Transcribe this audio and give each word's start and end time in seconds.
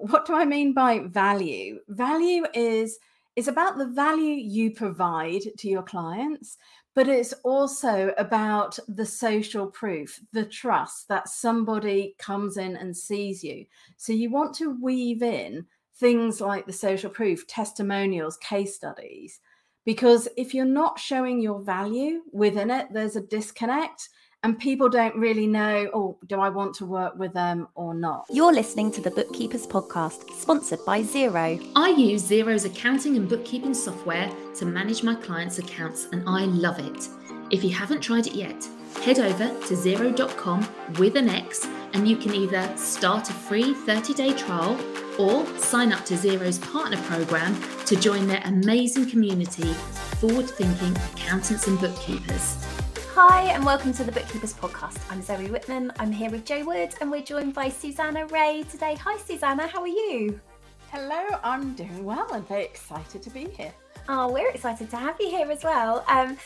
what 0.00 0.26
do 0.26 0.34
I 0.34 0.44
mean 0.44 0.72
by 0.72 1.00
value? 1.00 1.80
Value 1.88 2.44
is 2.54 2.98
is 3.36 3.48
about 3.48 3.78
the 3.78 3.86
value 3.86 4.34
you 4.34 4.72
provide 4.72 5.42
to 5.56 5.68
your 5.68 5.84
clients, 5.84 6.58
but 6.94 7.08
it's 7.08 7.32
also 7.44 8.12
about 8.18 8.78
the 8.88 9.06
social 9.06 9.66
proof, 9.66 10.20
the 10.32 10.44
trust 10.44 11.06
that 11.08 11.28
somebody 11.28 12.16
comes 12.18 12.56
in 12.56 12.76
and 12.76 12.96
sees 12.96 13.44
you. 13.44 13.64
So 13.96 14.12
you 14.12 14.30
want 14.30 14.54
to 14.56 14.76
weave 14.82 15.22
in 15.22 15.64
things 15.96 16.40
like 16.40 16.66
the 16.66 16.72
social 16.72 17.08
proof, 17.08 17.46
testimonials, 17.46 18.36
case 18.38 18.74
studies, 18.74 19.38
because 19.84 20.28
if 20.36 20.52
you're 20.52 20.64
not 20.64 20.98
showing 20.98 21.40
your 21.40 21.60
value 21.60 22.22
within 22.32 22.70
it, 22.70 22.88
there's 22.92 23.16
a 23.16 23.22
disconnect 23.22 24.08
and 24.42 24.58
people 24.58 24.88
don't 24.88 25.14
really 25.16 25.46
know, 25.46 25.90
oh, 25.92 26.16
do 26.26 26.40
I 26.40 26.48
want 26.48 26.74
to 26.76 26.86
work 26.86 27.18
with 27.18 27.34
them 27.34 27.68
or 27.74 27.94
not? 27.94 28.26
You're 28.30 28.52
listening 28.52 28.90
to 28.92 29.00
the 29.00 29.10
Bookkeepers 29.10 29.66
Podcast, 29.66 30.30
sponsored 30.30 30.84
by 30.86 31.02
Xero. 31.02 31.62
I 31.76 31.90
use 31.90 32.28
Xero's 32.28 32.64
accounting 32.64 33.16
and 33.16 33.28
bookkeeping 33.28 33.74
software 33.74 34.30
to 34.56 34.64
manage 34.64 35.02
my 35.02 35.14
clients' 35.14 35.58
accounts, 35.58 36.08
and 36.12 36.22
I 36.26 36.46
love 36.46 36.78
it. 36.78 37.08
If 37.50 37.62
you 37.62 37.70
haven't 37.70 38.00
tried 38.00 38.28
it 38.28 38.34
yet, 38.34 38.66
head 39.02 39.18
over 39.18 39.48
to 39.48 39.74
xero.com 39.74 40.66
with 40.98 41.16
an 41.16 41.28
X, 41.28 41.66
and 41.92 42.08
you 42.08 42.16
can 42.16 42.32
either 42.34 42.74
start 42.76 43.28
a 43.28 43.32
free 43.32 43.74
30 43.74 44.14
day 44.14 44.32
trial 44.32 44.78
or 45.18 45.44
sign 45.58 45.92
up 45.92 46.04
to 46.06 46.14
Xero's 46.14 46.58
partner 46.58 46.96
program 47.02 47.60
to 47.84 47.96
join 47.96 48.26
their 48.26 48.42
amazing 48.46 49.10
community 49.10 49.70
of 49.70 49.76
forward 50.18 50.48
thinking 50.48 50.96
accountants 51.12 51.66
and 51.66 51.78
bookkeepers. 51.78 52.56
Hi, 53.14 53.50
and 53.50 53.66
welcome 53.66 53.92
to 53.94 54.04
the 54.04 54.12
Bookkeepers 54.12 54.54
Podcast. 54.54 55.00
I'm 55.10 55.20
Zoe 55.20 55.50
Whitman. 55.50 55.90
I'm 55.98 56.12
here 56.12 56.30
with 56.30 56.44
Jo 56.44 56.64
Wood, 56.64 56.94
and 57.00 57.10
we're 57.10 57.22
joined 57.22 57.54
by 57.54 57.68
Susanna 57.68 58.24
Reay 58.28 58.70
today. 58.70 58.94
Hi, 58.94 59.18
Susanna, 59.18 59.66
how 59.66 59.80
are 59.80 59.88
you? 59.88 60.40
Hello, 60.92 61.26
I'm 61.42 61.74
doing 61.74 62.04
well 62.04 62.32
and 62.32 62.46
very 62.46 62.64
excited 62.64 63.20
to 63.22 63.30
be 63.30 63.48
here. 63.48 63.74
Oh, 64.12 64.28
we're 64.32 64.50
excited 64.50 64.90
to 64.90 64.96
have 64.96 65.14
you 65.20 65.30
here 65.30 65.48
as 65.52 65.62
well. 65.62 66.04
Um, 66.08 66.36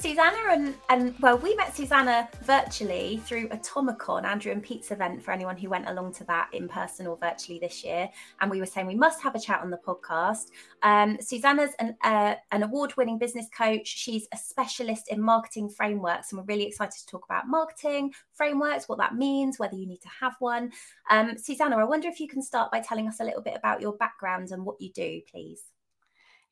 Susanna 0.00 0.36
and 0.50 0.74
and 0.90 1.14
well, 1.20 1.38
we 1.38 1.54
met 1.54 1.72
Susanna 1.72 2.28
virtually 2.42 3.22
through 3.24 3.50
Atomicon, 3.50 4.24
Andrew 4.24 4.50
and 4.50 4.60
Pete's 4.60 4.90
event 4.90 5.22
for 5.22 5.30
anyone 5.30 5.56
who 5.56 5.68
went 5.68 5.88
along 5.88 6.14
to 6.14 6.24
that 6.24 6.48
in 6.52 6.68
person 6.68 7.06
or 7.06 7.16
virtually 7.16 7.60
this 7.60 7.84
year. 7.84 8.08
And 8.40 8.50
we 8.50 8.58
were 8.58 8.66
saying 8.66 8.88
we 8.88 8.96
must 8.96 9.22
have 9.22 9.36
a 9.36 9.38
chat 9.38 9.60
on 9.60 9.70
the 9.70 9.78
podcast. 9.78 10.46
Um, 10.82 11.16
Susanna's 11.20 11.70
an 11.78 11.96
uh, 12.02 12.34
an 12.50 12.64
award-winning 12.64 13.18
business 13.18 13.46
coach. 13.56 13.86
She's 13.86 14.26
a 14.32 14.36
specialist 14.36 15.06
in 15.08 15.22
marketing 15.22 15.68
frameworks, 15.68 16.32
and 16.32 16.40
we're 16.40 16.52
really 16.52 16.66
excited 16.66 16.98
to 16.98 17.06
talk 17.06 17.26
about 17.30 17.46
marketing 17.46 18.12
frameworks, 18.32 18.88
what 18.88 18.98
that 18.98 19.14
means, 19.14 19.60
whether 19.60 19.76
you 19.76 19.86
need 19.86 20.02
to 20.02 20.10
have 20.20 20.34
one. 20.40 20.72
Um, 21.10 21.38
Susanna, 21.38 21.76
I 21.76 21.84
wonder 21.84 22.08
if 22.08 22.18
you 22.18 22.26
can 22.26 22.42
start 22.42 22.72
by 22.72 22.80
telling 22.80 23.06
us 23.06 23.20
a 23.20 23.24
little 23.24 23.42
bit 23.42 23.54
about 23.56 23.80
your 23.80 23.92
background 23.92 24.50
and 24.50 24.64
what 24.64 24.80
you 24.80 24.90
do, 24.90 25.20
please. 25.30 25.62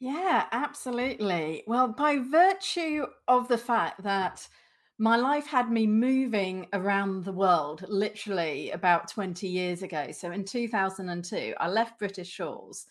Yeah, 0.03 0.47
absolutely. 0.50 1.62
Well, 1.69 1.86
by 1.89 2.19
virtue 2.19 3.06
of 3.28 3.47
the 3.47 3.56
fact 3.56 4.03
that 4.03 4.48
my 4.98 5.17
life 5.17 5.47
had 5.47 5.70
me 5.70 5.86
moving 5.86 6.67
around 6.72 7.25
the 7.25 7.33
world 7.33 7.84
literally 7.89 8.73
about 8.73 9.06
20 9.08 9.47
years 9.47 9.80
ago. 9.83 10.11
So 10.11 10.33
in 10.33 10.45
2002, 10.45 11.55
I 11.61 11.69
left 11.69 12.00
British 12.00 12.28
Shores 12.28 12.84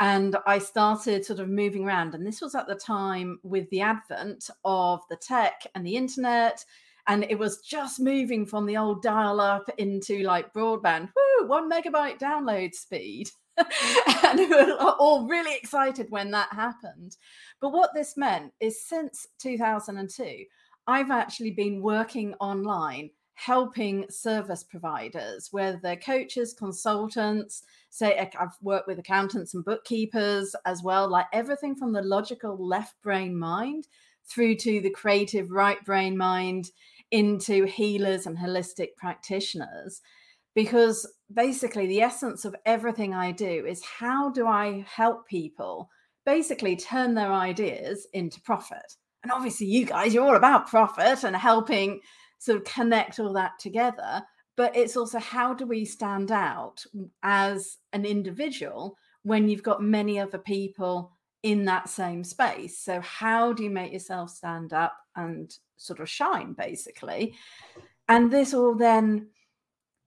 and 0.00 0.36
I 0.46 0.58
started 0.58 1.24
sort 1.24 1.38
of 1.40 1.48
moving 1.48 1.84
around. 1.84 2.14
And 2.14 2.26
this 2.26 2.40
was 2.40 2.56
at 2.56 2.66
the 2.66 2.74
time 2.74 3.38
with 3.44 3.70
the 3.70 3.82
advent 3.82 4.50
of 4.64 5.02
the 5.10 5.16
tech 5.16 5.62
and 5.76 5.86
the 5.86 5.96
internet. 5.96 6.64
And 7.06 7.24
it 7.30 7.38
was 7.38 7.60
just 7.60 8.00
moving 8.00 8.46
from 8.46 8.66
the 8.66 8.78
old 8.78 9.02
dial 9.02 9.40
up 9.40 9.68
into 9.78 10.22
like 10.24 10.52
broadband, 10.52 11.10
whoo, 11.14 11.48
one 11.48 11.70
megabyte 11.70 12.18
download 12.18 12.74
speed. 12.74 13.30
and 14.24 14.38
we 14.38 14.46
were 14.46 14.76
all 14.98 15.26
really 15.26 15.56
excited 15.56 16.06
when 16.10 16.30
that 16.30 16.52
happened. 16.52 17.16
But 17.60 17.70
what 17.70 17.90
this 17.94 18.16
meant 18.16 18.52
is 18.60 18.84
since 18.84 19.26
2002, 19.38 20.44
I've 20.86 21.10
actually 21.10 21.50
been 21.52 21.82
working 21.82 22.34
online 22.40 23.10
helping 23.34 24.04
service 24.10 24.64
providers, 24.64 25.48
whether 25.52 25.78
they're 25.80 25.94
coaches, 25.94 26.52
consultants, 26.58 27.62
say 27.88 28.18
I've 28.18 28.56
worked 28.62 28.88
with 28.88 28.98
accountants 28.98 29.54
and 29.54 29.64
bookkeepers 29.64 30.56
as 30.66 30.82
well, 30.82 31.08
like 31.08 31.26
everything 31.32 31.76
from 31.76 31.92
the 31.92 32.02
logical 32.02 32.58
left 32.58 33.00
brain 33.00 33.38
mind 33.38 33.86
through 34.26 34.56
to 34.56 34.80
the 34.80 34.90
creative 34.90 35.52
right 35.52 35.82
brain 35.84 36.16
mind 36.16 36.70
into 37.12 37.64
healers 37.64 38.26
and 38.26 38.36
holistic 38.36 38.96
practitioners 38.96 40.00
because 40.58 41.06
basically 41.32 41.86
the 41.86 42.02
essence 42.02 42.44
of 42.44 42.56
everything 42.66 43.14
I 43.14 43.30
do 43.30 43.64
is 43.64 43.80
how 43.84 44.28
do 44.28 44.48
I 44.48 44.84
help 44.88 45.24
people 45.28 45.88
basically 46.26 46.74
turn 46.74 47.14
their 47.14 47.32
ideas 47.32 48.08
into 48.12 48.40
profit? 48.40 48.96
And 49.22 49.30
obviously, 49.30 49.68
you 49.68 49.86
guys, 49.86 50.12
you're 50.12 50.26
all 50.26 50.34
about 50.34 50.66
profit 50.66 51.22
and 51.22 51.36
helping 51.36 52.00
sort 52.40 52.58
of 52.58 52.64
connect 52.64 53.20
all 53.20 53.32
that 53.34 53.52
together. 53.60 54.24
But 54.56 54.76
it's 54.76 54.96
also 54.96 55.20
how 55.20 55.54
do 55.54 55.64
we 55.64 55.84
stand 55.84 56.32
out 56.32 56.84
as 57.22 57.76
an 57.92 58.04
individual 58.04 58.96
when 59.22 59.48
you've 59.48 59.62
got 59.62 59.80
many 59.80 60.18
other 60.18 60.38
people 60.38 61.12
in 61.44 61.66
that 61.66 61.88
same 61.88 62.24
space? 62.24 62.80
So, 62.80 63.00
how 63.00 63.52
do 63.52 63.62
you 63.62 63.70
make 63.70 63.92
yourself 63.92 64.30
stand 64.30 64.72
up 64.72 64.96
and 65.14 65.54
sort 65.76 66.00
of 66.00 66.10
shine, 66.10 66.54
basically? 66.54 67.36
And 68.08 68.28
this 68.28 68.54
all 68.54 68.74
then 68.74 69.28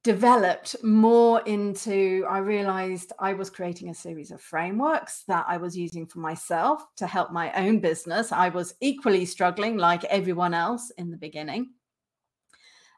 developed 0.03 0.75
more 0.83 1.41
into 1.41 2.25
i 2.27 2.39
realized 2.39 3.13
i 3.19 3.33
was 3.33 3.51
creating 3.51 3.89
a 3.89 3.93
series 3.93 4.31
of 4.31 4.41
frameworks 4.41 5.23
that 5.27 5.45
i 5.47 5.57
was 5.57 5.77
using 5.77 6.07
for 6.07 6.19
myself 6.19 6.83
to 6.95 7.05
help 7.05 7.31
my 7.31 7.51
own 7.53 7.79
business 7.79 8.31
i 8.31 8.49
was 8.49 8.73
equally 8.81 9.25
struggling 9.25 9.77
like 9.77 10.03
everyone 10.05 10.53
else 10.53 10.91
in 10.97 11.11
the 11.11 11.17
beginning 11.17 11.69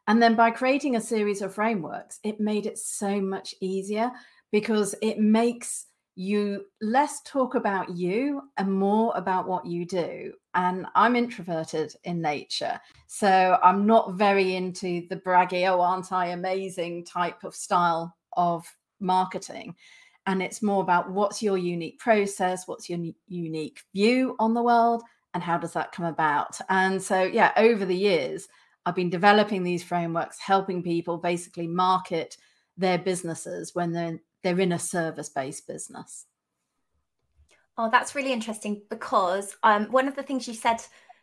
and 0.07 0.21
then 0.21 0.35
by 0.35 0.49
creating 0.49 0.95
a 0.95 1.01
series 1.01 1.41
of 1.41 1.53
frameworks 1.53 2.19
it 2.23 2.39
made 2.39 2.65
it 2.65 2.77
so 2.77 3.19
much 3.19 3.53
easier 3.59 4.09
because 4.51 4.95
it 5.01 5.19
makes 5.19 5.87
you 6.15 6.65
less 6.81 7.21
talk 7.23 7.55
about 7.55 7.89
you 7.89 8.41
and 8.57 8.71
more 8.71 9.11
about 9.15 9.47
what 9.47 9.65
you 9.65 9.85
do. 9.85 10.33
And 10.55 10.85
I'm 10.95 11.15
introverted 11.15 11.95
in 12.03 12.21
nature. 12.21 12.79
So 13.07 13.57
I'm 13.63 13.85
not 13.85 14.13
very 14.13 14.55
into 14.55 15.07
the 15.09 15.15
braggy, 15.15 15.69
oh, 15.69 15.81
aren't 15.81 16.11
I 16.11 16.27
amazing 16.27 17.05
type 17.05 17.43
of 17.43 17.55
style 17.55 18.15
of 18.37 18.65
marketing. 18.99 19.75
And 20.25 20.41
it's 20.41 20.61
more 20.61 20.81
about 20.81 21.11
what's 21.11 21.41
your 21.41 21.57
unique 21.57 21.99
process, 21.99 22.67
what's 22.67 22.89
your 22.89 22.99
unique 23.27 23.79
view 23.93 24.35
on 24.39 24.53
the 24.53 24.63
world, 24.63 25.03
and 25.33 25.43
how 25.43 25.57
does 25.57 25.73
that 25.73 25.91
come 25.91 26.05
about. 26.05 26.59
And 26.69 27.01
so, 27.01 27.23
yeah, 27.23 27.51
over 27.57 27.85
the 27.85 27.95
years, 27.95 28.47
I've 28.85 28.95
been 28.95 29.09
developing 29.09 29.63
these 29.63 29.83
frameworks, 29.83 30.39
helping 30.39 30.83
people 30.83 31.17
basically 31.17 31.67
market 31.67 32.37
their 32.77 32.97
businesses 32.97 33.73
when 33.73 33.91
they're 33.91 34.19
they're 34.43 34.59
in 34.59 34.73
a 34.73 34.79
service 34.79 35.29
based 35.29 35.67
business. 35.67 36.25
Oh, 37.77 37.89
that's 37.91 38.13
really 38.15 38.33
interesting 38.33 38.83
because 38.89 39.55
um, 39.63 39.85
one 39.85 40.07
of 40.07 40.15
the 40.15 40.23
things 40.23 40.47
you 40.47 40.53
said 40.53 40.81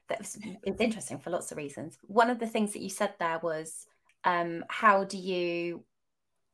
that 0.08 0.18
was, 0.18 0.36
is 0.64 0.80
interesting 0.80 1.18
for 1.18 1.30
lots 1.30 1.52
of 1.52 1.58
reasons. 1.58 1.96
One 2.02 2.30
of 2.30 2.40
the 2.40 2.46
things 2.46 2.72
that 2.72 2.82
you 2.82 2.90
said 2.90 3.14
there 3.18 3.38
was 3.42 3.86
um, 4.24 4.64
how 4.68 5.04
do 5.04 5.16
you 5.16 5.84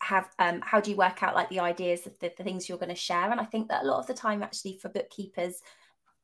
have 0.02 0.28
um, 0.38 0.60
how 0.62 0.80
do 0.80 0.90
you 0.90 0.96
work 0.96 1.22
out 1.22 1.34
like 1.34 1.48
the 1.48 1.60
ideas 1.60 2.06
of 2.06 2.18
the, 2.18 2.30
the 2.36 2.44
things 2.44 2.68
you're 2.68 2.78
going 2.78 2.90
to 2.90 2.94
share? 2.94 3.30
And 3.30 3.40
I 3.40 3.44
think 3.44 3.68
that 3.68 3.84
a 3.84 3.86
lot 3.86 3.98
of 3.98 4.06
the 4.06 4.14
time, 4.14 4.42
actually, 4.42 4.78
for 4.80 4.90
bookkeepers, 4.90 5.62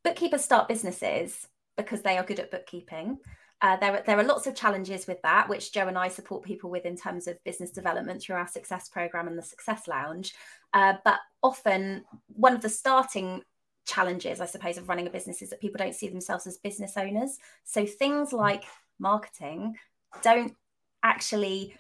bookkeepers 0.05 0.45
start 0.45 0.69
businesses 0.69 1.49
because 1.77 2.03
they 2.03 2.19
are 2.19 2.25
good 2.25 2.41
at 2.41 2.51
bookkeeping. 2.51 3.19
Uh, 3.63 3.77
there, 3.77 4.03
there 4.05 4.19
are 4.19 4.25
lots 4.25 4.47
of 4.47 4.57
challenges 4.57 5.07
with 5.07 5.23
that, 5.23 5.49
which 5.49 5.73
Jo 5.73 5.87
and 5.87 5.97
I 5.97 6.09
support 6.09 6.43
people 6.43 6.69
with 6.69 6.85
in 6.85 6.97
terms 6.97 7.29
of 7.29 7.43
business 7.45 7.71
development 7.71 8.21
through 8.21 8.37
our 8.37 8.49
Success 8.49 8.89
Program 8.89 9.29
and 9.29 9.39
the 9.39 9.43
Success 9.43 9.87
Lounge. 9.87 10.35
Uh, 10.75 10.95
but 11.05 11.21
often, 11.43 12.05
one 12.27 12.55
of 12.55 12.61
the 12.61 12.69
starting 12.69 13.41
challenges, 13.87 14.41
I 14.41 14.47
suppose, 14.47 14.79
of 14.79 14.89
running 14.89 15.07
a 15.07 15.11
business 15.11 15.43
is 15.43 15.51
that 15.51 15.61
people 15.61 15.79
don't 15.79 15.95
see 15.95 16.09
themselves 16.09 16.47
as 16.47 16.59
business 16.59 16.97
owners. 16.97 17.39
So 17.65 17.87
things 17.87 18.31
mm. 18.31 18.39
like 18.39 18.65
marketing 18.99 19.77
don't 20.23 20.55
actually 21.03 21.75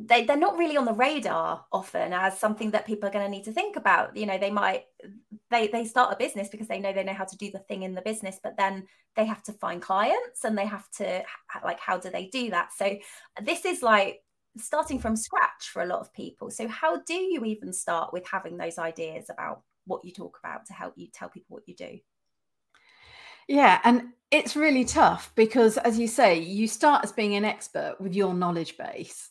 they, 0.00 0.24
they're 0.24 0.36
not 0.36 0.56
really 0.56 0.76
on 0.76 0.84
the 0.84 0.92
radar 0.92 1.64
often 1.72 2.12
as 2.12 2.38
something 2.38 2.70
that 2.70 2.86
people 2.86 3.08
are 3.08 3.12
going 3.12 3.24
to 3.24 3.30
need 3.30 3.44
to 3.44 3.52
think 3.52 3.74
about. 3.74 4.16
You 4.16 4.26
know 4.26 4.38
they 4.38 4.50
might 4.50 4.84
they 5.50 5.66
they 5.68 5.84
start 5.84 6.12
a 6.12 6.16
business 6.16 6.48
because 6.48 6.68
they 6.68 6.78
know 6.78 6.92
they 6.92 7.02
know 7.02 7.12
how 7.12 7.24
to 7.24 7.36
do 7.36 7.50
the 7.50 7.58
thing 7.58 7.82
in 7.82 7.94
the 7.94 8.02
business 8.02 8.38
but 8.42 8.56
then 8.56 8.86
they 9.16 9.24
have 9.24 9.42
to 9.44 9.52
find 9.52 9.82
clients 9.82 10.44
and 10.44 10.56
they 10.56 10.66
have 10.66 10.88
to 10.98 11.22
like 11.64 11.80
how 11.80 11.98
do 11.98 12.10
they 12.10 12.26
do 12.26 12.50
that? 12.50 12.72
So 12.72 12.96
this 13.42 13.64
is 13.64 13.82
like 13.82 14.22
starting 14.56 14.98
from 14.98 15.16
scratch 15.16 15.70
for 15.72 15.82
a 15.82 15.86
lot 15.86 16.00
of 16.00 16.12
people. 16.12 16.50
So 16.50 16.68
how 16.68 17.00
do 17.00 17.14
you 17.14 17.44
even 17.44 17.72
start 17.72 18.12
with 18.12 18.26
having 18.26 18.56
those 18.56 18.78
ideas 18.78 19.26
about 19.30 19.62
what 19.88 20.04
you 20.04 20.12
talk 20.12 20.38
about 20.42 20.64
to 20.66 20.72
help 20.72 20.94
you 20.96 21.08
tell 21.12 21.28
people 21.28 21.54
what 21.54 21.66
you 21.66 21.74
do 21.74 21.98
yeah 23.48 23.80
and 23.84 24.04
it's 24.30 24.54
really 24.54 24.84
tough 24.84 25.32
because 25.34 25.76
as 25.78 25.98
you 25.98 26.06
say 26.06 26.38
you 26.38 26.68
start 26.68 27.02
as 27.02 27.12
being 27.12 27.34
an 27.34 27.44
expert 27.44 27.96
with 27.98 28.14
your 28.14 28.34
knowledge 28.34 28.76
base 28.76 29.30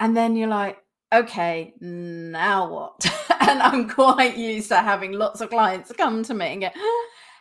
and 0.00 0.16
then 0.16 0.34
you're 0.34 0.48
like 0.48 0.82
okay, 1.12 1.74
now 1.80 2.68
what? 2.70 3.06
and 3.40 3.62
I'm 3.62 3.88
quite 3.88 4.36
used 4.36 4.68
to 4.68 4.76
having 4.76 5.12
lots 5.12 5.40
of 5.40 5.50
clients 5.50 5.92
come 5.92 6.22
to 6.24 6.34
me 6.34 6.46
and 6.46 6.62
go, 6.62 6.70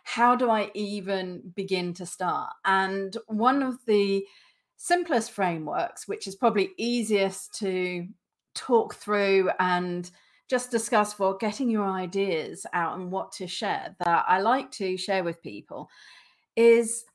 how 0.03 0.35
do 0.35 0.49
I 0.49 0.71
even 0.73 1.51
begin 1.55 1.93
to 1.95 2.05
start? 2.05 2.53
And 2.63 3.15
one 3.27 3.61
of 3.61 3.77
the 3.85 4.25
simplest 4.77 5.31
frameworks, 5.31 6.07
which 6.07 6.27
is 6.27 6.35
probably 6.35 6.71
easiest 6.77 7.55
to 7.59 8.07
talk 8.55 8.95
through 8.95 9.51
and 9.59 10.09
just 10.49 10.71
discuss 10.71 11.13
for 11.13 11.37
getting 11.37 11.69
your 11.69 11.85
ideas 11.85 12.65
out 12.73 12.97
and 12.97 13.11
what 13.11 13.31
to 13.33 13.47
share 13.47 13.95
that 13.99 14.25
I 14.27 14.39
like 14.39 14.71
to 14.73 14.97
share 14.97 15.23
with 15.23 15.41
people 15.41 15.89
is 16.55 17.05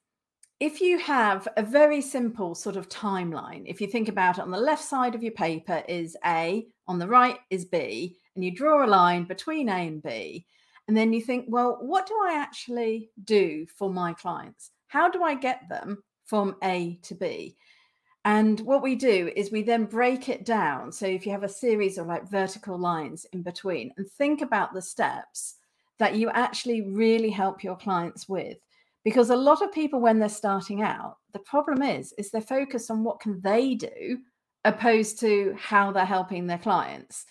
if 0.61 0.81
you 0.81 0.99
have 0.99 1.49
a 1.57 1.63
very 1.63 2.01
simple 2.01 2.55
sort 2.55 2.77
of 2.77 2.89
timeline, 2.89 3.65
if 3.67 3.81
you 3.81 3.89
think 3.89 4.09
about 4.09 4.39
it 4.39 4.43
on 4.43 4.53
the 4.53 4.57
left 4.57 4.85
side 4.85 5.17
of 5.17 5.23
your 5.23 5.33
paper 5.33 5.83
is 5.89 6.17
A, 6.25 6.69
on 6.87 7.01
the 7.01 7.09
right 7.09 7.39
is 7.51 7.65
B, 7.65 8.17
and 8.37 8.45
you 8.45 8.55
draw 8.55 8.85
a 8.85 8.87
line 8.87 9.25
between 9.25 9.69
A 9.69 9.89
and 9.89 10.01
B, 10.01 10.47
and 10.87 10.97
then 10.97 11.13
you 11.13 11.21
think, 11.21 11.47
well, 11.49 11.79
what 11.81 12.07
do 12.07 12.15
I 12.25 12.35
actually 12.35 13.11
do 13.25 13.67
for 13.77 13.91
my 13.91 14.13
clients? 14.13 14.71
How 14.87 15.11
do 15.11 15.25
I 15.25 15.35
get 15.35 15.69
them 15.69 16.03
from 16.27 16.55
A 16.63 16.99
to 17.03 17.15
B? 17.17 17.57
And 18.25 18.61
what 18.61 18.83
we 18.83 18.95
do 18.95 19.33
is 19.35 19.51
we 19.51 19.63
then 19.63 19.85
break 19.85 20.29
it 20.29 20.45
down. 20.45 20.93
So 20.93 21.07
if 21.07 21.27
you 21.27 21.33
have 21.33 21.43
a 21.43 21.49
series 21.49 21.99
of 21.99 22.07
like 22.07 22.31
vertical 22.31 22.79
lines 22.79 23.27
in 23.33 23.43
between 23.43 23.93
and 23.97 24.09
think 24.13 24.43
about 24.43 24.73
the 24.73 24.83
steps 24.83 25.57
that 25.99 26.15
you 26.15 26.31
actually 26.31 26.83
really 26.83 27.31
help 27.31 27.65
your 27.65 27.77
clients 27.77 28.29
with. 28.29 28.59
Because 29.05 29.31
a 29.31 29.37
lot 29.37 29.63
of 29.63 29.73
people, 29.73 30.01
when 30.01 30.21
they're 30.21 30.29
starting 30.29 30.83
out, 30.83 31.17
the 31.33 31.41
problem 31.41 31.83
is, 31.83 32.13
is 32.19 32.31
they're 32.31 32.41
focused 32.41 32.91
on 32.91 33.03
what 33.03 33.19
can 33.19 33.41
they 33.41 33.75
do 33.75 34.19
opposed 34.65 35.19
to 35.21 35.57
how 35.59 35.91
they're 35.91 36.05
helping 36.05 36.47
their 36.47 36.59
clients. 36.59 37.27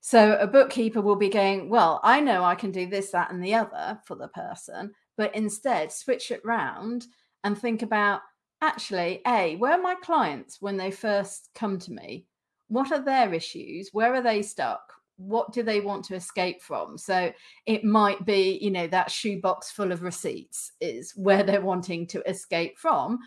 So 0.00 0.36
a 0.38 0.46
bookkeeper 0.46 1.00
will 1.00 1.16
be 1.16 1.28
going, 1.28 1.68
well, 1.68 1.98
I 2.04 2.20
know 2.20 2.44
I 2.44 2.54
can 2.54 2.70
do 2.70 2.86
this, 2.86 3.10
that, 3.10 3.32
and 3.32 3.42
the 3.42 3.54
other 3.54 4.00
for 4.04 4.14
the 4.14 4.28
person, 4.28 4.92
but 5.16 5.34
instead 5.34 5.90
switch 5.90 6.30
it 6.30 6.44
round 6.44 7.06
and 7.42 7.58
think 7.58 7.82
about 7.82 8.20
actually, 8.62 9.20
A, 9.26 9.56
where 9.56 9.72
are 9.72 9.82
my 9.82 9.94
clients 9.96 10.60
when 10.60 10.76
they 10.76 10.90
first 10.90 11.50
come 11.54 11.78
to 11.80 11.92
me? 11.92 12.26
What 12.68 12.92
are 12.92 13.02
their 13.02 13.32
issues? 13.32 13.90
Where 13.92 14.14
are 14.14 14.22
they 14.22 14.42
stuck? 14.42 14.92
What 15.18 15.52
do 15.52 15.62
they 15.62 15.80
want 15.80 16.04
to 16.06 16.14
escape 16.14 16.62
from? 16.62 16.98
So 16.98 17.32
it 17.64 17.84
might 17.84 18.26
be, 18.26 18.58
you 18.60 18.70
know, 18.70 18.86
that 18.88 19.10
shoebox 19.10 19.70
full 19.70 19.92
of 19.92 20.02
receipts 20.02 20.72
is 20.80 21.12
where 21.16 21.42
they're 21.42 21.60
wanting 21.60 22.06
to 22.08 22.28
escape 22.28 22.78
from. 22.78 23.18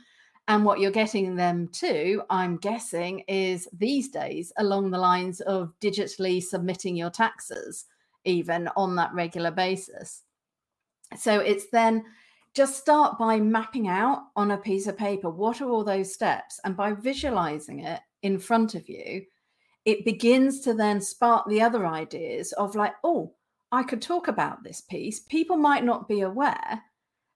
And 0.48 0.66
what 0.66 0.80
you're 0.80 0.92
getting 0.92 1.36
them 1.36 1.70
to, 1.74 2.24
I'm 2.30 2.58
guessing, 2.58 3.20
is 3.28 3.68
these 3.72 4.10
days 4.10 4.52
along 4.58 4.90
the 4.90 4.98
lines 4.98 5.42
of 5.42 5.74
digitally 5.80 6.42
submitting 6.42 6.96
your 6.96 7.12
taxes, 7.12 7.86
even 8.26 8.68
on 8.76 8.96
that 8.96 9.14
regular 9.14 9.52
basis. 9.52 10.24
So 11.18 11.40
it's 11.40 11.68
then 11.72 12.04
just 12.56 12.78
start 12.78 13.18
by 13.18 13.40
mapping 13.40 13.88
out 13.88 14.24
on 14.36 14.52
a 14.52 14.58
piece 14.58 14.88
of 14.88 14.98
paper 14.98 15.30
what 15.30 15.62
are 15.62 15.70
all 15.70 15.84
those 15.84 16.14
steps. 16.14 16.60
And 16.64 16.76
by 16.76 16.94
visualizing 16.94 17.80
it 17.80 18.00
in 18.24 18.40
front 18.40 18.76
of 18.76 18.90
you, 18.90 19.24
it 19.86 20.06
begins 20.06 20.62
to 20.62 20.74
then 20.74 21.02
spark 21.02 21.48
the 21.48 21.62
other 21.62 21.86
ideas 21.86 22.52
of 22.54 22.76
like, 22.76 22.94
oh, 23.04 23.34
I 23.72 23.84
could 23.84 24.02
talk 24.02 24.28
about 24.28 24.64
this 24.64 24.82
piece. 24.82 25.20
People 25.20 25.58
might 25.58 25.84
not 25.84 26.08
be 26.08 26.22
aware 26.22 26.82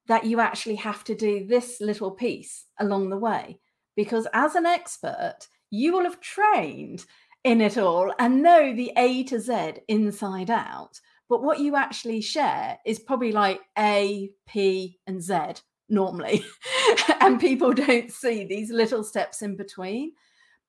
that 0.07 0.25
you 0.25 0.39
actually 0.39 0.75
have 0.75 1.04
to 1.06 1.15
do 1.15 1.45
this 1.45 1.80
little 1.80 2.12
piece 2.12 2.65
along 2.80 3.10
the 3.10 3.18
way. 3.18 3.60
Because 3.95 4.27
as 4.33 4.56
an 4.56 4.65
expert, 4.65 5.48
you 5.69 5.94
will 5.94 6.04
have 6.04 6.19
trained 6.19 7.06
in 7.44 7.62
it 7.62 7.77
all 7.77 8.12
and 8.19 8.42
know 8.42 8.74
the 8.75 8.92
A 8.98 9.24
to 9.25 9.39
Z 9.39 9.74
inside 9.88 10.50
out. 10.50 11.00
But 11.30 11.44
what 11.44 11.60
you 11.60 11.75
actually 11.75 12.22
share 12.22 12.78
is 12.86 13.00
probably 13.00 13.31
like 13.31 13.62
A, 13.78 14.31
P, 14.48 15.00
and 15.08 15.22
Z 15.22 15.62
normally. 15.90 16.44
and 17.22 17.40
people 17.40 17.74
don't 17.74 18.12
see 18.12 18.44
these 18.44 18.72
little 18.72 19.04
steps 19.04 19.42
in 19.42 19.56
between. 19.56 20.14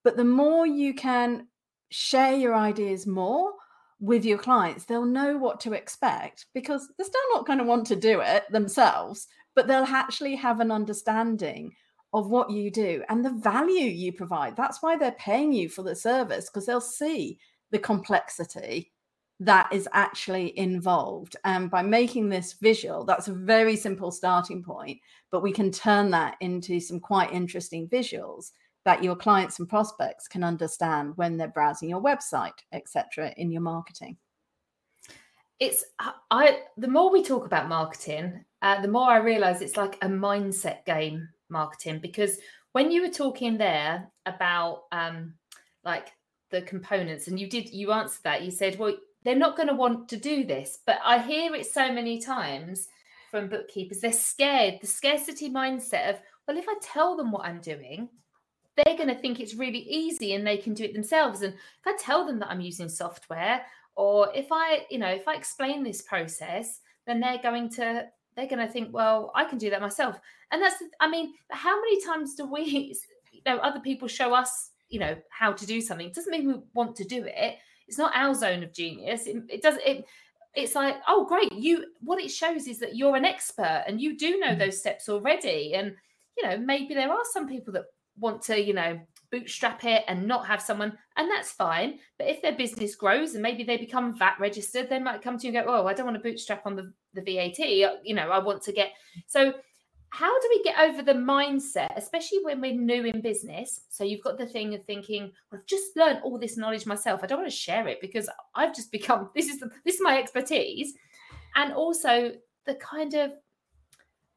But 0.04 0.16
the 0.16 0.24
more 0.24 0.66
you 0.66 0.94
can 0.94 1.48
share 1.90 2.34
your 2.34 2.54
ideas 2.54 3.06
more 3.06 3.52
with 4.00 4.24
your 4.24 4.38
clients, 4.38 4.84
they'll 4.84 5.04
know 5.04 5.36
what 5.36 5.60
to 5.60 5.72
expect 5.72 6.46
because 6.54 6.88
they're 6.96 7.06
still 7.06 7.20
not 7.32 7.46
going 7.46 7.58
to 7.58 7.64
want 7.64 7.86
to 7.86 7.96
do 7.96 8.20
it 8.20 8.44
themselves, 8.50 9.26
but 9.54 9.66
they'll 9.66 9.84
actually 9.84 10.36
have 10.36 10.60
an 10.60 10.70
understanding 10.70 11.72
of 12.12 12.30
what 12.30 12.50
you 12.50 12.70
do 12.70 13.02
and 13.08 13.24
the 13.24 13.30
value 13.30 13.86
you 13.86 14.12
provide. 14.12 14.56
That's 14.56 14.82
why 14.82 14.96
they're 14.96 15.12
paying 15.12 15.52
you 15.52 15.68
for 15.68 15.82
the 15.82 15.96
service 15.96 16.48
because 16.48 16.66
they'll 16.66 16.80
see 16.80 17.38
the 17.72 17.78
complexity 17.78 18.92
that 19.40 19.72
is 19.72 19.88
actually 19.92 20.56
involved. 20.58 21.36
And 21.44 21.70
by 21.70 21.82
making 21.82 22.28
this 22.28 22.54
visual, 22.54 23.04
that's 23.04 23.28
a 23.28 23.34
very 23.34 23.76
simple 23.76 24.10
starting 24.10 24.62
point, 24.62 24.98
but 25.30 25.42
we 25.42 25.52
can 25.52 25.70
turn 25.70 26.10
that 26.10 26.36
into 26.40 26.80
some 26.80 27.00
quite 27.00 27.32
interesting 27.32 27.88
visuals 27.88 28.52
that 28.84 29.02
your 29.02 29.16
clients 29.16 29.58
and 29.58 29.68
prospects 29.68 30.28
can 30.28 30.44
understand 30.44 31.16
when 31.16 31.36
they're 31.36 31.48
browsing 31.48 31.88
your 31.88 32.02
website, 32.02 32.52
etc., 32.72 33.32
in 33.36 33.50
your 33.50 33.62
marketing. 33.62 34.16
It's 35.60 35.84
I 36.30 36.60
the 36.76 36.88
more 36.88 37.10
we 37.10 37.22
talk 37.22 37.46
about 37.46 37.68
marketing, 37.68 38.44
uh, 38.60 38.82
the 38.82 38.88
more 38.88 39.08
I 39.08 39.18
realize 39.18 39.62
it's 39.62 39.76
like 39.76 39.96
a 40.02 40.08
mindset 40.08 40.84
game 40.84 41.28
marketing 41.48 42.00
because 42.00 42.38
when 42.72 42.90
you 42.90 43.02
were 43.02 43.08
talking 43.08 43.56
there 43.56 44.10
about 44.26 44.84
um 44.90 45.34
like 45.84 46.08
the 46.50 46.62
components 46.62 47.28
and 47.28 47.38
you 47.38 47.48
did 47.48 47.70
you 47.70 47.92
answered 47.92 48.22
that 48.24 48.42
you 48.42 48.50
said 48.50 48.78
well 48.78 48.94
they're 49.24 49.34
not 49.34 49.56
going 49.56 49.68
to 49.68 49.74
want 49.74 50.08
to 50.10 50.16
do 50.16 50.44
this. 50.44 50.78
But 50.86 50.98
I 51.04 51.18
hear 51.18 51.54
it 51.54 51.66
so 51.66 51.92
many 51.92 52.20
times 52.20 52.88
from 53.30 53.48
bookkeepers. 53.48 54.00
They're 54.00 54.12
scared, 54.12 54.80
the 54.80 54.86
scarcity 54.86 55.50
mindset 55.50 56.10
of, 56.10 56.20
well, 56.46 56.58
if 56.58 56.68
I 56.68 56.74
tell 56.80 57.16
them 57.16 57.32
what 57.32 57.44
I'm 57.44 57.60
doing, 57.60 58.08
they're 58.76 58.96
going 58.96 59.08
to 59.08 59.14
think 59.14 59.40
it's 59.40 59.54
really 59.54 59.78
easy 59.78 60.34
and 60.34 60.46
they 60.46 60.56
can 60.56 60.74
do 60.74 60.84
it 60.84 60.94
themselves. 60.94 61.42
And 61.42 61.54
if 61.54 61.86
I 61.86 61.96
tell 61.98 62.26
them 62.26 62.38
that 62.40 62.50
I'm 62.50 62.60
using 62.60 62.88
software, 62.88 63.62
or 63.96 64.28
if 64.34 64.48
I, 64.50 64.86
you 64.90 64.98
know, 64.98 65.08
if 65.08 65.26
I 65.28 65.34
explain 65.34 65.82
this 65.82 66.02
process, 66.02 66.80
then 67.06 67.20
they're 67.20 67.38
going 67.38 67.70
to 67.70 68.06
they're 68.36 68.48
going 68.48 68.66
to 68.66 68.72
think, 68.72 68.92
well, 68.92 69.30
I 69.36 69.44
can 69.44 69.58
do 69.58 69.70
that 69.70 69.80
myself. 69.80 70.18
And 70.50 70.60
that's, 70.60 70.82
I 70.98 71.08
mean, 71.08 71.34
how 71.50 71.80
many 71.80 72.04
times 72.04 72.34
do 72.34 72.50
we, 72.50 72.64
you 73.32 73.40
know, 73.46 73.58
other 73.58 73.78
people 73.78 74.08
show 74.08 74.34
us, 74.34 74.70
you 74.88 74.98
know, 74.98 75.14
how 75.30 75.52
to 75.52 75.64
do 75.64 75.80
something? 75.80 76.08
It 76.08 76.14
doesn't 76.14 76.32
mean 76.32 76.48
we 76.48 76.54
want 76.74 76.96
to 76.96 77.04
do 77.04 77.24
it 77.24 77.58
it's 77.88 77.98
not 77.98 78.14
our 78.14 78.34
zone 78.34 78.62
of 78.62 78.72
genius. 78.72 79.26
It, 79.26 79.42
it 79.48 79.62
does 79.62 79.76
it. 79.84 80.04
It's 80.54 80.74
like, 80.74 80.96
oh, 81.08 81.26
great! 81.26 81.52
You 81.52 81.86
what 82.00 82.22
it 82.22 82.30
shows 82.30 82.66
is 82.66 82.78
that 82.78 82.96
you're 82.96 83.16
an 83.16 83.24
expert 83.24 83.84
and 83.86 84.00
you 84.00 84.16
do 84.16 84.38
know 84.38 84.54
mm. 84.54 84.58
those 84.58 84.78
steps 84.78 85.08
already. 85.08 85.74
And 85.74 85.94
you 86.36 86.48
know, 86.48 86.58
maybe 86.58 86.94
there 86.94 87.10
are 87.10 87.24
some 87.32 87.48
people 87.48 87.72
that 87.74 87.84
want 88.18 88.42
to, 88.42 88.60
you 88.60 88.72
know, 88.72 89.00
bootstrap 89.30 89.84
it 89.84 90.04
and 90.06 90.26
not 90.26 90.46
have 90.46 90.62
someone, 90.62 90.96
and 91.16 91.30
that's 91.30 91.50
fine. 91.50 91.98
But 92.18 92.28
if 92.28 92.40
their 92.40 92.52
business 92.52 92.94
grows 92.94 93.34
and 93.34 93.42
maybe 93.42 93.64
they 93.64 93.76
become 93.76 94.16
VAT 94.16 94.36
registered, 94.38 94.88
they 94.88 95.00
might 95.00 95.22
come 95.22 95.38
to 95.38 95.46
you 95.46 95.56
and 95.56 95.66
go, 95.66 95.74
"Oh, 95.74 95.86
I 95.86 95.94
don't 95.94 96.06
want 96.06 96.16
to 96.16 96.22
bootstrap 96.22 96.66
on 96.66 96.76
the 96.76 96.92
the 97.14 97.22
VAT. 97.22 97.58
You 98.04 98.14
know, 98.14 98.30
I 98.30 98.38
want 98.38 98.62
to 98.62 98.72
get." 98.72 98.92
So 99.26 99.54
how 100.14 100.40
do 100.40 100.48
we 100.48 100.62
get 100.62 100.78
over 100.78 101.02
the 101.02 101.12
mindset, 101.12 101.90
especially 101.96 102.38
when 102.44 102.60
we're 102.60 102.72
new 102.72 103.04
in 103.04 103.20
business? 103.20 103.80
So 103.88 104.04
you've 104.04 104.22
got 104.22 104.38
the 104.38 104.46
thing 104.46 104.72
of 104.72 104.84
thinking, 104.84 105.32
well, 105.50 105.60
I've 105.60 105.66
just 105.66 105.96
learned 105.96 106.20
all 106.22 106.38
this 106.38 106.56
knowledge 106.56 106.86
myself. 106.86 107.24
I 107.24 107.26
don't 107.26 107.40
want 107.40 107.50
to 107.50 107.56
share 107.56 107.88
it 107.88 108.00
because 108.00 108.28
I've 108.54 108.72
just 108.72 108.92
become 108.98 109.30
this 109.34 109.48
is 109.48 109.58
the, 109.58 109.72
this 109.84 109.96
is 109.96 110.00
my 110.00 110.16
expertise, 110.16 110.94
and 111.56 111.72
also 111.72 112.30
the 112.64 112.76
kind 112.76 113.14
of 113.14 113.32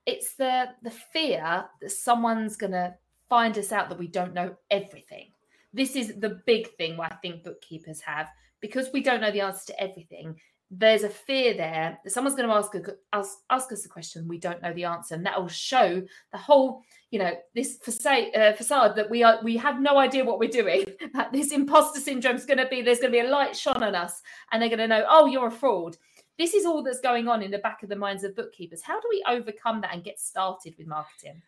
it's 0.07 0.33
the 0.33 0.69
the 0.81 0.89
fear 0.89 1.65
that 1.79 1.91
someone's 1.91 2.57
gonna 2.57 2.95
find 3.29 3.55
us 3.55 3.71
out 3.71 3.87
that 3.89 3.99
we 3.99 4.07
don't 4.07 4.33
know 4.33 4.55
everything. 4.71 5.27
This 5.73 5.95
is 5.95 6.15
the 6.17 6.41
big 6.47 6.75
thing 6.77 6.99
I 6.99 7.13
think 7.21 7.43
bookkeepers 7.43 8.01
have 8.01 8.29
because 8.61 8.89
we 8.93 9.03
don't 9.03 9.21
know 9.21 9.29
the 9.29 9.41
answer 9.41 9.67
to 9.67 9.79
everything 9.79 10.39
there's 10.69 11.03
a 11.03 11.09
fear 11.09 11.53
there. 11.53 11.99
That 12.03 12.11
someone's 12.11 12.35
going 12.35 12.49
to 12.49 12.55
ask, 12.55 12.73
ask, 13.13 13.37
ask 13.49 13.71
us 13.71 13.85
a 13.85 13.89
question 13.89 14.27
we 14.27 14.37
don't 14.37 14.61
know 14.61 14.73
the 14.73 14.85
answer 14.85 15.15
and 15.15 15.25
that 15.25 15.39
will 15.39 15.47
show 15.47 16.01
the 16.31 16.37
whole 16.37 16.81
you 17.11 17.19
know 17.19 17.31
this 17.55 17.77
facade, 17.77 18.35
uh, 18.35 18.53
facade 18.53 18.95
that 18.95 19.09
we 19.09 19.23
are 19.23 19.39
we 19.43 19.55
have 19.57 19.79
no 19.79 19.97
idea 19.97 20.25
what 20.25 20.39
we're 20.39 20.49
doing 20.49 20.83
that 21.13 21.31
this 21.31 21.51
imposter 21.51 21.99
syndrome 21.99 22.35
is 22.35 22.45
going 22.45 22.57
to 22.57 22.67
be 22.67 22.81
there's 22.81 22.99
going 22.99 23.13
to 23.13 23.21
be 23.21 23.25
a 23.25 23.29
light 23.29 23.55
shone 23.55 23.81
on 23.81 23.95
us 23.95 24.21
and 24.51 24.61
they're 24.61 24.69
going 24.69 24.79
to 24.79 24.87
know 24.87 25.05
oh 25.07 25.25
you're 25.25 25.47
a 25.47 25.51
fraud. 25.51 25.97
This 26.37 26.53
is 26.53 26.65
all 26.65 26.83
that's 26.83 26.99
going 26.99 27.27
on 27.27 27.41
in 27.41 27.49
the 27.49 27.57
back 27.57 27.81
of 27.81 27.89
the 27.89 27.95
minds 27.95 28.23
of 28.23 28.35
bookkeepers. 28.35 28.83
How 28.83 28.99
do 28.99 29.07
we 29.09 29.23
overcome 29.27 29.81
that 29.81 29.93
and 29.93 30.03
get 30.03 30.19
started 30.19 30.75
with 30.77 30.85
marketing 30.85 31.41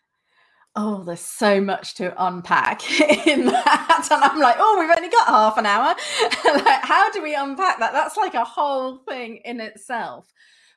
Oh, 0.76 1.04
there's 1.04 1.20
so 1.20 1.60
much 1.60 1.96
to 1.96 2.14
unpack 2.24 2.90
in 3.28 3.46
that. 3.48 4.08
And 4.12 4.24
I'm 4.24 4.40
like, 4.40 4.56
oh, 4.60 4.78
we've 4.80 4.96
only 4.96 5.10
got 5.10 5.28
half 5.28 5.58
an 5.58 5.66
hour. 5.66 5.96
like, 6.46 6.84
how 6.84 7.12
do 7.12 7.22
we 7.22 7.36
unpack 7.36 7.80
that? 7.80 7.92
That's 7.92 8.18
like 8.18 8.36
a 8.36 8.46
whole 8.46 8.98
thing 8.98 9.38
in 9.46 9.60
itself. 9.60 10.32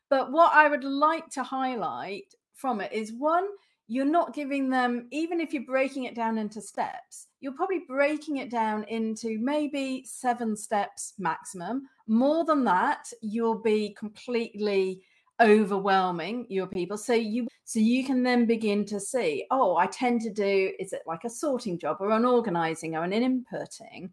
But 0.08 0.32
what 0.32 0.52
I 0.54 0.68
would 0.68 0.84
like 0.84 1.28
to 1.30 1.42
highlight 1.42 2.34
from 2.54 2.80
it 2.80 2.92
is 2.92 3.12
one, 3.12 3.46
you're 3.86 4.04
not 4.04 4.34
giving 4.34 4.70
them, 4.70 5.08
even 5.10 5.40
if 5.40 5.52
you're 5.52 5.64
breaking 5.64 6.04
it 6.04 6.14
down 6.14 6.38
into 6.38 6.60
steps, 6.62 7.28
you're 7.40 7.52
probably 7.52 7.82
breaking 7.86 8.38
it 8.38 8.50
down 8.50 8.84
into 8.84 9.38
maybe 9.40 10.04
seven 10.06 10.56
steps 10.56 11.12
maximum. 11.18 11.82
More 12.06 12.44
than 12.44 12.64
that, 12.64 13.08
you'll 13.20 13.60
be 13.60 13.94
completely 13.98 15.02
overwhelming 15.40 16.46
your 16.48 16.66
people. 16.66 16.96
So 16.96 17.14
you 17.14 17.48
so 17.64 17.80
you 17.80 18.04
can 18.04 18.22
then 18.22 18.44
begin 18.44 18.84
to 18.84 18.98
see 18.98 19.46
oh 19.50 19.76
i 19.76 19.86
tend 19.86 20.20
to 20.20 20.30
do 20.30 20.72
is 20.78 20.92
it 20.92 21.02
like 21.06 21.24
a 21.24 21.30
sorting 21.30 21.78
job 21.78 21.98
or 22.00 22.10
an 22.10 22.24
organizing 22.24 22.96
or 22.96 23.04
an 23.04 23.12
inputting? 23.12 24.10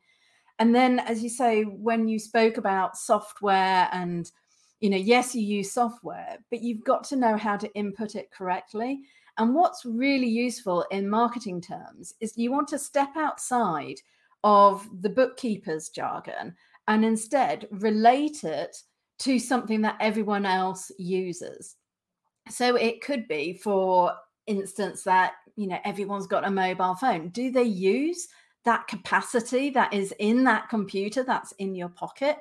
And 0.59 0.75
then 0.75 0.99
as 0.99 1.23
you 1.23 1.29
say 1.29 1.63
when 1.63 2.07
you 2.07 2.19
spoke 2.19 2.57
about 2.57 2.97
software 2.97 3.89
and 3.91 4.31
you 4.79 4.89
know 4.89 4.97
yes 4.97 5.35
you 5.35 5.41
use 5.41 5.71
software 5.71 6.37
but 6.49 6.61
you've 6.61 6.83
got 6.83 7.03
to 7.05 7.15
know 7.15 7.37
how 7.37 7.57
to 7.57 7.73
input 7.73 8.15
it 8.15 8.31
correctly. 8.31 9.01
And 9.37 9.55
what's 9.55 9.85
really 9.85 10.27
useful 10.27 10.85
in 10.91 11.09
marketing 11.09 11.61
terms 11.61 12.13
is 12.19 12.37
you 12.37 12.51
want 12.51 12.67
to 12.69 12.77
step 12.77 13.15
outside 13.15 13.95
of 14.43 14.87
the 15.01 15.09
bookkeeper's 15.09 15.89
jargon 15.89 16.55
and 16.87 17.05
instead 17.05 17.67
relate 17.71 18.43
it 18.43 18.83
to 19.19 19.39
something 19.39 19.81
that 19.81 19.97
everyone 19.99 20.45
else 20.45 20.91
uses. 20.97 21.75
So 22.49 22.75
it 22.75 23.01
could 23.01 23.27
be, 23.27 23.53
for 23.53 24.13
instance, 24.47 25.03
that 25.03 25.33
you 25.55 25.67
know 25.67 25.79
everyone's 25.85 26.27
got 26.27 26.47
a 26.47 26.51
mobile 26.51 26.95
phone. 26.95 27.29
Do 27.29 27.51
they 27.51 27.63
use 27.63 28.27
that 28.65 28.87
capacity 28.87 29.69
that 29.71 29.93
is 29.93 30.13
in 30.19 30.43
that 30.45 30.69
computer 30.69 31.23
that's 31.23 31.51
in 31.53 31.75
your 31.75 31.89
pocket? 31.89 32.37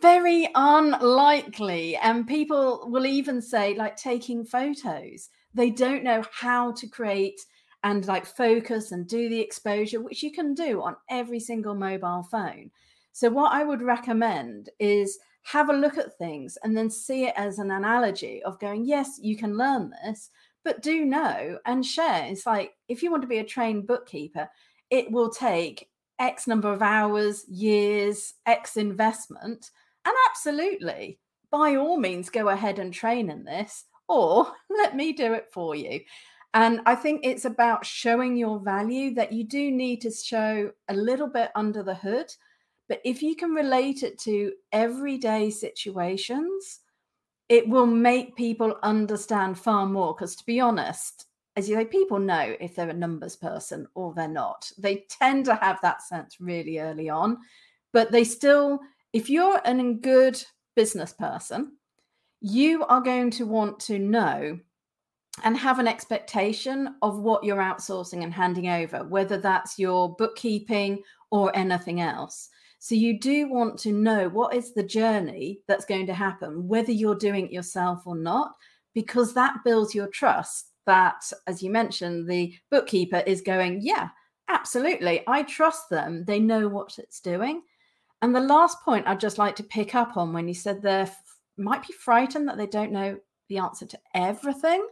Very 0.00 0.48
unlikely. 0.54 1.96
And 1.96 2.26
people 2.26 2.88
will 2.90 3.06
even 3.06 3.40
say, 3.40 3.74
like 3.74 3.96
taking 3.96 4.44
photos, 4.44 5.30
they 5.54 5.70
don't 5.70 6.04
know 6.04 6.24
how 6.32 6.72
to 6.72 6.88
create 6.88 7.40
and 7.84 8.06
like 8.06 8.24
focus 8.24 8.92
and 8.92 9.06
do 9.06 9.28
the 9.28 9.40
exposure, 9.40 10.00
which 10.00 10.22
you 10.22 10.32
can 10.32 10.54
do 10.54 10.82
on 10.82 10.96
every 11.10 11.38
single 11.38 11.74
mobile 11.74 12.26
phone. 12.30 12.70
So, 13.12 13.28
what 13.30 13.52
I 13.52 13.62
would 13.62 13.82
recommend 13.82 14.70
is 14.80 15.18
have 15.44 15.68
a 15.68 15.74
look 15.74 15.98
at 15.98 16.16
things 16.18 16.58
and 16.62 16.76
then 16.76 16.90
see 16.90 17.26
it 17.26 17.34
as 17.36 17.58
an 17.58 17.70
analogy 17.70 18.42
of 18.44 18.58
going, 18.58 18.84
yes, 18.84 19.18
you 19.22 19.36
can 19.36 19.56
learn 19.56 19.92
this, 20.04 20.30
but 20.64 20.82
do 20.82 21.04
know 21.04 21.58
and 21.66 21.84
share. 21.84 22.24
It's 22.24 22.46
like 22.46 22.72
if 22.88 23.02
you 23.02 23.10
want 23.10 23.22
to 23.22 23.28
be 23.28 23.38
a 23.38 23.44
trained 23.44 23.86
bookkeeper, 23.86 24.48
it 24.90 25.10
will 25.10 25.28
take 25.28 25.88
X 26.18 26.46
number 26.46 26.72
of 26.72 26.80
hours, 26.80 27.44
years, 27.48 28.34
X 28.46 28.76
investment. 28.76 29.70
And 30.06 30.14
absolutely, 30.30 31.18
by 31.50 31.76
all 31.76 31.98
means, 31.98 32.30
go 32.30 32.48
ahead 32.48 32.78
and 32.78 32.92
train 32.92 33.30
in 33.30 33.44
this, 33.44 33.84
or 34.08 34.46
let 34.70 34.96
me 34.96 35.12
do 35.12 35.34
it 35.34 35.48
for 35.52 35.74
you. 35.74 36.00
And 36.54 36.80
I 36.86 36.94
think 36.94 37.20
it's 37.22 37.44
about 37.44 37.84
showing 37.84 38.36
your 38.36 38.60
value 38.60 39.14
that 39.14 39.32
you 39.32 39.44
do 39.44 39.70
need 39.70 40.00
to 40.02 40.10
show 40.10 40.70
a 40.88 40.94
little 40.94 41.26
bit 41.26 41.50
under 41.54 41.82
the 41.82 41.96
hood 41.96 42.32
but 42.94 43.00
if 43.04 43.24
you 43.24 43.34
can 43.34 43.50
relate 43.50 44.04
it 44.04 44.20
to 44.20 44.52
everyday 44.70 45.50
situations, 45.50 46.78
it 47.48 47.68
will 47.68 47.86
make 47.86 48.36
people 48.36 48.78
understand 48.84 49.58
far 49.58 49.84
more. 49.84 50.14
Because 50.14 50.36
to 50.36 50.46
be 50.46 50.60
honest, 50.60 51.26
as 51.56 51.68
you 51.68 51.74
say, 51.74 51.86
people 51.86 52.20
know 52.20 52.54
if 52.60 52.76
they're 52.76 52.90
a 52.90 52.94
numbers 52.94 53.34
person 53.34 53.88
or 53.96 54.14
they're 54.14 54.28
not. 54.28 54.70
They 54.78 55.06
tend 55.10 55.46
to 55.46 55.56
have 55.56 55.80
that 55.82 56.02
sense 56.02 56.36
really 56.38 56.78
early 56.78 57.10
on, 57.10 57.38
but 57.92 58.12
they 58.12 58.22
still, 58.22 58.78
if 59.12 59.28
you're 59.28 59.60
a 59.64 59.94
good 59.94 60.40
business 60.76 61.12
person, 61.12 61.72
you 62.40 62.84
are 62.84 63.00
going 63.00 63.32
to 63.32 63.44
want 63.44 63.80
to 63.80 63.98
know 63.98 64.60
and 65.42 65.56
have 65.56 65.80
an 65.80 65.88
expectation 65.88 66.94
of 67.02 67.18
what 67.18 67.42
you're 67.42 67.56
outsourcing 67.56 68.22
and 68.22 68.32
handing 68.32 68.68
over, 68.68 69.02
whether 69.02 69.36
that's 69.36 69.80
your 69.80 70.14
bookkeeping 70.14 71.02
or 71.32 71.50
anything 71.56 72.00
else. 72.00 72.50
So 72.84 72.94
you 72.94 73.18
do 73.18 73.48
want 73.48 73.78
to 73.78 73.92
know 73.92 74.28
what 74.28 74.54
is 74.54 74.74
the 74.74 74.82
journey 74.82 75.60
that's 75.66 75.86
going 75.86 76.06
to 76.06 76.12
happen, 76.12 76.68
whether 76.68 76.92
you're 76.92 77.14
doing 77.14 77.46
it 77.46 77.50
yourself 77.50 78.02
or 78.04 78.14
not, 78.14 78.52
because 78.92 79.32
that 79.32 79.64
builds 79.64 79.94
your 79.94 80.08
trust 80.08 80.72
that, 80.84 81.24
as 81.46 81.62
you 81.62 81.70
mentioned, 81.70 82.28
the 82.28 82.54
bookkeeper 82.70 83.22
is 83.26 83.40
going, 83.40 83.80
yeah, 83.80 84.10
absolutely. 84.48 85.22
I 85.26 85.44
trust 85.44 85.88
them. 85.88 86.26
They 86.26 86.38
know 86.38 86.68
what 86.68 86.98
it's 86.98 87.20
doing. 87.20 87.62
And 88.20 88.36
the 88.36 88.40
last 88.40 88.82
point 88.82 89.08
I'd 89.08 89.18
just 89.18 89.38
like 89.38 89.56
to 89.56 89.62
pick 89.62 89.94
up 89.94 90.18
on 90.18 90.34
when 90.34 90.46
you 90.46 90.52
said 90.52 90.82
they 90.82 91.06
might 91.56 91.86
be 91.86 91.94
frightened 91.94 92.46
that 92.48 92.58
they 92.58 92.66
don't 92.66 92.92
know 92.92 93.18
the 93.48 93.56
answer 93.56 93.86
to 93.86 93.98
everything 94.14 94.86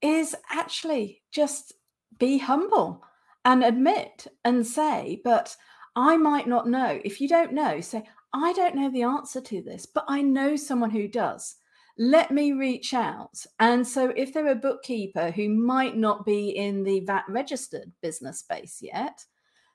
is 0.00 0.34
actually 0.50 1.20
just 1.30 1.74
be 2.18 2.38
humble 2.38 3.04
and 3.44 3.62
admit 3.62 4.26
and 4.46 4.66
say, 4.66 5.20
but 5.22 5.54
I 5.96 6.16
might 6.16 6.48
not 6.48 6.68
know. 6.68 7.00
If 7.04 7.20
you 7.20 7.28
don't 7.28 7.52
know, 7.52 7.80
say, 7.80 8.02
I 8.32 8.52
don't 8.52 8.74
know 8.74 8.90
the 8.90 9.02
answer 9.02 9.40
to 9.40 9.62
this, 9.62 9.86
but 9.86 10.04
I 10.08 10.22
know 10.22 10.56
someone 10.56 10.90
who 10.90 11.06
does. 11.06 11.56
Let 11.96 12.32
me 12.32 12.52
reach 12.52 12.92
out. 12.92 13.44
And 13.60 13.86
so, 13.86 14.12
if 14.16 14.32
they're 14.32 14.48
a 14.48 14.56
bookkeeper 14.56 15.30
who 15.30 15.48
might 15.48 15.96
not 15.96 16.26
be 16.26 16.50
in 16.50 16.82
the 16.82 17.00
VAT 17.00 17.24
registered 17.28 17.92
business 18.02 18.40
space 18.40 18.80
yet, 18.82 19.24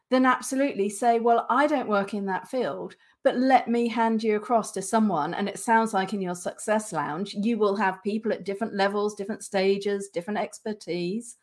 then 0.09 0.25
absolutely 0.25 0.89
say, 0.89 1.21
Well, 1.21 1.45
I 1.49 1.67
don't 1.67 1.87
work 1.87 2.13
in 2.13 2.25
that 2.25 2.49
field, 2.49 2.95
but 3.23 3.37
let 3.37 3.69
me 3.69 3.87
hand 3.87 4.21
you 4.21 4.35
across 4.35 4.71
to 4.73 4.81
someone. 4.81 5.33
And 5.33 5.47
it 5.47 5.59
sounds 5.59 5.93
like 5.93 6.13
in 6.13 6.21
your 6.21 6.35
success 6.35 6.91
lounge, 6.91 7.33
you 7.35 7.57
will 7.57 7.77
have 7.77 8.03
people 8.03 8.33
at 8.33 8.43
different 8.43 8.73
levels, 8.73 9.15
different 9.15 9.43
stages, 9.43 10.09
different 10.09 10.39
expertise, 10.39 11.37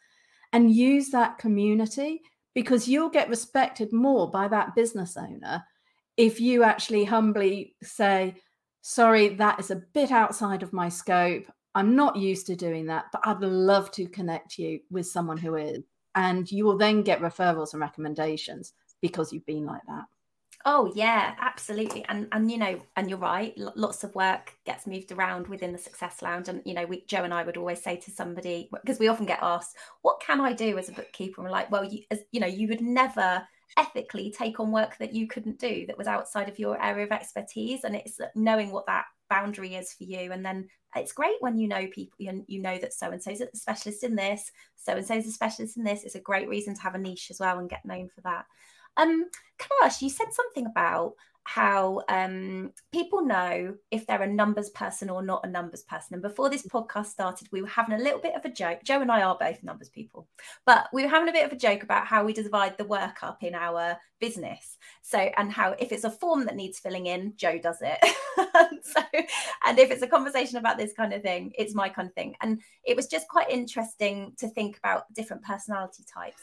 and 0.52 0.70
use 0.70 1.08
that 1.10 1.38
community 1.38 2.20
because 2.56 2.88
you'll 2.88 3.10
get 3.10 3.28
respected 3.28 3.92
more 3.92 4.30
by 4.30 4.48
that 4.48 4.74
business 4.74 5.18
owner 5.18 5.62
if 6.16 6.40
you 6.40 6.62
actually 6.62 7.04
humbly 7.04 7.76
say, 7.82 8.34
Sorry, 8.80 9.28
that 9.34 9.60
is 9.60 9.70
a 9.70 9.82
bit 9.92 10.10
outside 10.10 10.62
of 10.62 10.72
my 10.72 10.88
scope. 10.88 11.44
I'm 11.74 11.94
not 11.94 12.16
used 12.16 12.46
to 12.46 12.56
doing 12.56 12.86
that, 12.86 13.06
but 13.12 13.20
I'd 13.26 13.40
love 13.40 13.90
to 13.92 14.06
connect 14.06 14.58
you 14.58 14.80
with 14.90 15.06
someone 15.06 15.36
who 15.36 15.56
is. 15.56 15.82
And 16.14 16.50
you 16.50 16.64
will 16.64 16.78
then 16.78 17.02
get 17.02 17.20
referrals 17.20 17.74
and 17.74 17.80
recommendations 17.82 18.72
because 19.02 19.32
you've 19.32 19.44
been 19.44 19.66
like 19.66 19.82
that. 19.88 20.04
Oh 20.68 20.92
yeah, 20.96 21.36
absolutely. 21.40 22.04
And 22.08 22.26
and 22.32 22.50
you 22.50 22.58
know, 22.58 22.80
and 22.96 23.08
you're 23.08 23.18
right. 23.20 23.56
Lots 23.56 24.02
of 24.02 24.14
work 24.16 24.54
gets 24.64 24.84
moved 24.86 25.12
around 25.12 25.46
within 25.46 25.72
the 25.72 25.78
Success 25.78 26.22
Lounge. 26.22 26.48
And 26.48 26.60
you 26.64 26.74
know, 26.74 26.84
we 26.86 27.04
Jo 27.06 27.22
and 27.22 27.32
I 27.32 27.44
would 27.44 27.56
always 27.56 27.80
say 27.82 27.96
to 27.98 28.10
somebody 28.10 28.68
because 28.72 28.98
we 28.98 29.06
often 29.08 29.26
get 29.26 29.38
asked, 29.42 29.76
"What 30.02 30.20
can 30.20 30.40
I 30.40 30.52
do 30.52 30.76
as 30.76 30.88
a 30.88 30.92
bookkeeper?" 30.92 31.40
And 31.40 31.44
we're 31.46 31.52
like, 31.52 31.70
"Well, 31.70 31.84
you 31.84 32.02
as 32.10 32.24
you 32.32 32.40
know, 32.40 32.48
you 32.48 32.66
would 32.68 32.80
never 32.80 33.46
ethically 33.76 34.32
take 34.36 34.58
on 34.58 34.72
work 34.72 34.96
that 34.98 35.12
you 35.14 35.28
couldn't 35.28 35.58
do 35.60 35.84
that 35.86 35.98
was 35.98 36.06
outside 36.08 36.48
of 36.48 36.58
your 36.58 36.82
area 36.82 37.04
of 37.06 37.12
expertise." 37.12 37.84
And 37.84 37.94
it's 37.94 38.18
uh, 38.18 38.26
knowing 38.34 38.72
what 38.72 38.86
that 38.86 39.04
boundary 39.30 39.76
is 39.76 39.92
for 39.92 40.02
you. 40.04 40.32
And 40.32 40.44
then 40.44 40.68
it's 40.96 41.12
great 41.12 41.36
when 41.40 41.58
you 41.58 41.68
know 41.68 41.86
people, 41.88 42.16
you, 42.18 42.44
you 42.48 42.60
know 42.60 42.78
that 42.78 42.92
so 42.92 43.10
and 43.12 43.22
so 43.22 43.30
is 43.30 43.40
a 43.40 43.48
specialist 43.54 44.02
in 44.02 44.16
this, 44.16 44.50
so 44.74 44.94
and 44.94 45.06
so 45.06 45.14
is 45.14 45.28
a 45.28 45.32
specialist 45.32 45.76
in 45.76 45.84
this. 45.84 46.02
It's 46.02 46.14
a 46.16 46.20
great 46.20 46.48
reason 46.48 46.74
to 46.74 46.82
have 46.82 46.96
a 46.96 46.98
niche 46.98 47.28
as 47.30 47.38
well 47.38 47.60
and 47.60 47.70
get 47.70 47.84
known 47.84 48.08
for 48.08 48.20
that. 48.22 48.46
Um, 48.96 49.26
you 50.00 50.10
said 50.10 50.32
something 50.32 50.66
about 50.66 51.14
how 51.46 52.02
um, 52.08 52.72
people 52.92 53.24
know 53.24 53.72
if 53.92 54.04
they're 54.04 54.22
a 54.22 54.26
numbers 54.26 54.68
person 54.70 55.08
or 55.08 55.22
not 55.22 55.46
a 55.46 55.48
numbers 55.48 55.84
person. 55.84 56.14
And 56.14 56.22
before 56.22 56.50
this 56.50 56.66
podcast 56.66 57.06
started, 57.06 57.46
we 57.52 57.62
were 57.62 57.68
having 57.68 57.94
a 57.94 58.02
little 58.02 58.18
bit 58.18 58.34
of 58.34 58.44
a 58.44 58.48
joke. 58.48 58.80
Jo 58.82 59.00
and 59.00 59.12
I 59.12 59.22
are 59.22 59.38
both 59.38 59.62
numbers 59.62 59.88
people, 59.88 60.26
but 60.66 60.88
we 60.92 61.04
were 61.04 61.08
having 61.08 61.28
a 61.28 61.32
bit 61.32 61.46
of 61.46 61.52
a 61.52 61.56
joke 61.56 61.84
about 61.84 62.08
how 62.08 62.24
we 62.24 62.32
divide 62.32 62.76
the 62.76 62.84
work 62.84 63.22
up 63.22 63.44
in 63.44 63.54
our 63.54 63.96
business. 64.18 64.76
So, 65.02 65.18
and 65.18 65.52
how 65.52 65.76
if 65.78 65.92
it's 65.92 66.02
a 66.02 66.10
form 66.10 66.46
that 66.46 66.56
needs 66.56 66.80
filling 66.80 67.06
in, 67.06 67.34
Jo 67.36 67.58
does 67.58 67.78
it. 67.80 67.98
so, 68.82 69.02
and 69.66 69.78
if 69.78 69.92
it's 69.92 70.02
a 70.02 70.08
conversation 70.08 70.58
about 70.58 70.78
this 70.78 70.94
kind 70.94 71.12
of 71.12 71.22
thing, 71.22 71.52
it's 71.56 71.76
my 71.76 71.88
kind 71.88 72.08
of 72.08 72.14
thing. 72.14 72.34
And 72.42 72.60
it 72.84 72.96
was 72.96 73.06
just 73.06 73.28
quite 73.28 73.50
interesting 73.50 74.32
to 74.38 74.48
think 74.48 74.78
about 74.78 75.04
different 75.14 75.44
personality 75.44 76.02
types 76.12 76.42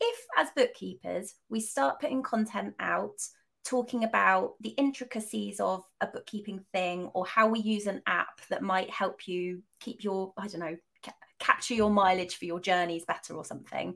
if 0.00 0.26
as 0.36 0.48
bookkeepers 0.56 1.34
we 1.48 1.60
start 1.60 2.00
putting 2.00 2.22
content 2.22 2.74
out 2.80 3.16
talking 3.64 4.04
about 4.04 4.54
the 4.60 4.70
intricacies 4.70 5.60
of 5.60 5.84
a 6.00 6.06
bookkeeping 6.06 6.64
thing 6.72 7.10
or 7.14 7.26
how 7.26 7.48
we 7.48 7.58
use 7.58 7.86
an 7.86 8.02
app 8.06 8.40
that 8.48 8.62
might 8.62 8.90
help 8.90 9.26
you 9.26 9.62
keep 9.80 10.02
your 10.04 10.32
i 10.36 10.46
don't 10.46 10.60
know 10.60 10.76
ca- 11.04 11.12
capture 11.38 11.74
your 11.74 11.90
mileage 11.90 12.36
for 12.36 12.44
your 12.44 12.60
journeys 12.60 13.04
better 13.04 13.34
or 13.34 13.44
something 13.44 13.94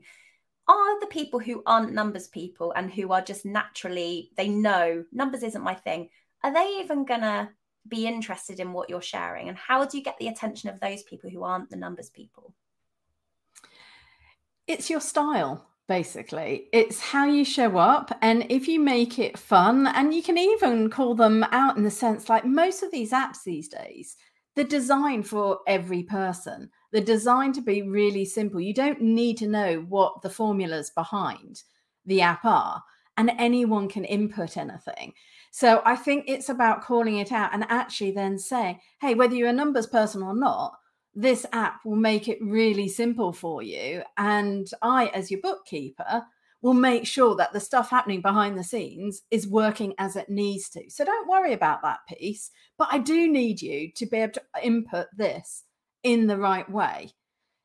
are 0.67 0.99
the 1.01 1.07
people 1.07 1.39
who 1.39 1.61
aren't 1.65 1.93
numbers 1.93 2.27
people 2.27 2.71
and 2.75 2.91
who 2.91 3.11
are 3.11 3.21
just 3.21 3.45
naturally 3.45 4.29
they 4.37 4.47
know 4.47 5.03
numbers 5.11 5.43
isn't 5.43 5.63
my 5.63 5.73
thing 5.73 6.09
are 6.43 6.53
they 6.53 6.79
even 6.81 7.05
gonna 7.05 7.49
be 7.87 8.07
interested 8.07 8.59
in 8.59 8.73
what 8.73 8.89
you're 8.89 9.01
sharing? 9.01 9.49
And 9.49 9.57
how 9.57 9.85
do 9.85 9.97
you 9.97 10.03
get 10.03 10.17
the 10.17 10.27
attention 10.27 10.69
of 10.69 10.79
those 10.79 11.03
people 11.03 11.29
who 11.29 11.43
aren't 11.43 11.69
the 11.69 11.75
numbers 11.75 12.09
people? 12.09 12.53
It's 14.67 14.89
your 14.89 15.01
style 15.01 15.67
basically. 15.87 16.67
It's 16.71 16.99
how 16.99 17.25
you 17.25 17.43
show 17.43 17.77
up. 17.77 18.17
And 18.21 18.45
if 18.49 18.67
you 18.67 18.79
make 18.79 19.19
it 19.19 19.37
fun, 19.37 19.87
and 19.87 20.13
you 20.13 20.23
can 20.23 20.37
even 20.37 20.89
call 20.89 21.15
them 21.15 21.43
out 21.51 21.77
in 21.77 21.83
the 21.83 21.91
sense 21.91 22.29
like 22.29 22.45
most 22.45 22.83
of 22.83 22.91
these 22.91 23.11
apps 23.11 23.43
these 23.43 23.67
days, 23.67 24.15
they're 24.55 24.65
designed 24.65 25.27
for 25.27 25.59
every 25.67 26.03
person. 26.03 26.69
They're 26.91 27.01
designed 27.01 27.55
to 27.55 27.61
be 27.61 27.81
really 27.81 28.25
simple. 28.25 28.61
You 28.61 28.73
don't 28.73 29.01
need 29.01 29.37
to 29.37 29.47
know 29.47 29.85
what 29.89 30.21
the 30.21 30.29
formulas 30.29 30.91
behind 30.95 31.63
the 32.05 32.21
app 32.21 32.45
are, 32.45 32.83
and 33.17 33.31
anyone 33.37 33.87
can 33.87 34.05
input 34.05 34.57
anything. 34.57 35.13
So 35.51 35.81
I 35.85 35.95
think 35.95 36.25
it's 36.27 36.49
about 36.49 36.83
calling 36.83 37.17
it 37.17 37.31
out 37.31 37.53
and 37.53 37.65
actually 37.69 38.11
then 38.11 38.37
saying, 38.37 38.79
hey, 39.01 39.15
whether 39.15 39.35
you're 39.35 39.49
a 39.49 39.53
numbers 39.53 39.87
person 39.87 40.21
or 40.21 40.35
not, 40.35 40.73
this 41.15 41.45
app 41.51 41.85
will 41.85 41.95
make 41.95 42.27
it 42.27 42.39
really 42.41 42.87
simple 42.87 43.33
for 43.33 43.61
you. 43.61 44.03
And 44.17 44.67
I, 44.81 45.07
as 45.07 45.29
your 45.29 45.41
bookkeeper, 45.41 46.23
will 46.63 46.73
make 46.73 47.05
sure 47.05 47.35
that 47.35 47.51
the 47.51 47.59
stuff 47.59 47.89
happening 47.89 48.21
behind 48.21 48.57
the 48.57 48.63
scenes 48.63 49.21
is 49.29 49.47
working 49.47 49.93
as 49.99 50.15
it 50.15 50.29
needs 50.29 50.69
to. 50.69 50.89
So 50.89 51.03
don't 51.03 51.27
worry 51.27 51.53
about 51.53 51.81
that 51.83 51.99
piece. 52.07 52.51
But 52.77 52.87
I 52.89 52.99
do 52.99 53.29
need 53.29 53.61
you 53.61 53.91
to 53.95 54.05
be 54.05 54.17
able 54.17 54.33
to 54.33 54.43
input 54.63 55.07
this 55.15 55.63
in 56.03 56.27
the 56.27 56.37
right 56.37 56.69
way. 56.69 57.09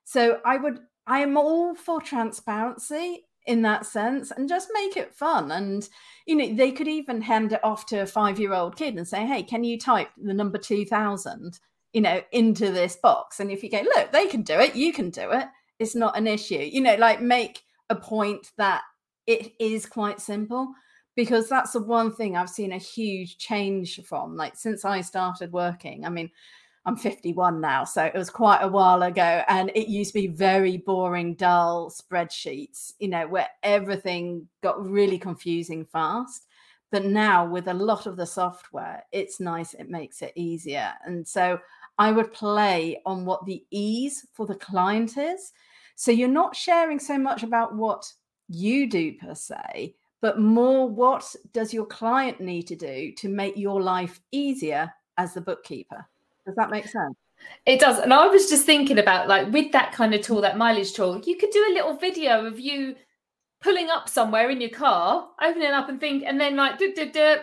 So 0.04 0.40
I 0.44 0.56
would, 0.56 0.80
I 1.06 1.20
am 1.20 1.36
all 1.36 1.74
for 1.74 2.00
transparency 2.00 3.24
in 3.46 3.62
that 3.62 3.86
sense 3.86 4.30
and 4.30 4.48
just 4.48 4.68
make 4.74 4.96
it 4.96 5.14
fun. 5.14 5.52
And, 5.52 5.88
you 6.26 6.34
know, 6.34 6.54
they 6.54 6.72
could 6.72 6.88
even 6.88 7.22
hand 7.22 7.52
it 7.52 7.64
off 7.64 7.86
to 7.86 8.00
a 8.00 8.06
five 8.06 8.40
year 8.40 8.52
old 8.52 8.76
kid 8.76 8.96
and 8.96 9.06
say, 9.06 9.24
hey, 9.24 9.42
can 9.42 9.64
you 9.64 9.78
type 9.78 10.08
the 10.16 10.34
number 10.34 10.58
2000, 10.58 11.58
you 11.98 12.02
know, 12.02 12.22
into 12.30 12.70
this 12.70 12.94
box? 12.94 13.40
And 13.40 13.50
if 13.50 13.64
you 13.64 13.68
go, 13.68 13.82
look, 13.96 14.12
they 14.12 14.28
can 14.28 14.42
do 14.42 14.60
it, 14.60 14.76
you 14.76 14.92
can 14.92 15.10
do 15.10 15.32
it. 15.32 15.48
It's 15.80 15.96
not 15.96 16.16
an 16.16 16.28
issue. 16.28 16.54
You 16.54 16.80
know, 16.80 16.94
like 16.94 17.20
make 17.20 17.64
a 17.90 17.96
point 17.96 18.52
that 18.56 18.82
it 19.26 19.50
is 19.58 19.84
quite 19.84 20.20
simple 20.20 20.68
because 21.16 21.48
that's 21.48 21.72
the 21.72 21.82
one 21.82 22.14
thing 22.14 22.36
I've 22.36 22.50
seen 22.50 22.70
a 22.70 22.78
huge 22.78 23.36
change 23.38 23.98
from. 24.04 24.36
Like 24.36 24.54
since 24.54 24.84
I 24.84 25.00
started 25.00 25.50
working, 25.50 26.04
I 26.06 26.08
mean, 26.08 26.30
I'm 26.86 26.96
51 26.96 27.60
now, 27.60 27.82
so 27.82 28.04
it 28.04 28.14
was 28.14 28.30
quite 28.30 28.60
a 28.60 28.68
while 28.68 29.02
ago. 29.02 29.42
And 29.48 29.72
it 29.74 29.88
used 29.88 30.12
to 30.12 30.20
be 30.20 30.28
very 30.28 30.76
boring, 30.76 31.34
dull 31.34 31.90
spreadsheets, 31.90 32.92
you 33.00 33.08
know, 33.08 33.26
where 33.26 33.48
everything 33.64 34.46
got 34.62 34.88
really 34.88 35.18
confusing 35.18 35.84
fast. 35.84 36.46
But 36.92 37.06
now, 37.06 37.44
with 37.44 37.66
a 37.66 37.74
lot 37.74 38.06
of 38.06 38.16
the 38.16 38.24
software, 38.24 39.02
it's 39.10 39.40
nice, 39.40 39.74
it 39.74 39.90
makes 39.90 40.22
it 40.22 40.32
easier. 40.36 40.92
And 41.04 41.26
so 41.26 41.58
I 41.98 42.12
would 42.12 42.32
play 42.32 43.00
on 43.04 43.24
what 43.24 43.44
the 43.44 43.64
ease 43.70 44.26
for 44.32 44.46
the 44.46 44.54
client 44.54 45.16
is. 45.16 45.52
So 45.96 46.12
you're 46.12 46.28
not 46.28 46.54
sharing 46.54 46.98
so 46.98 47.18
much 47.18 47.42
about 47.42 47.74
what 47.74 48.12
you 48.48 48.88
do 48.88 49.14
per 49.14 49.34
se, 49.34 49.94
but 50.20 50.38
more 50.38 50.88
what 50.88 51.34
does 51.52 51.74
your 51.74 51.86
client 51.86 52.40
need 52.40 52.68
to 52.68 52.76
do 52.76 53.12
to 53.12 53.28
make 53.28 53.56
your 53.56 53.82
life 53.82 54.20
easier 54.30 54.92
as 55.16 55.34
the 55.34 55.40
bookkeeper? 55.40 56.06
Does 56.46 56.54
that 56.54 56.70
make 56.70 56.86
sense? 56.86 57.16
It 57.66 57.80
does. 57.80 57.98
And 57.98 58.12
I 58.12 58.26
was 58.26 58.48
just 58.48 58.64
thinking 58.64 58.98
about 58.98 59.28
like 59.28 59.52
with 59.52 59.72
that 59.72 59.92
kind 59.92 60.14
of 60.14 60.22
tool, 60.22 60.40
that 60.40 60.56
mileage 60.56 60.92
tool, 60.92 61.20
you 61.24 61.36
could 61.36 61.50
do 61.50 61.66
a 61.70 61.74
little 61.74 61.96
video 61.96 62.46
of 62.46 62.58
you 62.58 62.94
pulling 63.60 63.90
up 63.90 64.08
somewhere 64.08 64.50
in 64.50 64.60
your 64.60 64.70
car, 64.70 65.28
opening 65.42 65.70
up 65.70 65.88
and 65.88 66.00
think, 66.00 66.24
and 66.24 66.40
then 66.40 66.56
like, 66.56 66.78
duh, 66.78 66.94
duh, 66.94 67.10
duh, 67.10 67.42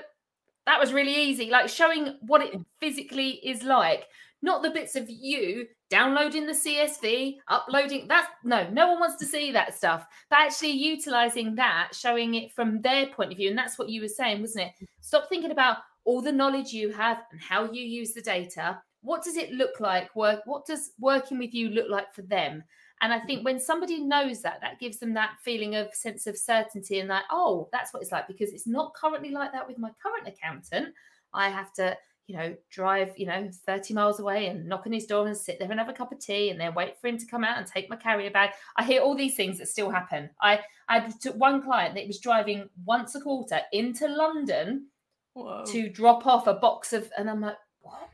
that 0.65 0.79
was 0.79 0.93
really 0.93 1.13
easy, 1.13 1.49
like 1.49 1.69
showing 1.69 2.17
what 2.21 2.41
it 2.41 2.59
physically 2.79 3.31
is 3.47 3.63
like, 3.63 4.05
not 4.45 4.63
the 4.63 4.69
bits 4.69 4.95
of 4.95 5.09
you 5.09 5.67
downloading 5.89 6.45
the 6.45 6.53
CSV, 6.53 7.37
uploading 7.49 8.07
that. 8.07 8.29
No, 8.43 8.69
no 8.69 8.87
one 8.91 8.99
wants 8.99 9.17
to 9.17 9.25
see 9.25 9.51
that 9.51 9.75
stuff, 9.75 10.05
but 10.29 10.39
actually 10.39 10.71
utilizing 10.71 11.55
that, 11.55 11.89
showing 11.93 12.35
it 12.35 12.53
from 12.53 12.81
their 12.81 13.07
point 13.07 13.31
of 13.31 13.37
view. 13.37 13.49
And 13.49 13.57
that's 13.57 13.77
what 13.77 13.89
you 13.89 14.01
were 14.01 14.07
saying, 14.07 14.41
wasn't 14.41 14.67
it? 14.67 14.87
Stop 15.01 15.27
thinking 15.27 15.51
about 15.51 15.77
all 16.05 16.21
the 16.21 16.31
knowledge 16.31 16.71
you 16.71 16.91
have 16.91 17.23
and 17.31 17.41
how 17.41 17.69
you 17.71 17.83
use 17.83 18.13
the 18.13 18.21
data 18.21 18.79
what 19.05 19.23
does 19.23 19.37
it 19.37 19.51
look 19.51 19.79
like 19.79 20.15
work 20.15 20.41
what 20.45 20.65
does 20.65 20.91
working 20.99 21.37
with 21.37 21.53
you 21.53 21.69
look 21.69 21.89
like 21.89 22.11
for 22.13 22.23
them 22.23 22.63
and 23.01 23.13
i 23.13 23.19
think 23.19 23.45
when 23.45 23.59
somebody 23.59 23.99
knows 23.99 24.41
that 24.41 24.59
that 24.61 24.79
gives 24.79 24.97
them 24.97 25.13
that 25.13 25.37
feeling 25.43 25.75
of 25.75 25.93
sense 25.93 26.27
of 26.27 26.37
certainty 26.37 26.99
and 26.99 27.09
that 27.09 27.23
oh 27.31 27.69
that's 27.71 27.93
what 27.93 28.01
it's 28.01 28.11
like 28.11 28.27
because 28.27 28.51
it's 28.51 28.67
not 28.67 28.93
currently 28.95 29.29
like 29.29 29.51
that 29.51 29.67
with 29.67 29.77
my 29.77 29.91
current 30.01 30.27
accountant 30.27 30.93
i 31.33 31.49
have 31.49 31.71
to 31.71 31.95
you 32.27 32.35
know 32.35 32.55
drive 32.71 33.13
you 33.17 33.27
know 33.27 33.49
30 33.65 33.93
miles 33.93 34.19
away 34.19 34.47
and 34.47 34.67
knock 34.67 34.83
on 34.87 34.93
his 34.93 35.05
door 35.05 35.27
and 35.27 35.37
sit 35.37 35.59
there 35.59 35.69
and 35.69 35.79
have 35.79 35.89
a 35.89 35.93
cup 35.93 36.11
of 36.11 36.19
tea 36.19 36.49
and 36.49 36.59
then 36.59 36.73
wait 36.73 36.99
for 36.99 37.07
him 37.07 37.17
to 37.17 37.25
come 37.27 37.43
out 37.43 37.57
and 37.57 37.67
take 37.67 37.89
my 37.89 37.95
carrier 37.95 38.31
bag. 38.31 38.51
I 38.77 38.83
hear 38.83 39.01
all 39.01 39.15
these 39.15 39.35
things 39.35 39.59
that 39.59 39.67
still 39.67 39.89
happen. 39.89 40.29
I 40.41 40.59
i 40.87 40.99
took 40.99 41.35
one 41.35 41.61
client 41.61 41.95
that 41.95 42.07
was 42.07 42.19
driving 42.19 42.69
once 42.85 43.15
a 43.15 43.21
quarter 43.21 43.59
into 43.73 44.07
london 44.07 44.87
Whoa. 45.33 45.63
to 45.65 45.89
drop 45.89 46.27
off 46.27 46.45
a 46.45 46.53
box 46.53 46.93
of 46.93 47.11
and 47.17 47.27
i'm 47.29 47.41
like 47.41 47.57
what? 47.81 48.09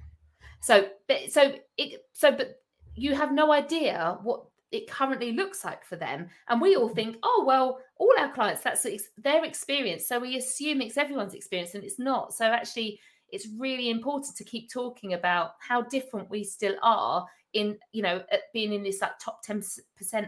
So, 0.62 0.90
but 1.08 1.32
so 1.32 1.56
it 1.78 2.02
so 2.14 2.32
but 2.32 2.62
you 2.96 3.16
have 3.16 3.32
no 3.34 3.52
idea 3.52 4.18
what 4.24 4.46
it 4.72 4.90
currently 4.90 5.34
looks 5.34 5.66
like 5.66 5.84
for 5.84 5.98
them, 5.98 6.30
and 6.48 6.62
we 6.62 6.76
all 6.76 6.88
think, 6.88 7.18
oh 7.24 7.44
well, 7.46 7.80
all 7.98 8.14
our 8.20 8.32
clients 8.32 8.62
that's 8.62 8.86
their 9.18 9.44
experience, 9.44 10.08
so 10.08 10.20
we 10.20 10.38
assume 10.38 10.82
it's 10.82 10.98
everyone's 10.98 11.34
experience, 11.34 11.74
and 11.74 11.84
it's 11.84 12.00
not. 12.00 12.34
So 12.34 12.46
actually, 12.46 13.00
it's 13.32 13.48
really 13.58 13.90
important 13.90 14.36
to 14.36 14.44
keep 14.44 14.72
talking 14.72 15.14
about 15.14 15.52
how 15.60 15.82
different 15.84 16.30
we 16.30 16.44
still 16.44 16.76
are 16.82 17.26
in 17.54 17.78
you 17.92 18.02
know 18.02 18.22
being 18.54 18.74
in 18.74 18.84
this 18.84 19.02
like 19.02 19.18
top 19.20 19.46
10% 19.46 19.70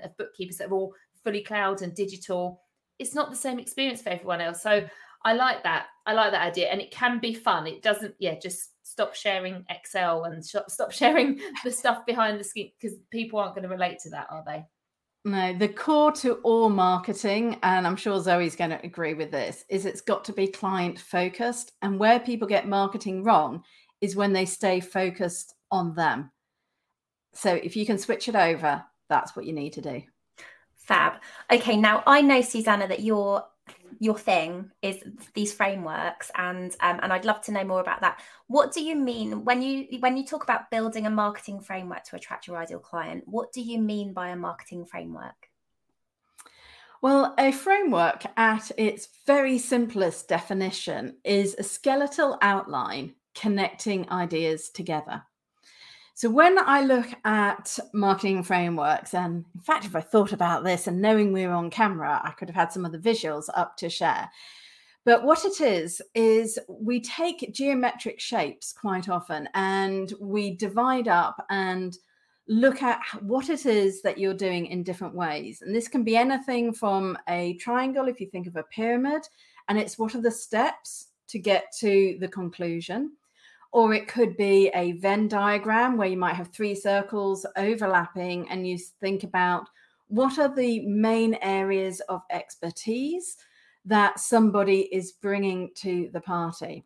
of 0.04 0.18
bookkeepers 0.18 0.58
that 0.58 0.70
are 0.70 0.74
all 0.74 0.94
fully 1.24 1.42
cloud 1.42 1.82
and 1.82 1.94
digital. 1.94 2.62
It's 3.00 3.16
not 3.16 3.30
the 3.30 3.38
same 3.38 3.60
experience 3.60 4.02
for 4.02 4.10
everyone 4.10 4.42
else. 4.42 4.62
So 4.62 4.88
i 5.26 5.34
like 5.34 5.64
that. 5.64 5.88
I 6.06 6.14
like 6.14 6.32
that 6.32 6.46
idea 6.46 6.68
and 6.68 6.82
it 6.82 6.92
can 6.92 7.20
be 7.20 7.34
fun. 7.34 7.66
It 7.66 7.82
doesn't 7.82 8.16
yeah 8.20 8.36
just 8.40 8.72
stop 8.84 9.16
sharing 9.16 9.66
Excel 9.70 10.26
and 10.26 10.46
stop 10.46 10.92
sharing 10.92 11.40
the 11.64 11.72
stuff 11.72 12.06
behind 12.06 12.40
the 12.40 12.44
screen 12.44 12.72
because 12.80 12.98
people 13.10 13.40
aren't 13.40 13.56
going 13.56 13.64
to 13.64 13.70
relate 13.70 14.00
to 14.00 14.10
that, 14.12 14.28
are 14.30 14.44
they? 14.46 14.66
No, 15.26 15.54
the 15.54 15.70
core 15.70 16.12
to 16.14 16.34
all 16.44 16.70
marketing, 16.70 17.58
and 17.64 17.88
I'm 17.88 17.96
sure 17.96 18.20
Zoe's 18.20 18.58
going 18.58 18.72
to 18.72 18.86
agree 18.86 19.14
with 19.14 19.32
this, 19.32 19.64
is 19.70 19.86
it's 19.86 20.02
got 20.02 20.26
to 20.26 20.34
be 20.34 20.48
client 20.48 21.00
focused. 21.00 21.72
And 21.82 21.98
where 21.98 22.20
people 22.20 22.48
get 22.48 22.68
marketing 22.68 23.24
wrong 23.24 23.64
is 24.02 24.18
when 24.18 24.34
they 24.34 24.46
stay 24.46 24.82
focused 24.82 25.56
on 25.72 25.96
them. 25.96 26.30
So 27.34 27.54
if 27.54 27.78
you 27.78 27.86
can 27.86 27.98
switch 27.98 28.28
it 28.28 28.36
over, 28.36 28.84
that's 29.08 29.34
what 29.34 29.46
you 29.46 29.54
need 29.54 29.74
to 29.74 29.82
do. 29.82 30.04
Fab. 30.76 31.14
Okay, 31.50 31.78
now 31.78 32.04
I 32.06 32.22
know, 32.22 32.42
Susanna, 32.42 32.88
that 32.90 33.00
you're 33.00 33.44
your 34.00 34.18
thing 34.18 34.72
is 34.82 35.04
these 35.34 35.54
frameworks 35.54 36.32
and 36.36 36.76
um, 36.82 37.00
and 37.02 37.14
I'd 37.14 37.26
love 37.26 37.42
to 37.42 37.52
know 37.52 37.64
more 37.64 37.82
about 37.82 38.02
that. 38.02 38.22
What 38.48 38.74
do 38.74 38.84
you 38.84 38.96
mean 38.96 39.44
when 39.46 39.62
you 39.62 40.00
when 40.00 40.18
you 40.18 40.26
talk 40.26 40.44
about 40.44 40.72
building 40.72 41.06
a 41.06 41.10
marketing 41.10 41.62
framework 41.62 42.04
to 42.06 42.16
attract 42.16 42.48
your 42.48 42.58
ideal 42.58 42.80
client? 42.80 43.24
What 43.26 43.52
do 43.52 43.62
you 43.62 43.80
mean 43.80 44.14
by 44.14 44.30
a 44.30 44.36
marketing 44.36 44.86
framework? 44.86 45.50
Well, 47.02 47.34
a 47.38 47.52
framework 47.52 48.24
at 48.38 48.72
its 48.78 49.10
very 49.28 49.58
simplest 49.58 50.30
definition 50.30 51.18
is 51.26 51.54
a 51.60 51.64
skeletal 51.64 52.38
outline 52.42 53.16
connecting 53.36 54.10
ideas 54.10 54.70
together. 54.70 55.24
So 56.16 56.30
when 56.30 56.60
I 56.60 56.84
look 56.84 57.08
at 57.26 57.80
marketing 57.92 58.44
frameworks, 58.44 59.16
and 59.16 59.46
in 59.56 59.62
fact, 59.62 59.86
if 59.86 59.96
I 59.96 60.02
thought 60.02 60.32
about 60.32 60.64
this 60.64 60.86
and 60.86 61.02
knowing 61.02 61.34
we 61.34 61.48
were 61.48 61.54
on 61.54 61.72
camera, 61.72 62.22
I 62.24 62.32
could 62.32 62.48
have 62.50 62.56
had 62.56 62.72
some 62.72 62.86
of 62.86 62.92
the 62.92 63.00
visuals 63.00 63.50
up 63.56 63.78
to 63.78 63.90
share. 63.90 64.30
But 65.06 65.24
what 65.24 65.44
it 65.44 65.60
is, 65.60 66.02
is 66.14 66.60
we 66.70 67.02
take 67.02 67.52
geometric 67.52 68.20
shapes 68.20 68.72
quite 68.72 69.10
often 69.10 69.50
and 69.54 70.14
we 70.22 70.56
divide 70.56 71.08
up 71.08 71.44
and 71.50 71.98
look 72.48 72.84
at 72.84 73.02
what 73.22 73.50
it 73.50 73.66
is 73.66 74.02
that 74.04 74.18
you're 74.18 74.34
doing 74.34 74.68
in 74.68 74.84
different 74.84 75.16
ways. 75.16 75.62
And 75.62 75.76
this 75.76 75.88
can 75.88 76.04
be 76.04 76.16
anything 76.16 76.74
from 76.74 77.18
a 77.28 77.56
triangle, 77.56 78.08
if 78.08 78.22
you 78.22 78.28
think 78.28 78.48
of 78.48 78.56
a 78.56 78.64
pyramid, 78.64 79.24
and 79.68 79.80
it's 79.80 79.98
what 79.98 80.14
are 80.14 80.22
the 80.22 80.32
steps 80.32 81.08
to 81.30 81.40
get 81.40 81.74
to 81.80 82.18
the 82.20 82.28
conclusion 82.28 83.14
or 83.74 83.92
it 83.92 84.08
could 84.08 84.38
be 84.38 84.70
a 84.76 84.94
Venn 84.94 85.28
diagram 85.28 85.98
where 85.98 86.08
you 86.08 86.16
might 86.16 86.36
have 86.36 86.50
three 86.50 86.76
circles 86.76 87.44
overlapping 87.58 88.48
and 88.50 88.68
you 88.68 88.78
think 88.78 89.24
about 89.24 89.68
what 90.08 90.38
are 90.38 90.54
the 90.54 90.86
main 90.86 91.34
areas 91.42 92.00
of 92.02 92.22
expertise 92.30 93.36
that 93.84 94.20
somebody 94.20 94.82
is 94.94 95.14
bringing 95.14 95.72
to 95.76 96.08
the 96.14 96.22
party. 96.22 96.86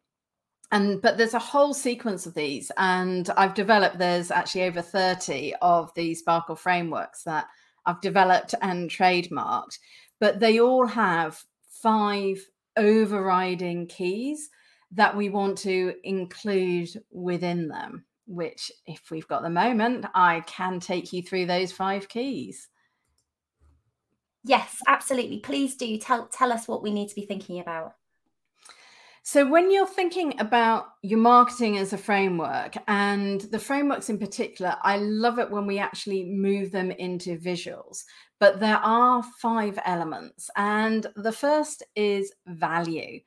And 0.71 1.01
but 1.01 1.17
there's 1.17 1.33
a 1.33 1.39
whole 1.39 1.73
sequence 1.73 2.25
of 2.25 2.33
these 2.33 2.73
and 2.75 3.29
i've 3.37 3.53
developed 3.53 3.97
there's 3.97 4.31
actually 4.31 4.63
over 4.63 4.81
30 4.81 5.53
of 5.61 5.93
these 5.93 6.19
sparkle 6.19 6.57
frameworks 6.57 7.23
that 7.23 7.47
i've 7.85 8.01
developed 8.01 8.53
and 8.61 8.89
trademarked 8.89 9.79
but 10.19 10.41
they 10.41 10.59
all 10.59 10.85
have 10.85 11.41
five 11.69 12.45
overriding 12.75 13.87
keys 13.87 14.49
that 14.91 15.15
we 15.15 15.29
want 15.29 15.57
to 15.59 15.93
include 16.03 16.89
within 17.11 17.67
them, 17.67 18.05
which, 18.25 18.71
if 18.85 19.11
we've 19.11 19.27
got 19.27 19.43
the 19.43 19.49
moment, 19.49 20.05
I 20.13 20.41
can 20.41 20.79
take 20.79 21.11
you 21.13 21.21
through 21.21 21.47
those 21.47 21.71
five 21.71 22.07
keys. 22.07 22.69
Yes, 24.43 24.81
absolutely. 24.87 25.39
Please 25.39 25.75
do 25.75 25.97
tell 25.97 26.27
tell 26.27 26.53
us 26.53 26.67
what 26.67 26.81
we 26.81 26.93
need 26.93 27.09
to 27.09 27.15
be 27.15 27.25
thinking 27.25 27.59
about. 27.59 27.93
So, 29.23 29.45
when 29.45 29.69
you're 29.69 29.85
thinking 29.85 30.39
about 30.39 30.85
your 31.01 31.19
marketing 31.19 31.77
as 31.77 31.91
a 31.91 31.97
framework 31.97 32.77
and 32.87 33.41
the 33.41 33.59
frameworks 33.59 34.09
in 34.09 34.17
particular, 34.17 34.77
I 34.83 34.99
love 34.99 35.37
it 35.37 35.51
when 35.51 35.67
we 35.67 35.79
actually 35.79 36.23
move 36.23 36.71
them 36.71 36.91
into 36.91 37.37
visuals. 37.37 38.05
But 38.39 38.61
there 38.61 38.77
are 38.77 39.21
five 39.41 39.77
elements. 39.83 40.49
And 40.55 41.05
the 41.17 41.33
first 41.33 41.83
is 41.93 42.31
value. 42.45 43.19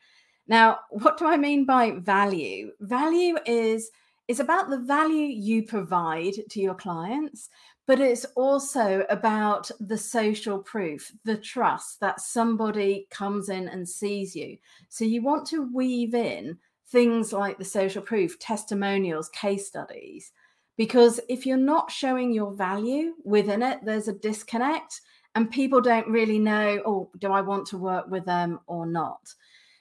Now, 0.51 0.81
what 0.91 1.17
do 1.17 1.27
I 1.27 1.39
mean 1.39 1.65
by 1.65 1.93
value? 1.93 2.73
Value 2.81 3.39
is, 3.47 3.91
is 4.29 4.41
about 4.41 4.69
the 4.69 4.81
value 4.81 5.27
you 5.27 5.63
provide 5.63 6.35
to 6.51 6.61
your 6.61 6.75
clients 6.75 7.49
but 7.91 7.99
it's 7.99 8.25
also 8.37 9.05
about 9.11 9.69
the 9.81 9.99
social 9.99 10.61
proof, 10.61 11.11
the 11.25 11.37
trust 11.37 11.99
that 11.99 12.21
somebody 12.21 13.09
comes 13.11 13.49
in 13.49 13.67
and 13.67 13.89
sees 13.89 14.37
you. 14.37 14.57
So 14.89 15.05
you 15.05 15.23
want 15.23 15.45
to 15.49 15.69
weave 15.75 16.15
in 16.15 16.57
things 16.87 17.33
like 17.33 17.59
the 17.59 17.65
social 17.65 18.01
proof, 18.01 18.39
testimonials, 18.39 19.29
case 19.31 19.67
studies, 19.67 20.31
because 20.77 21.19
if 21.29 21.45
you're 21.45 21.57
not 21.57 21.91
showing 21.91 22.33
your 22.33 22.53
value 22.53 23.15
within 23.25 23.61
it, 23.61 23.81
there's 23.85 24.07
a 24.07 24.13
disconnect 24.13 25.01
and 25.35 25.51
people 25.51 25.81
don't 25.81 26.07
really 26.07 26.39
know, 26.39 26.81
oh, 26.87 27.11
do 27.19 27.33
I 27.33 27.41
want 27.41 27.67
to 27.67 27.77
work 27.77 28.09
with 28.09 28.25
them 28.25 28.61
or 28.69 28.87
not? 28.87 29.35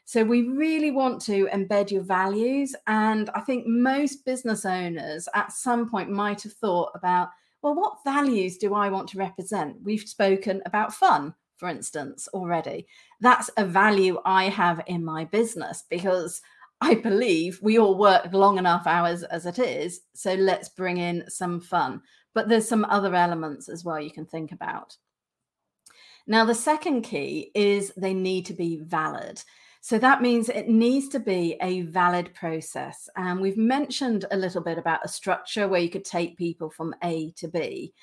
So 0.10 0.24
we 0.24 0.42
really 0.42 0.90
want 0.90 1.22
to 1.26 1.48
embed 1.54 1.92
your 1.92 2.02
values. 2.02 2.76
And 2.88 3.30
I 3.36 3.42
think 3.42 3.68
most 3.68 4.26
business 4.26 4.66
owners 4.66 5.30
at 5.36 5.52
some 5.52 5.88
point 5.88 6.10
might 6.10 6.42
have 6.42 6.54
thought 6.54 6.90
about 6.96 7.30
well, 7.62 7.76
what 7.76 8.04
values 8.04 8.58
do 8.58 8.74
I 8.74 8.90
want 8.90 9.08
to 9.10 9.20
represent? 9.20 9.76
We've 9.84 10.02
spoken 10.02 10.64
about 10.66 10.96
fun, 10.96 11.36
for 11.58 11.70
instance, 11.70 12.28
already. 12.34 12.88
That's 13.22 13.52
a 13.58 13.64
value 13.64 14.20
I 14.26 14.46
have 14.46 14.82
in 14.88 15.06
my 15.06 15.26
business 15.26 15.84
because 15.92 16.42
I 16.82 16.96
believe 16.96 17.60
we 17.62 17.78
all 17.78 17.96
work 17.96 18.34
long 18.34 18.58
enough 18.58 18.88
hours 18.88 19.22
as 19.22 19.46
it 19.46 19.60
is. 19.60 20.02
So 20.16 20.34
let's 20.34 20.70
bring 20.70 20.98
in 20.98 21.30
some 21.30 21.62
fun. 21.62 22.02
But 22.34 22.50
there's 22.50 22.68
some 22.68 22.86
other 22.86 23.14
elements 23.14 23.70
as 23.70 23.86
well 23.86 24.02
you 24.02 24.12
can 24.12 24.26
think 24.26 24.54
about. 24.54 24.98
Now, 26.26 26.46
the 26.46 26.56
second 26.56 27.04
key 27.04 27.52
is 27.54 27.94
they 27.96 28.16
need 28.16 28.48
to 28.48 28.54
be 28.54 28.78
valid. 28.78 29.44
So 29.82 29.98
that 29.98 30.22
means 30.22 30.50
it 30.50 30.68
needs 30.68 31.08
to 31.10 31.20
be 31.20 31.56
a 31.62 31.82
valid 31.82 32.34
process. 32.34 33.10
And 33.16 33.40
we've 33.40 33.58
mentioned 33.58 34.26
a 34.32 34.38
little 34.38 34.62
bit 34.62 34.78
about 34.78 35.06
a 35.06 35.10
structure 35.10 35.68
where 35.68 35.80
you 35.80 35.90
could 35.90 36.06
take 36.06 36.38
people 36.38 36.70
from 36.70 36.94
A 37.04 37.32
to 37.38 37.48
B. 37.48 37.94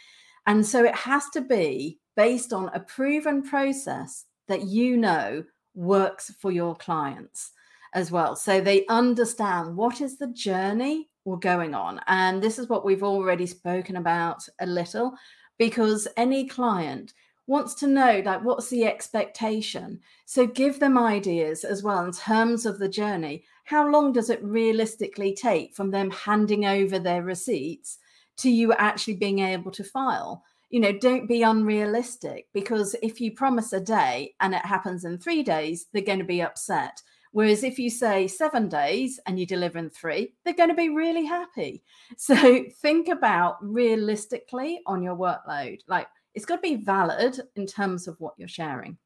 And 0.47 0.65
so 0.65 0.85
it 0.85 0.95
has 0.95 1.29
to 1.31 1.41
be 1.41 1.99
based 2.17 2.53
on 2.53 2.71
a 2.73 2.81
proven 2.81 3.43
process 3.43 4.25
that 4.49 4.63
you 4.63 4.97
know 4.97 5.45
works 5.75 6.33
for 6.41 6.51
your 6.51 6.75
clients 6.75 7.53
as 7.93 8.11
well. 8.11 8.37
So 8.37 8.61
they 8.61 8.87
understand 8.87 9.77
what 9.77 10.01
is 10.01 10.19
the 10.19 10.29
journey 10.29 11.09
we're 11.25 11.37
going 11.37 11.75
on. 11.75 12.01
And 12.07 12.43
this 12.43 12.59
is 12.59 12.69
what 12.69 12.85
we've 12.85 13.03
already 13.03 13.47
spoken 13.47 13.97
about 13.97 14.43
a 14.61 14.67
little 14.67 15.13
because 15.59 16.07
any 16.17 16.47
client 16.47 17.13
wants 17.47 17.75
to 17.75 17.87
know 17.87 18.23
like 18.25 18.43
what's 18.45 18.69
the 18.71 18.85
expectation 18.85 20.01
so 20.25 20.47
give 20.47 20.81
them 20.81 20.99
ideas 20.99 21.65
as 21.65 21.83
well 21.83 22.05
in 22.05 22.13
terms 22.13 22.67
of 22.67 22.79
the 22.79 22.89
journey 22.89 23.45
how 23.65 23.89
long 23.89 24.13
does 24.13 24.31
it 24.31 24.43
realistically 24.43 25.35
take 25.35 25.75
from 25.75 25.91
them 25.91 26.11
handing 26.11 26.65
over 26.65 26.99
their 26.99 27.23
receipts 27.23 27.99
to 28.37 28.51
you 28.51 28.73
actually 28.73 29.15
being 29.15 29.39
able 29.39 29.71
to 29.71 29.85
file 29.85 30.43
you 30.71 30.81
know 30.81 30.93
don't 30.93 31.29
be 31.29 31.43
unrealistic 31.43 32.47
because 32.53 32.97
if 33.03 33.21
you 33.21 33.33
promise 33.33 33.73
a 33.73 33.81
day 33.81 34.35
and 34.41 34.55
it 34.55 34.65
happens 34.65 35.05
in 35.05 35.19
3 35.19 35.43
days 35.43 35.87
they're 35.93 36.03
going 36.03 36.19
to 36.19 36.25
be 36.25 36.43
upset 36.43 37.03
Whereas 37.37 37.63
if 37.65 37.79
you 37.79 37.91
say 37.91 38.29
seven 38.29 38.67
days 38.67 39.21
and 39.27 39.39
you 39.39 39.45
deliver 39.45 39.77
in 39.77 39.91
three, 39.91 40.33
they're 40.43 40.55
going 40.55 40.71
to 40.71 40.75
be 40.75 40.89
really 40.89 41.27
happy. 41.27 41.83
So 42.17 42.65
think 42.81 43.09
about 43.09 43.59
realistically 43.61 44.81
on 44.87 45.03
your 45.03 45.17
workload. 45.17 45.81
Like, 45.87 46.09
it's 46.37 46.45
got 46.45 46.57
to 46.57 46.63
be 46.63 46.77
valid 46.77 47.41
in 47.57 47.67
terms 47.67 48.07
of 48.07 48.21
what 48.21 48.35
you're 48.37 48.47
sharing. 48.47 48.99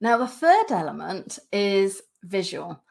Now, 0.00 0.16
the 0.16 0.26
third 0.26 0.70
element 0.70 1.38
is 1.52 2.02
visual. 2.24 2.82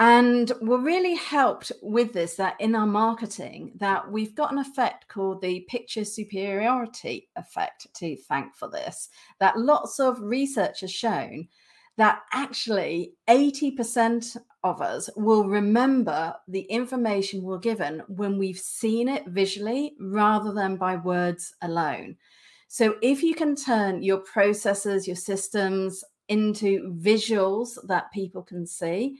And 0.00 0.50
we're 0.60 0.80
really 0.80 1.14
helped 1.14 1.70
with 1.82 2.12
this 2.12 2.34
that 2.36 2.60
in 2.60 2.74
our 2.74 2.86
marketing 2.86 3.72
that 3.76 4.10
we've 4.10 4.34
got 4.34 4.52
an 4.52 4.58
effect 4.58 5.06
called 5.08 5.40
the 5.40 5.60
picture 5.68 6.04
superiority 6.04 7.28
effect 7.36 7.86
to 7.96 8.16
thank 8.28 8.56
for 8.56 8.68
this. 8.68 9.08
That 9.38 9.58
lots 9.58 10.00
of 10.00 10.20
research 10.20 10.80
has 10.80 10.90
shown 10.90 11.48
that 11.96 12.22
actually 12.32 13.14
80% 13.28 14.36
of 14.64 14.80
us 14.82 15.08
will 15.16 15.48
remember 15.48 16.34
the 16.48 16.62
information 16.62 17.42
we're 17.42 17.58
given 17.58 18.02
when 18.08 18.38
we've 18.38 18.58
seen 18.58 19.08
it 19.08 19.26
visually 19.28 19.94
rather 20.00 20.52
than 20.52 20.76
by 20.76 20.96
words 20.96 21.54
alone. 21.62 22.16
So 22.68 22.96
if 23.02 23.22
you 23.22 23.34
can 23.34 23.54
turn 23.54 24.02
your 24.02 24.18
processes, 24.18 25.06
your 25.06 25.16
systems 25.16 26.02
into 26.28 26.94
visuals 26.98 27.78
that 27.86 28.12
people 28.12 28.42
can 28.42 28.66
see, 28.66 29.18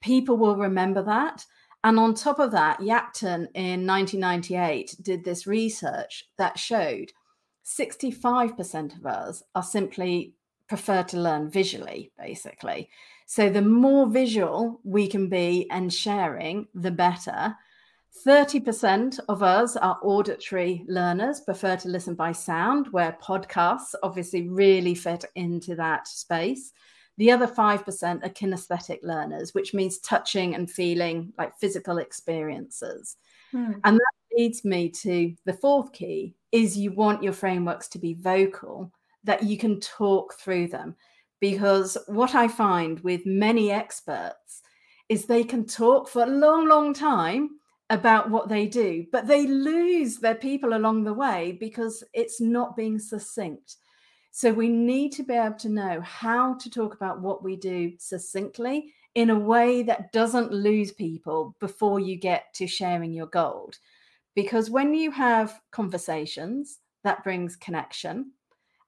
people 0.00 0.36
will 0.36 0.56
remember 0.56 1.02
that. 1.02 1.44
And 1.82 1.98
on 1.98 2.14
top 2.14 2.38
of 2.38 2.50
that, 2.52 2.80
Yapton 2.80 3.48
in 3.54 3.86
1998 3.86 4.96
did 5.02 5.22
this 5.24 5.46
research 5.46 6.24
that 6.38 6.58
showed 6.58 7.12
65% 7.64 8.98
of 8.98 9.06
us 9.06 9.42
are 9.54 9.62
simply 9.62 10.34
prefer 10.68 11.02
to 11.02 11.20
learn 11.20 11.50
visually, 11.50 12.10
basically. 12.18 12.88
So 13.26 13.50
the 13.50 13.62
more 13.62 14.08
visual 14.08 14.80
we 14.84 15.06
can 15.08 15.28
be 15.28 15.68
and 15.70 15.92
sharing, 15.92 16.68
the 16.74 16.90
better. 16.90 17.54
30% 18.26 19.18
of 19.28 19.42
us 19.42 19.76
are 19.76 19.98
auditory 20.02 20.84
learners, 20.86 21.40
prefer 21.40 21.76
to 21.76 21.88
listen 21.88 22.14
by 22.14 22.32
sound, 22.32 22.86
where 22.92 23.18
podcasts 23.22 23.94
obviously 24.02 24.48
really 24.48 24.94
fit 24.94 25.24
into 25.34 25.74
that 25.74 26.06
space. 26.06 26.72
The 27.18 27.32
other 27.32 27.46
5% 27.46 28.24
are 28.24 28.28
kinesthetic 28.28 29.02
learners, 29.02 29.52
which 29.52 29.74
means 29.74 29.98
touching 29.98 30.54
and 30.54 30.70
feeling 30.70 31.32
like 31.38 31.58
physical 31.58 31.98
experiences. 31.98 33.16
Hmm. 33.50 33.72
And 33.84 33.96
that 33.96 34.36
leads 34.36 34.64
me 34.64 34.90
to 34.90 35.34
the 35.44 35.52
fourth 35.52 35.92
key 35.92 36.34
is 36.52 36.78
you 36.78 36.92
want 36.92 37.22
your 37.22 37.32
frameworks 37.32 37.88
to 37.88 37.98
be 37.98 38.14
vocal, 38.14 38.92
that 39.24 39.42
you 39.42 39.58
can 39.58 39.80
talk 39.80 40.34
through 40.34 40.68
them. 40.68 40.96
Because 41.40 41.98
what 42.06 42.34
I 42.34 42.48
find 42.48 43.00
with 43.00 43.26
many 43.26 43.70
experts 43.70 44.62
is 45.08 45.26
they 45.26 45.44
can 45.44 45.66
talk 45.66 46.08
for 46.08 46.22
a 46.22 46.26
long, 46.26 46.68
long 46.68 46.94
time 46.94 47.50
about 47.90 48.30
what 48.30 48.48
they 48.48 48.66
do, 48.66 49.06
but 49.12 49.26
they 49.26 49.46
lose 49.46 50.18
their 50.18 50.34
people 50.34 50.74
along 50.74 51.04
the 51.04 51.12
way 51.12 51.56
because 51.60 52.02
it's 52.12 52.40
not 52.40 52.76
being 52.76 52.98
succinct. 52.98 53.76
So 54.30 54.52
we 54.52 54.68
need 54.68 55.12
to 55.12 55.22
be 55.22 55.34
able 55.34 55.56
to 55.58 55.68
know 55.68 56.00
how 56.00 56.54
to 56.54 56.70
talk 56.70 56.94
about 56.94 57.20
what 57.20 57.44
we 57.44 57.56
do 57.56 57.92
succinctly 57.98 58.92
in 59.14 59.30
a 59.30 59.38
way 59.38 59.82
that 59.82 60.12
doesn't 60.12 60.52
lose 60.52 60.92
people 60.92 61.54
before 61.60 62.00
you 62.00 62.16
get 62.16 62.52
to 62.54 62.66
sharing 62.66 63.12
your 63.12 63.26
gold. 63.26 63.78
Because 64.34 64.70
when 64.70 64.92
you 64.92 65.12
have 65.12 65.60
conversations, 65.70 66.80
that 67.04 67.22
brings 67.22 67.54
connection. 67.54 68.32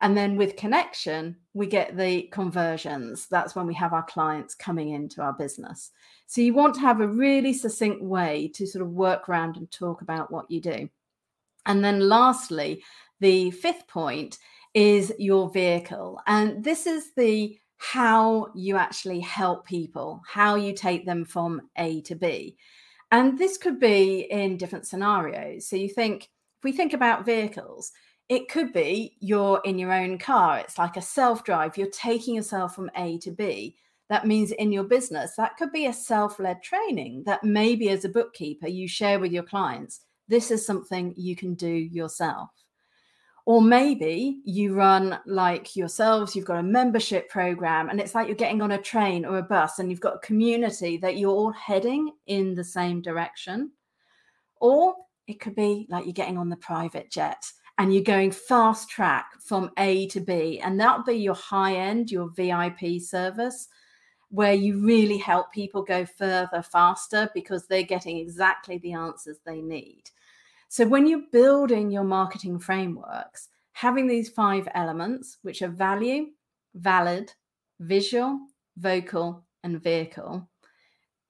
And 0.01 0.17
then 0.17 0.37
with 0.37 0.57
connection, 0.57 1.37
we 1.55 1.67
get 1.67 1.97
the 1.97 2.23
conversions. 2.25 3.27
That's 3.29 3.57
when 3.57 3.67
we 3.67 3.75
have 3.75 3.95
our 3.95 4.05
clients 4.05 4.55
coming 4.55 4.91
into 4.91 5.23
our 5.23 5.33
business. 5.33 5.91
So 6.27 6.43
you 6.43 6.53
want 6.53 6.75
to 6.75 6.81
have 6.81 7.01
a 7.01 7.09
really 7.09 7.55
succinct 7.55 8.03
way 8.03 8.51
to 8.55 8.67
sort 8.67 8.83
of 8.83 8.91
work 8.91 9.29
around 9.29 9.57
and 9.57 9.71
talk 9.71 10.03
about 10.03 10.31
what 10.31 10.51
you 10.51 10.61
do. 10.61 10.89
And 11.65 11.83
then 11.83 12.09
lastly, 12.09 12.83
the 13.21 13.51
fifth 13.53 13.89
point 13.89 14.39
is 14.75 15.13
your 15.19 15.49
vehicle. 15.49 16.21
And 16.27 16.63
this 16.63 16.87
is 16.87 17.13
the 17.17 17.59
how 17.79 18.49
you 18.55 18.77
actually 18.77 19.21
help 19.21 19.67
people, 19.67 20.23
how 20.27 20.55
you 20.57 20.75
take 20.75 21.07
them 21.07 21.25
from 21.25 21.63
A 21.77 22.03
to 22.03 22.15
B. 22.15 22.57
And 23.11 23.39
this 23.39 23.57
could 23.57 23.79
be 23.79 24.27
in 24.31 24.57
different 24.57 24.87
scenarios. 24.87 25.69
So 25.69 25.77
you 25.77 25.89
think, 25.89 26.25
if 26.59 26.65
we 26.65 26.73
think 26.73 26.93
about 26.93 27.25
vehicles, 27.25 27.93
it 28.29 28.49
could 28.49 28.73
be 28.73 29.17
you're 29.21 29.61
in 29.65 29.79
your 29.79 29.93
own 29.93 30.19
car. 30.19 30.59
It's 30.59 30.79
like 30.79 30.97
a 30.97 31.03
self 31.03 31.45
drive. 31.45 31.77
You're 31.77 31.89
taking 31.89 32.35
yourself 32.35 32.75
from 32.75 32.91
A 32.97 33.19
to 33.19 33.31
B. 33.31 33.77
That 34.09 34.27
means 34.27 34.53
in 34.53 34.73
your 34.73 34.85
business, 34.85 35.35
that 35.37 35.57
could 35.57 35.73
be 35.73 35.87
a 35.87 35.93
self 35.93 36.39
led 36.39 36.63
training 36.63 37.25
that 37.27 37.45
maybe 37.45 37.89
as 37.91 38.05
a 38.05 38.09
bookkeeper 38.09 38.69
you 38.69 38.89
share 38.89 39.21
with 39.21 39.33
your 39.33 39.43
clients. 39.43 40.01
This 40.29 40.51
is 40.51 40.67
something 40.67 41.15
you 41.17 41.37
can 41.37 41.55
do 41.55 41.69
yourself. 41.69 42.51
Or 43.45 43.63
maybe 43.63 44.41
you 44.45 44.75
run 44.75 45.21
like 45.25 45.77
yourselves, 45.77 46.35
you've 46.35 46.47
got 46.47 46.59
a 46.59 46.65
membership 46.65 47.29
program, 47.29 47.89
and 47.89 48.01
it's 48.01 48.13
like 48.13 48.27
you're 48.27 48.35
getting 48.35 48.61
on 48.61 48.73
a 48.73 48.83
train 48.83 49.25
or 49.25 49.39
a 49.39 49.43
bus 49.43 49.79
and 49.79 49.89
you've 49.89 50.01
got 50.01 50.17
a 50.17 50.27
community 50.27 50.97
that 50.97 51.17
you're 51.17 51.31
all 51.31 51.53
heading 51.53 52.11
in 52.27 52.57
the 52.57 52.65
same 52.65 53.01
direction. 53.01 53.71
Or 54.61 54.97
it 55.29 55.39
could 55.39 55.55
be 55.55 55.87
like 55.89 56.07
you're 56.07 56.13
getting 56.13 56.39
on 56.39 56.49
the 56.49 56.57
private 56.57 57.09
jet 57.09 57.45
and 57.79 57.93
you're 57.93 58.03
going 58.03 58.31
fast 58.31 58.89
track 58.89 59.33
from 59.41 59.71
A 59.79 60.07
to 60.09 60.21
B, 60.21 60.61
and 60.61 60.81
that'll 60.81 61.05
be 61.05 61.15
your 61.15 61.35
high 61.35 61.75
end, 61.77 62.11
your 62.11 62.31
VIP 62.31 63.01
service. 63.01 63.69
where 64.31 64.55
you 64.55 64.85
really 64.85 65.19
help 65.19 65.53
people 65.53 65.83
go 65.83 66.05
further 66.05 66.63
faster 66.63 67.31
because 67.35 67.67
they're 67.67 67.83
getting 67.83 68.19
exactly 68.19 68.79
the 68.79 68.93
answers 68.93 69.39
they 69.45 69.61
need. 69.61 70.03
So 70.69 70.87
when 70.87 71.07
you're 71.07 71.23
building 71.33 71.91
your 71.91 72.05
marketing 72.05 72.59
frameworks, 72.59 73.49
having 73.73 74.09
these 74.09 74.29
five 74.29 74.69
elements, 74.75 75.39
which 75.43 75.63
are 75.63 75.69
value, 75.69 76.27
valid, 76.75 77.33
visual, 77.81 78.41
vocal, 78.77 79.45
and 79.63 79.81
vehicle, 79.83 80.49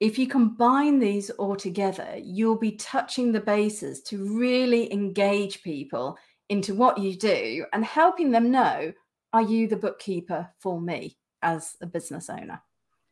if 0.01 0.19
you 0.19 0.27
combine 0.27 0.99
these 0.99 1.31
all 1.31 1.57
together, 1.57 2.19
you'll 2.23 2.59
be 2.59 2.73
touching 2.73 3.33
the 3.33 3.41
bases 3.41 4.03
to 4.05 4.39
really 4.39 4.93
engage 4.93 5.63
people 5.63 6.17
into 6.49 6.75
what 6.75 6.99
you 6.99 7.17
do 7.17 7.67
and 7.73 7.85
helping 7.85 8.31
them 8.31 8.51
know 8.51 8.93
are 9.33 9.43
you 9.43 9.69
the 9.69 9.77
bookkeeper 9.77 10.49
for 10.61 10.81
me 10.81 11.19
as 11.43 11.77
a 11.81 11.87
business 11.87 12.31
owner? 12.31 12.63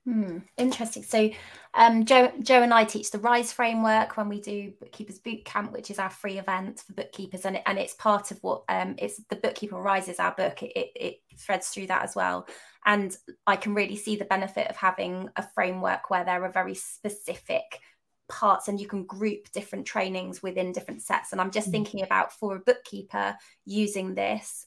Hmm, 0.06 0.38
interesting. 0.58 1.02
So, 1.02 1.30
um, 1.72 2.04
Jo, 2.04 2.30
Jo 2.42 2.62
and 2.62 2.74
I 2.74 2.84
teach 2.84 3.10
the 3.10 3.18
Rise 3.18 3.52
framework 3.52 4.18
when 4.18 4.28
we 4.28 4.38
do 4.38 4.74
Bookkeepers 4.78 5.18
Boot 5.18 5.46
Camp, 5.46 5.72
which 5.72 5.90
is 5.90 5.98
our 5.98 6.10
free 6.10 6.38
event 6.38 6.80
for 6.80 6.92
bookkeepers, 6.92 7.46
and 7.46 7.56
it, 7.56 7.62
and 7.64 7.78
it's 7.78 7.94
part 7.94 8.30
of 8.30 8.38
what 8.42 8.64
um, 8.68 8.96
it's 8.98 9.22
the 9.30 9.36
Bookkeeper 9.36 9.76
Rises 9.76 10.18
our 10.20 10.32
book. 10.32 10.62
It, 10.62 10.72
it, 10.76 10.90
it 10.94 11.16
threads 11.38 11.68
through 11.68 11.86
that 11.86 12.02
as 12.02 12.14
well, 12.14 12.46
and 12.84 13.16
I 13.46 13.56
can 13.56 13.72
really 13.72 13.96
see 13.96 14.16
the 14.16 14.26
benefit 14.26 14.68
of 14.68 14.76
having 14.76 15.30
a 15.36 15.46
framework 15.54 16.10
where 16.10 16.24
there 16.24 16.44
are 16.44 16.52
very 16.52 16.74
specific 16.74 17.80
parts 18.28 18.68
and 18.68 18.80
you 18.80 18.86
can 18.86 19.04
group 19.04 19.50
different 19.52 19.86
trainings 19.86 20.42
within 20.42 20.72
different 20.72 21.02
sets. 21.02 21.32
And 21.32 21.40
I'm 21.40 21.50
just 21.50 21.68
mm. 21.68 21.72
thinking 21.72 22.02
about 22.02 22.32
for 22.32 22.56
a 22.56 22.60
bookkeeper 22.60 23.36
using 23.64 24.14
this 24.14 24.66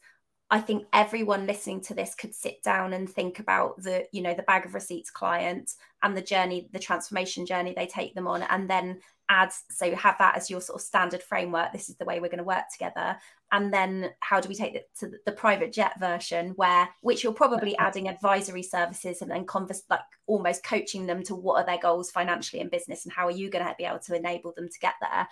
I 0.49 0.61
think 0.61 0.85
everyone 0.93 1.45
listening 1.45 1.81
to 1.81 1.93
this 1.93 2.15
could 2.15 2.33
sit 2.33 2.63
down 2.63 2.93
and 2.93 3.09
think 3.09 3.39
about 3.39 3.81
the, 3.83 4.05
you 4.13 4.21
know, 4.21 4.33
the 4.33 4.43
bag 4.43 4.65
of 4.65 4.73
receipts 4.73 5.09
client 5.09 5.73
and 6.01 6.15
the 6.15 6.21
journey, 6.21 6.69
the 6.71 6.79
transformation 6.79 7.45
journey 7.45 7.73
they 7.75 7.87
take 7.87 8.15
them 8.15 8.27
on, 8.27 8.43
and 8.43 8.69
then 8.69 9.01
add, 9.29 9.51
so 9.69 9.93
have 9.93 10.17
that 10.19 10.37
as 10.37 10.49
your 10.49 10.61
sort 10.61 10.79
of 10.79 10.85
standard 10.85 11.21
framework. 11.21 11.73
This 11.73 11.89
is 11.89 11.97
the 11.97 12.05
way 12.05 12.21
we're 12.21 12.29
going 12.29 12.37
to 12.37 12.45
work 12.45 12.63
together. 12.71 13.17
And 13.51 13.73
then 13.73 14.11
how 14.21 14.39
do 14.39 14.47
we 14.47 14.55
take 14.55 14.75
it 14.75 14.89
to 14.99 15.11
the 15.25 15.33
private 15.33 15.73
jet 15.73 15.99
version, 15.99 16.51
where 16.55 16.87
which 17.01 17.25
you're 17.25 17.33
probably 17.33 17.77
adding 17.77 18.07
advisory 18.07 18.63
services 18.63 19.21
and 19.21 19.29
then 19.29 19.45
converse, 19.45 19.83
like 19.89 19.99
almost 20.27 20.63
coaching 20.63 21.07
them 21.07 21.23
to 21.23 21.35
what 21.35 21.61
are 21.61 21.65
their 21.65 21.77
goals 21.77 22.09
financially 22.09 22.61
in 22.61 22.69
business 22.69 23.03
and 23.03 23.13
how 23.13 23.25
are 23.25 23.31
you 23.31 23.49
going 23.49 23.65
to 23.65 23.75
be 23.77 23.83
able 23.83 23.99
to 23.99 24.15
enable 24.15 24.53
them 24.53 24.69
to 24.69 24.79
get 24.79 24.93
there. 25.01 25.27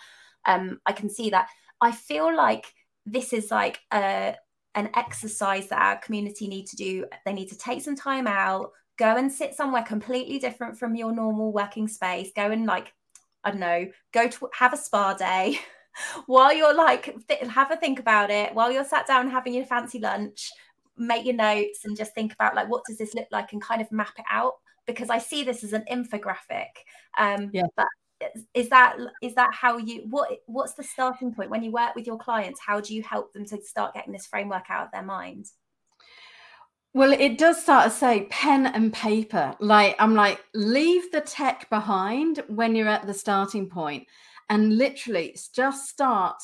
Um, 0.46 0.82
I 0.86 0.92
can 0.92 1.10
see 1.10 1.30
that. 1.30 1.48
I 1.80 1.94
feel 1.94 2.36
like 2.36 2.66
this 3.06 3.34
is 3.34 3.52
like 3.52 3.80
a 3.94 4.36
an 4.76 4.90
exercise 4.96 5.68
that 5.70 5.82
our 5.82 5.98
community 5.98 6.48
need 6.48 6.68
to 6.68 6.76
do. 6.76 7.06
They 7.26 7.34
need 7.34 7.50
to 7.50 7.58
take 7.58 7.82
some 7.82 7.96
time 7.96 8.28
out, 8.28 8.72
go 8.98 9.16
and 9.16 9.32
sit 9.32 9.56
somewhere 9.56 9.84
completely 9.84 10.38
different 10.40 10.78
from 10.78 10.96
your 10.96 11.12
normal 11.12 11.52
working 11.52 11.88
space, 11.88 12.32
go 12.36 12.52
and 12.52 12.66
like, 12.66 12.94
I 13.44 13.52
don't 13.52 13.60
know, 13.60 13.88
go 14.12 14.28
to 14.28 14.50
have 14.54 14.74
a 14.74 14.78
spa 14.78 15.14
day 15.14 15.60
while 16.26 16.54
you're 16.54 16.76
like, 16.76 17.16
th- 17.28 17.42
have 17.50 17.72
a 17.72 17.78
think 17.78 18.00
about 18.00 18.30
it, 18.30 18.54
while 18.54 18.72
you're 18.72 18.84
sat 18.84 19.08
down 19.08 19.30
having 19.30 19.54
your 19.54 19.66
fancy 19.66 20.00
lunch, 20.00 20.52
make 20.98 21.26
your 21.26 21.36
notes 21.36 21.86
and 21.86 21.98
just 21.98 22.14
think 22.14 22.34
about 22.34 22.56
like, 22.56 22.70
what 22.70 22.84
does 22.86 22.98
this 22.98 23.14
look 23.14 23.28
like 23.32 23.54
and 23.54 23.62
kind 23.62 23.82
of 23.82 23.92
map 23.92 24.14
it 24.18 24.26
out. 24.30 24.54
Because 24.86 25.10
I 25.10 25.18
see 25.18 25.44
this 25.44 25.64
as 25.64 25.74
an 25.74 25.84
infographic. 25.92 26.68
Um, 27.18 27.50
yeah. 27.52 27.64
But 27.76 27.88
is 28.54 28.70
that 28.70 28.98
is 29.22 29.36
that 29.36 29.54
how 29.54 29.78
you 29.78 30.06
what 30.10 30.30
what's 30.46 30.74
the 30.74 30.84
starting 30.84 31.34
point? 31.34 31.50
When 31.50 31.64
you 31.64 31.72
work 31.72 31.96
with 31.96 32.08
your 32.08 32.18
clients 32.18 32.60
how 32.66 32.80
do 32.80 32.94
you 32.96 33.04
help 33.04 33.34
them 33.34 33.46
to 33.46 33.62
start 33.62 33.94
getting 33.94 34.14
this 34.14 34.26
framework 34.26 34.66
out 34.70 34.86
of 34.86 34.92
their 34.92 35.04
mind? 35.04 35.46
Well 36.94 37.12
it 37.12 37.38
does 37.38 37.62
start 37.62 37.86
to 37.86 37.90
say 37.90 38.28
pen 38.30 38.68
and 38.68 38.94
paper. 38.94 39.56
Like 39.60 39.96
i'm 40.00 40.16
like 40.16 40.44
leave 40.54 41.12
the 41.12 41.22
tech 41.22 41.70
behind 41.70 42.44
when 42.48 42.76
you're 42.76 42.88
at 42.88 43.08
the 43.08 43.14
starting 43.14 43.70
point 43.70 44.08
and 44.50 44.78
literally 44.78 45.38
just 45.54 45.88
start 45.88 46.42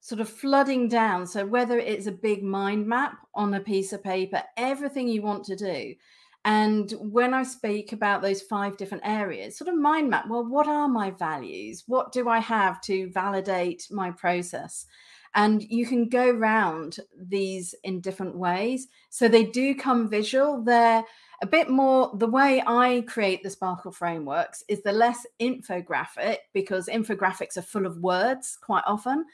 sort 0.00 0.20
of 0.20 0.28
flooding 0.28 0.88
down. 0.88 1.26
So 1.26 1.46
whether 1.46 1.78
it's 1.78 2.06
a 2.06 2.12
big 2.12 2.42
mind 2.42 2.86
map 2.86 3.18
on 3.34 3.54
a 3.54 3.60
piece 3.60 3.92
of 3.92 4.02
paper 4.02 4.42
everything 4.56 5.08
you 5.08 5.22
want 5.22 5.44
to 5.44 5.56
do 5.56 5.94
and 6.44 6.92
when 6.98 7.34
I 7.34 7.44
speak 7.44 7.92
about 7.92 8.20
those 8.20 8.42
five 8.42 8.76
different 8.76 9.06
areas, 9.06 9.56
sort 9.56 9.68
of 9.68 9.78
mind 9.78 10.10
map, 10.10 10.26
well, 10.28 10.44
what 10.44 10.66
are 10.66 10.88
my 10.88 11.10
values? 11.10 11.84
What 11.86 12.10
do 12.10 12.28
I 12.28 12.40
have 12.40 12.80
to 12.82 13.10
validate 13.10 13.86
my 13.90 14.10
process? 14.10 14.86
And 15.34 15.62
you 15.62 15.86
can 15.86 16.08
go 16.08 16.30
round 16.30 16.98
these 17.16 17.74
in 17.84 18.00
different 18.00 18.36
ways. 18.36 18.88
So 19.08 19.28
they 19.28 19.44
do 19.44 19.74
come 19.74 20.08
visual. 20.08 20.62
They're 20.62 21.04
a 21.42 21.46
bit 21.46 21.70
more 21.70 22.10
the 22.16 22.26
way 22.26 22.62
I 22.66 23.04
create 23.06 23.42
the 23.42 23.50
Sparkle 23.50 23.92
frameworks 23.92 24.64
is 24.68 24.82
the 24.82 24.92
less 24.92 25.24
infographic 25.40 26.38
because 26.52 26.86
infographics 26.86 27.56
are 27.56 27.62
full 27.62 27.86
of 27.86 27.98
words 27.98 28.58
quite 28.60 28.84
often 28.86 29.24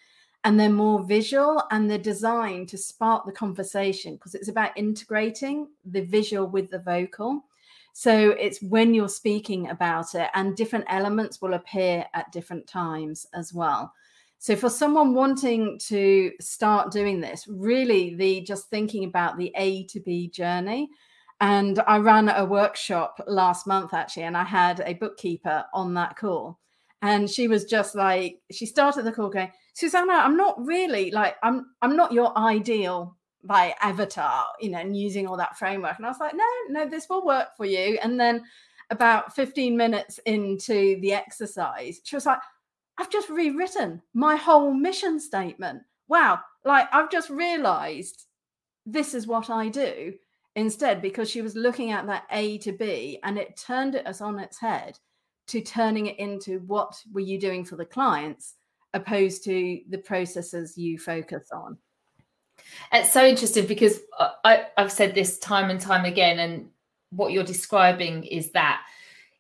and 0.45 0.59
they're 0.59 0.71
more 0.71 1.03
visual 1.03 1.63
and 1.71 1.91
they're 1.91 1.99
designed 1.99 2.69
to 2.69 2.79
spark 2.79 3.27
the 3.27 3.33
conversation 3.33 4.15
because 4.15 4.35
it's 4.35 4.49
about 4.49 4.77
integrating 4.77 5.69
the 5.85 6.03
visual 6.03 6.47
with 6.47 6.71
the 6.71 6.79
vocal. 6.79 7.45
So 7.93 8.31
it's 8.31 8.63
when 8.63 8.95
you're 8.95 9.09
speaking 9.09 9.71
about 9.71 10.15
it, 10.15 10.31
and 10.35 10.55
different 10.55 10.85
elements 10.89 11.43
will 11.43 11.55
appear 11.55 12.05
at 12.15 12.31
different 12.31 12.67
times 12.69 13.27
as 13.35 13.53
well. 13.53 13.93
So 14.39 14.55
for 14.55 14.71
someone 14.71 15.15
wanting 15.15 15.81
to 15.89 16.31
start 16.41 16.93
doing 16.93 17.21
this, 17.21 17.49
really 17.49 18.15
the 18.15 18.41
just 18.43 18.71
thinking 18.71 19.03
about 19.03 19.37
the 19.37 19.53
A 19.57 19.85
to 19.87 19.99
B 19.99 20.29
journey. 20.29 20.91
And 21.41 21.81
I 21.89 21.99
ran 21.99 22.29
a 22.29 22.45
workshop 22.45 23.21
last 23.27 23.67
month 23.67 23.95
actually, 23.95 24.25
and 24.25 24.37
I 24.37 24.45
had 24.45 24.81
a 24.87 24.95
bookkeeper 24.95 25.65
on 25.75 25.95
that 25.95 26.17
call. 26.17 26.61
And 27.03 27.29
she 27.29 27.49
was 27.49 27.65
just 27.65 27.95
like, 27.95 28.41
she 28.51 28.67
started 28.67 29.05
the 29.05 29.13
call 29.13 29.29
going, 29.29 29.53
Susanna, 29.79 30.15
I'm 30.15 30.37
not 30.37 30.57
really 30.67 31.13
like 31.13 31.37
I'm 31.45 31.67
I'm 31.83 31.95
not 31.95 32.11
your 32.11 32.37
ideal 32.37 33.17
by 33.45 33.77
avatar, 33.81 34.47
you 34.59 34.71
know, 34.71 34.79
and 34.79 34.97
using 34.97 35.29
all 35.29 35.37
that 35.37 35.57
framework. 35.57 35.97
And 35.99 36.05
I 36.05 36.09
was 36.09 36.19
like, 36.19 36.35
no, 36.35 36.45
no, 36.71 36.91
this 36.91 37.09
will 37.09 37.25
work 37.25 37.51
for 37.57 37.65
you. 37.65 37.97
And 38.03 38.19
then 38.19 38.43
about 38.91 39.37
15 39.37 39.77
minutes 39.77 40.19
into 40.27 40.99
the 41.01 41.13
exercise, 41.13 42.01
she 42.03 42.17
was 42.17 42.27
like, 42.27 42.41
I've 42.99 43.09
just 43.09 43.31
rewritten 43.31 44.03
my 44.15 44.35
whole 44.35 44.75
mission 44.75 45.21
statement. 45.21 45.83
Wow, 46.09 46.41
like 46.65 46.89
I've 46.93 47.09
just 47.09 47.31
realized 47.31 48.27
this 48.85 49.15
is 49.15 49.29
what 49.29 49.49
I 49.49 49.69
do 49.69 50.13
instead 50.57 51.01
because 51.01 51.31
she 51.31 51.41
was 51.41 51.55
looking 51.55 51.93
at 51.93 52.05
that 52.09 52.25
A 52.33 52.59
to 52.59 52.73
B 52.73 53.21
and 53.23 53.39
it 53.39 53.57
turned 53.57 53.95
it 53.95 54.09
us 54.09 54.21
on 54.21 54.41
its 54.41 54.59
head 54.59 54.99
to 55.47 55.61
turning 55.61 56.07
it 56.07 56.19
into 56.19 56.59
what 56.67 57.01
were 57.13 57.21
you 57.21 57.39
doing 57.39 57.65
for 57.65 57.77
the 57.77 57.85
clients 57.85 58.57
opposed 58.95 59.45
to 59.45 59.81
the 59.89 59.99
processes 59.99 60.77
you 60.77 60.99
focus 60.99 61.49
on. 61.53 61.79
It's 62.93 63.13
so 63.13 63.25
interesting 63.25 63.67
because 63.67 64.01
I, 64.45 64.67
I've 64.77 64.93
said 64.93 65.15
this 65.15 65.39
time 65.39 65.71
and 65.71 65.81
time 65.81 66.05
again, 66.05 66.39
and 66.39 66.69
what 67.11 67.33
you're 67.33 67.45
describing 67.45 68.25
is 68.25 68.51
that 68.53 68.83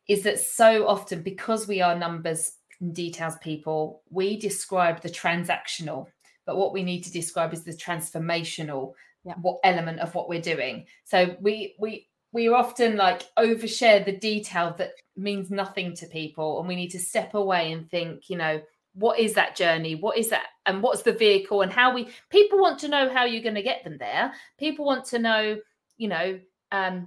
is 0.06 0.22
that 0.22 0.40
so 0.40 0.86
often 0.86 1.22
because 1.22 1.68
we 1.68 1.82
are 1.82 1.94
numbers 1.94 2.52
and 2.80 2.94
details 2.94 3.36
people, 3.42 4.02
we 4.08 4.38
describe 4.38 5.02
the 5.02 5.10
transactional, 5.10 6.06
but 6.46 6.56
what 6.56 6.72
we 6.72 6.82
need 6.82 7.02
to 7.02 7.12
describe 7.12 7.52
is 7.52 7.62
the 7.62 7.72
transformational 7.72 8.94
yeah. 9.24 9.34
what 9.42 9.58
element 9.64 10.00
of 10.00 10.14
what 10.14 10.28
we're 10.28 10.40
doing. 10.40 10.86
So 11.04 11.36
we 11.40 11.74
we 11.78 12.08
we 12.32 12.48
often 12.48 12.96
like 12.96 13.22
overshare 13.38 14.04
the 14.04 14.16
detail 14.16 14.74
that 14.78 14.92
means 15.16 15.50
nothing 15.50 15.94
to 15.96 16.06
people, 16.06 16.58
and 16.58 16.68
we 16.68 16.76
need 16.76 16.90
to 16.90 16.98
step 17.00 17.34
away 17.34 17.72
and 17.72 17.90
think, 17.90 18.30
you 18.30 18.36
know, 18.36 18.60
what 18.98 19.18
is 19.18 19.34
that 19.34 19.56
journey 19.56 19.94
what 19.94 20.18
is 20.18 20.28
that 20.28 20.46
and 20.66 20.82
what's 20.82 21.02
the 21.02 21.12
vehicle 21.12 21.62
and 21.62 21.72
how 21.72 21.94
we 21.94 22.08
people 22.30 22.58
want 22.58 22.78
to 22.78 22.88
know 22.88 23.08
how 23.08 23.24
you're 23.24 23.42
going 23.42 23.54
to 23.54 23.62
get 23.62 23.84
them 23.84 23.96
there 23.98 24.32
people 24.58 24.84
want 24.84 25.04
to 25.04 25.18
know 25.18 25.56
you 25.96 26.08
know 26.08 26.38
um 26.72 27.06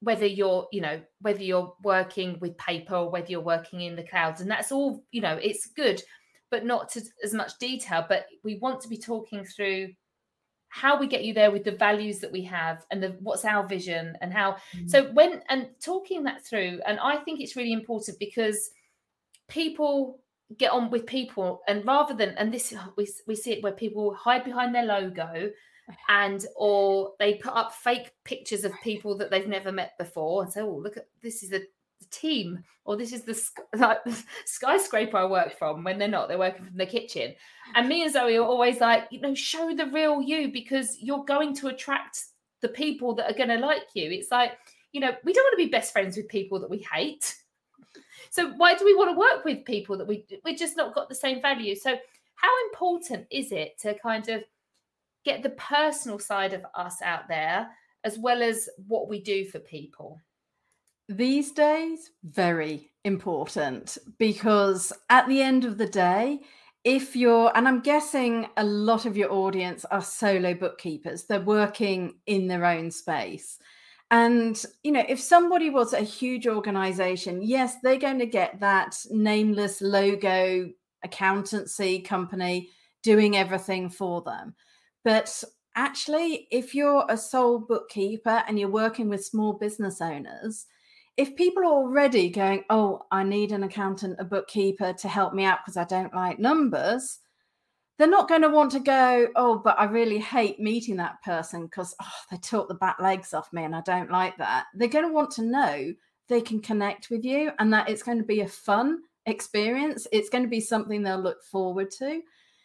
whether 0.00 0.26
you're 0.26 0.66
you 0.72 0.80
know 0.80 1.00
whether 1.20 1.42
you're 1.42 1.74
working 1.82 2.38
with 2.40 2.56
paper 2.58 2.94
or 2.94 3.10
whether 3.10 3.28
you're 3.28 3.40
working 3.40 3.80
in 3.80 3.96
the 3.96 4.02
clouds 4.02 4.40
and 4.40 4.50
that's 4.50 4.72
all 4.72 5.04
you 5.10 5.20
know 5.20 5.38
it's 5.42 5.66
good 5.66 6.02
but 6.50 6.64
not 6.64 6.88
to 6.88 7.02
as 7.22 7.34
much 7.34 7.58
detail 7.58 8.04
but 8.08 8.26
we 8.42 8.58
want 8.58 8.80
to 8.80 8.88
be 8.88 8.98
talking 8.98 9.44
through 9.44 9.88
how 10.70 10.98
we 11.00 11.06
get 11.06 11.24
you 11.24 11.32
there 11.32 11.50
with 11.50 11.64
the 11.64 11.72
values 11.72 12.18
that 12.18 12.30
we 12.30 12.42
have 12.42 12.84
and 12.90 13.02
the 13.02 13.16
what's 13.20 13.44
our 13.44 13.66
vision 13.66 14.16
and 14.20 14.32
how 14.32 14.56
mm. 14.76 14.88
so 14.88 15.10
when 15.12 15.40
and 15.48 15.68
talking 15.80 16.22
that 16.22 16.44
through 16.44 16.80
and 16.86 16.98
i 17.00 17.16
think 17.16 17.40
it's 17.40 17.56
really 17.56 17.72
important 17.72 18.18
because 18.18 18.70
people 19.48 20.20
get 20.56 20.72
on 20.72 20.90
with 20.90 21.06
people 21.06 21.60
and 21.68 21.84
rather 21.86 22.14
than 22.14 22.30
and 22.38 22.52
this 22.52 22.74
we, 22.96 23.06
we 23.26 23.34
see 23.34 23.52
it 23.52 23.62
where 23.62 23.72
people 23.72 24.14
hide 24.14 24.44
behind 24.44 24.74
their 24.74 24.84
logo 24.84 25.50
and 26.08 26.46
or 26.56 27.12
they 27.18 27.34
put 27.34 27.52
up 27.54 27.72
fake 27.72 28.12
pictures 28.24 28.64
of 28.64 28.72
people 28.82 29.16
that 29.16 29.30
they've 29.30 29.48
never 29.48 29.72
met 29.72 29.92
before 29.98 30.42
and 30.42 30.52
say 30.52 30.60
oh 30.60 30.80
look 30.82 30.96
at 30.96 31.08
this 31.22 31.42
is 31.42 31.52
a 31.52 31.60
team 32.10 32.62
or 32.84 32.96
this 32.96 33.12
is 33.12 33.24
the, 33.24 33.38
like, 33.78 34.02
the 34.04 34.24
skyscraper 34.46 35.18
i 35.18 35.24
work 35.24 35.58
from 35.58 35.84
when 35.84 35.98
they're 35.98 36.08
not 36.08 36.28
they're 36.28 36.38
working 36.38 36.64
from 36.64 36.76
the 36.76 36.86
kitchen 36.86 37.34
and 37.74 37.88
me 37.88 38.02
and 38.02 38.12
zoe 38.12 38.36
are 38.36 38.44
always 38.44 38.80
like 38.80 39.04
you 39.10 39.20
know 39.20 39.34
show 39.34 39.74
the 39.74 39.86
real 39.86 40.22
you 40.22 40.50
because 40.50 40.96
you're 41.00 41.24
going 41.24 41.54
to 41.54 41.66
attract 41.66 42.24
the 42.62 42.68
people 42.68 43.14
that 43.14 43.30
are 43.30 43.36
going 43.36 43.48
to 43.48 43.56
like 43.56 43.82
you 43.94 44.10
it's 44.10 44.30
like 44.30 44.52
you 44.92 45.00
know, 45.00 45.12
we 45.24 45.32
don't 45.32 45.44
want 45.44 45.58
to 45.58 45.64
be 45.64 45.70
best 45.70 45.92
friends 45.92 46.16
with 46.16 46.28
people 46.28 46.60
that 46.60 46.70
we 46.70 46.86
hate. 46.92 47.34
So 48.30 48.50
why 48.56 48.74
do 48.74 48.84
we 48.84 48.94
want 48.94 49.10
to 49.10 49.18
work 49.18 49.44
with 49.44 49.64
people 49.64 49.96
that 49.98 50.06
we 50.06 50.26
we 50.44 50.54
just 50.54 50.76
not 50.76 50.94
got 50.94 51.08
the 51.08 51.14
same 51.14 51.40
value? 51.40 51.74
So 51.74 51.96
how 52.34 52.64
important 52.70 53.26
is 53.30 53.52
it 53.52 53.78
to 53.80 53.98
kind 53.98 54.28
of 54.28 54.44
get 55.24 55.42
the 55.42 55.50
personal 55.50 56.18
side 56.18 56.52
of 56.52 56.64
us 56.74 57.02
out 57.02 57.28
there 57.28 57.68
as 58.04 58.18
well 58.18 58.42
as 58.42 58.68
what 58.86 59.08
we 59.08 59.20
do 59.20 59.44
for 59.44 59.58
people? 59.58 60.20
These 61.08 61.52
days, 61.52 62.10
very 62.22 62.90
important 63.04 63.98
because 64.18 64.92
at 65.08 65.26
the 65.26 65.42
end 65.42 65.64
of 65.64 65.78
the 65.78 65.88
day, 65.88 66.40
if 66.84 67.16
you're, 67.16 67.50
and 67.56 67.66
I'm 67.66 67.80
guessing 67.80 68.46
a 68.56 68.64
lot 68.64 69.04
of 69.04 69.16
your 69.16 69.32
audience 69.32 69.84
are 69.86 70.02
solo 70.02 70.54
bookkeepers, 70.54 71.24
they're 71.24 71.40
working 71.40 72.14
in 72.26 72.46
their 72.46 72.64
own 72.64 72.90
space. 72.90 73.58
And, 74.10 74.62
you 74.82 74.92
know, 74.92 75.04
if 75.06 75.20
somebody 75.20 75.68
was 75.68 75.92
a 75.92 76.00
huge 76.00 76.46
organization, 76.46 77.42
yes, 77.42 77.76
they're 77.82 77.98
going 77.98 78.18
to 78.20 78.26
get 78.26 78.58
that 78.60 78.96
nameless 79.10 79.82
logo 79.82 80.70
accountancy 81.04 82.00
company 82.00 82.70
doing 83.02 83.36
everything 83.36 83.90
for 83.90 84.22
them. 84.22 84.54
But 85.04 85.44
actually, 85.76 86.48
if 86.50 86.74
you're 86.74 87.04
a 87.08 87.16
sole 87.16 87.58
bookkeeper 87.58 88.42
and 88.48 88.58
you're 88.58 88.70
working 88.70 89.08
with 89.08 89.24
small 89.24 89.52
business 89.52 90.00
owners, 90.00 90.66
if 91.18 91.36
people 91.36 91.64
are 91.64 91.72
already 91.72 92.30
going, 92.30 92.64
oh, 92.70 93.02
I 93.10 93.24
need 93.24 93.52
an 93.52 93.64
accountant, 93.64 94.16
a 94.18 94.24
bookkeeper 94.24 94.92
to 94.94 95.08
help 95.08 95.34
me 95.34 95.44
out 95.44 95.58
because 95.64 95.76
I 95.76 95.84
don't 95.84 96.14
like 96.14 96.38
numbers, 96.38 97.18
they're 97.98 98.08
not 98.08 98.28
going 98.28 98.42
to 98.42 98.48
want 98.48 98.70
to 98.72 98.80
go, 98.80 99.28
oh, 99.34 99.58
but 99.58 99.78
I 99.78 99.84
really 99.84 100.18
hate 100.18 100.60
meeting 100.60 100.96
that 100.96 101.20
person 101.22 101.64
because 101.64 101.94
oh, 102.00 102.12
they 102.30 102.36
took 102.36 102.68
the 102.68 102.74
back 102.74 103.00
legs 103.00 103.34
off 103.34 103.52
me 103.52 103.64
and 103.64 103.74
I 103.74 103.80
don't 103.80 104.10
like 104.10 104.38
that. 104.38 104.66
They're 104.74 104.88
going 104.88 105.06
to 105.06 105.12
want 105.12 105.32
to 105.32 105.42
know 105.42 105.92
they 106.28 106.40
can 106.40 106.60
connect 106.60 107.10
with 107.10 107.24
you 107.24 107.50
and 107.58 107.72
that 107.72 107.88
it's 107.88 108.04
going 108.04 108.18
to 108.18 108.24
be 108.24 108.40
a 108.40 108.48
fun 108.48 109.00
experience. 109.26 110.06
It's 110.12 110.28
going 110.28 110.44
to 110.44 110.50
be 110.50 110.60
something 110.60 111.02
they'll 111.02 111.20
look 111.20 111.42
forward 111.42 111.90
to. 111.98 112.22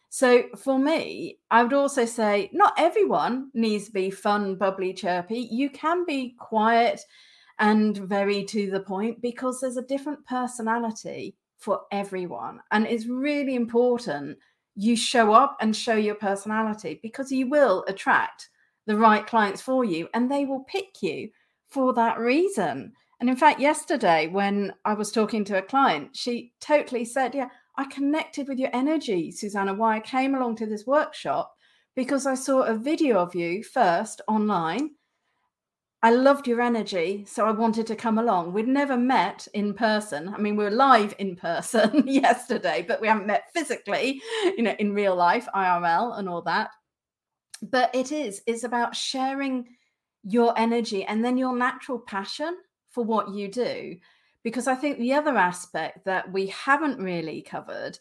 So 0.09 0.43
for 0.55 0.77
me, 0.77 1.39
I 1.49 1.63
would 1.63 1.73
also 1.73 2.05
say 2.05 2.51
not 2.53 2.75
everyone 2.77 3.49
needs 3.55 3.87
to 3.87 3.91
be 3.91 4.11
fun, 4.11 4.55
bubbly, 4.55 4.93
chirpy. 4.93 5.47
You 5.49 5.71
can 5.71 6.05
be 6.05 6.35
quiet 6.39 7.01
and 7.57 7.97
very 7.97 8.43
to 8.45 8.69
the 8.69 8.81
point 8.81 9.19
because 9.21 9.59
there's 9.59 9.77
a 9.77 9.81
different 9.81 10.23
personality 10.27 11.35
for 11.57 11.81
everyone. 11.91 12.59
And 12.71 12.85
it's 12.85 13.07
really 13.07 13.55
important 13.55 14.37
you 14.75 14.95
show 14.95 15.33
up 15.33 15.57
and 15.61 15.75
show 15.75 15.95
your 15.95 16.15
personality 16.15 16.99
because 17.01 17.31
you 17.31 17.47
will 17.47 17.83
attract 17.87 18.49
the 18.85 18.97
right 18.97 19.25
clients 19.25 19.61
for 19.61 19.85
you 19.85 20.07
and 20.13 20.29
they 20.29 20.45
will 20.45 20.63
pick 20.65 21.01
you 21.01 21.29
for 21.67 21.93
that 21.93 22.19
reason. 22.19 22.91
And 23.19 23.29
in 23.29 23.35
fact, 23.35 23.59
yesterday 23.59 24.27
when 24.27 24.73
I 24.83 24.93
was 24.93 25.11
talking 25.11 25.45
to 25.45 25.57
a 25.57 25.61
client, 25.61 26.15
she 26.15 26.53
totally 26.59 27.05
said, 27.05 27.33
Yeah, 27.33 27.49
I 27.77 27.85
connected 27.85 28.47
with 28.47 28.59
your 28.59 28.69
energy, 28.73 29.31
Susanna, 29.31 29.73
why 29.73 29.95
I 29.95 29.99
came 29.99 30.35
along 30.35 30.57
to 30.57 30.65
this 30.65 30.85
workshop 30.85 31.53
because 31.95 32.25
I 32.25 32.35
saw 32.35 32.63
a 32.63 32.75
video 32.75 33.17
of 33.17 33.35
you 33.35 33.63
first 33.63 34.21
online 34.27 34.91
I 36.03 36.11
loved 36.11 36.49
your 36.49 36.59
energy, 36.59 37.23
so 37.25 37.47
I 37.47 37.51
wanted 37.51 37.87
to 37.87 37.95
come 37.95 38.17
along. 38.17 38.51
We'd 38.51 38.67
never 38.67 38.97
met 38.97 39.47
in 39.53 39.73
person. 39.73 40.27
I 40.27 40.37
mean, 40.37 40.57
we 40.57 40.65
were 40.65 40.69
live 40.69 41.15
in 41.17 41.37
person 41.37 42.03
yesterday, 42.07 42.83
but 42.85 42.99
we 42.99 43.07
haven't 43.07 43.25
met 43.25 43.45
physically, 43.53 44.21
you 44.43 44.63
know, 44.63 44.75
in 44.79 44.93
real 44.93 45.15
life, 45.15 45.47
IRL 45.55 46.19
and 46.19 46.27
all 46.27 46.41
that. 46.41 46.71
But 47.61 47.95
it 47.95 48.11
is, 48.11 48.41
it's 48.45 48.65
about 48.65 48.97
sharing 48.97 49.65
your 50.23 50.53
energy 50.59 51.05
and 51.05 51.23
then 51.23 51.37
your 51.37 51.55
natural 51.55 51.99
passion 51.99 52.57
for 52.89 53.05
what 53.05 53.33
you 53.33 53.47
do. 53.47 53.95
Because 54.43 54.67
I 54.67 54.75
think 54.75 54.99
the 54.99 55.13
other 55.13 55.37
aspect 55.37 56.03
that 56.03 56.29
we 56.33 56.47
haven't 56.47 56.99
really 56.99 57.41
covered 57.41 57.97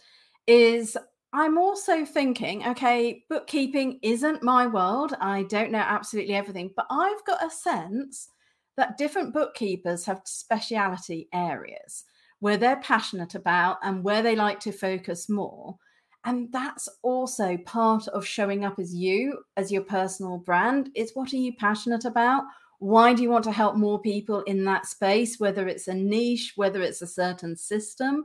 is 0.48 0.96
I'm 1.34 1.56
also 1.56 2.04
thinking, 2.04 2.66
okay, 2.68 3.24
bookkeeping 3.30 3.98
isn't 4.02 4.42
my 4.42 4.66
world. 4.66 5.14
I 5.20 5.44
don't 5.44 5.72
know 5.72 5.78
absolutely 5.78 6.34
everything, 6.34 6.70
but 6.76 6.86
I've 6.90 7.24
got 7.24 7.44
a 7.44 7.50
sense 7.50 8.28
that 8.76 8.98
different 8.98 9.32
bookkeepers 9.32 10.04
have 10.04 10.20
speciality 10.24 11.28
areas 11.32 12.04
where 12.40 12.56
they're 12.56 12.80
passionate 12.80 13.34
about 13.34 13.78
and 13.82 14.04
where 14.04 14.22
they 14.22 14.36
like 14.36 14.60
to 14.60 14.72
focus 14.72 15.28
more. 15.28 15.76
And 16.24 16.52
that's 16.52 16.88
also 17.02 17.56
part 17.58 18.08
of 18.08 18.26
showing 18.26 18.64
up 18.64 18.78
as 18.78 18.94
you, 18.94 19.38
as 19.56 19.72
your 19.72 19.82
personal 19.82 20.38
brand. 20.38 20.90
It's 20.94 21.14
what 21.14 21.32
are 21.32 21.36
you 21.36 21.54
passionate 21.58 22.04
about? 22.04 22.44
Why 22.78 23.14
do 23.14 23.22
you 23.22 23.30
want 23.30 23.44
to 23.44 23.52
help 23.52 23.76
more 23.76 24.00
people 24.00 24.42
in 24.42 24.64
that 24.64 24.86
space, 24.86 25.38
whether 25.38 25.68
it's 25.68 25.88
a 25.88 25.94
niche, 25.94 26.52
whether 26.56 26.82
it's 26.82 27.00
a 27.00 27.06
certain 27.06 27.56
system? 27.56 28.24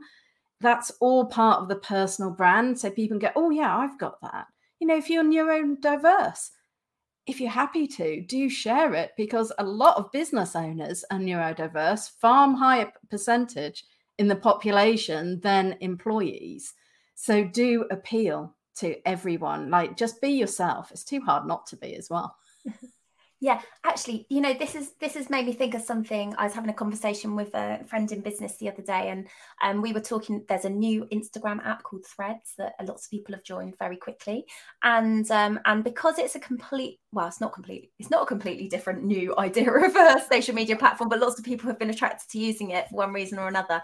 That's 0.60 0.90
all 1.00 1.26
part 1.26 1.60
of 1.60 1.68
the 1.68 1.76
personal 1.76 2.30
brand. 2.30 2.78
So 2.78 2.90
people 2.90 3.18
can 3.18 3.28
go, 3.28 3.32
oh, 3.36 3.50
yeah, 3.50 3.76
I've 3.76 3.98
got 3.98 4.20
that. 4.22 4.46
You 4.80 4.86
know, 4.86 4.96
if 4.96 5.10
you're 5.10 5.24
neurodiverse, 5.24 6.50
if 7.26 7.40
you're 7.40 7.50
happy 7.50 7.86
to, 7.86 8.22
do 8.22 8.48
share 8.48 8.94
it 8.94 9.12
because 9.16 9.52
a 9.58 9.64
lot 9.64 9.96
of 9.98 10.10
business 10.12 10.56
owners 10.56 11.04
are 11.10 11.18
neurodiverse, 11.18 12.10
far 12.20 12.56
higher 12.56 12.90
percentage 13.10 13.84
in 14.18 14.28
the 14.28 14.36
population 14.36 15.40
than 15.40 15.76
employees. 15.80 16.74
So 17.14 17.44
do 17.44 17.84
appeal 17.90 18.54
to 18.76 18.96
everyone. 19.06 19.70
Like 19.70 19.96
just 19.96 20.20
be 20.20 20.30
yourself. 20.30 20.90
It's 20.90 21.04
too 21.04 21.20
hard 21.20 21.46
not 21.46 21.66
to 21.68 21.76
be 21.76 21.94
as 21.96 22.08
well. 22.08 22.36
Yeah, 23.40 23.60
actually, 23.84 24.26
you 24.30 24.40
know, 24.40 24.52
this 24.52 24.74
is 24.74 24.94
this 25.00 25.14
has 25.14 25.30
made 25.30 25.46
me 25.46 25.52
think 25.52 25.74
of 25.74 25.82
something. 25.82 26.34
I 26.36 26.44
was 26.44 26.54
having 26.54 26.70
a 26.70 26.74
conversation 26.74 27.36
with 27.36 27.54
a 27.54 27.84
friend 27.84 28.10
in 28.10 28.20
business 28.20 28.56
the 28.56 28.68
other 28.68 28.82
day, 28.82 29.10
and 29.10 29.28
um, 29.62 29.80
we 29.80 29.92
were 29.92 30.00
talking. 30.00 30.44
There's 30.48 30.64
a 30.64 30.70
new 30.70 31.04
Instagram 31.12 31.64
app 31.64 31.84
called 31.84 32.04
Threads 32.04 32.54
that 32.58 32.74
lots 32.82 33.06
of 33.06 33.12
people 33.12 33.36
have 33.36 33.44
joined 33.44 33.78
very 33.78 33.96
quickly, 33.96 34.44
and 34.82 35.30
um, 35.30 35.60
and 35.66 35.84
because 35.84 36.18
it's 36.18 36.34
a 36.34 36.40
complete, 36.40 36.98
well, 37.12 37.28
it's 37.28 37.40
not 37.40 37.52
completely, 37.52 37.92
it's 38.00 38.10
not 38.10 38.24
a 38.24 38.26
completely 38.26 38.66
different 38.68 39.04
new 39.04 39.36
idea 39.38 39.70
of 39.70 39.94
a 39.94 40.20
social 40.28 40.54
media 40.56 40.74
platform, 40.74 41.08
but 41.08 41.20
lots 41.20 41.38
of 41.38 41.44
people 41.44 41.68
have 41.68 41.78
been 41.78 41.90
attracted 41.90 42.28
to 42.30 42.40
using 42.40 42.70
it 42.72 42.88
for 42.88 42.96
one 42.96 43.12
reason 43.12 43.38
or 43.38 43.46
another, 43.46 43.80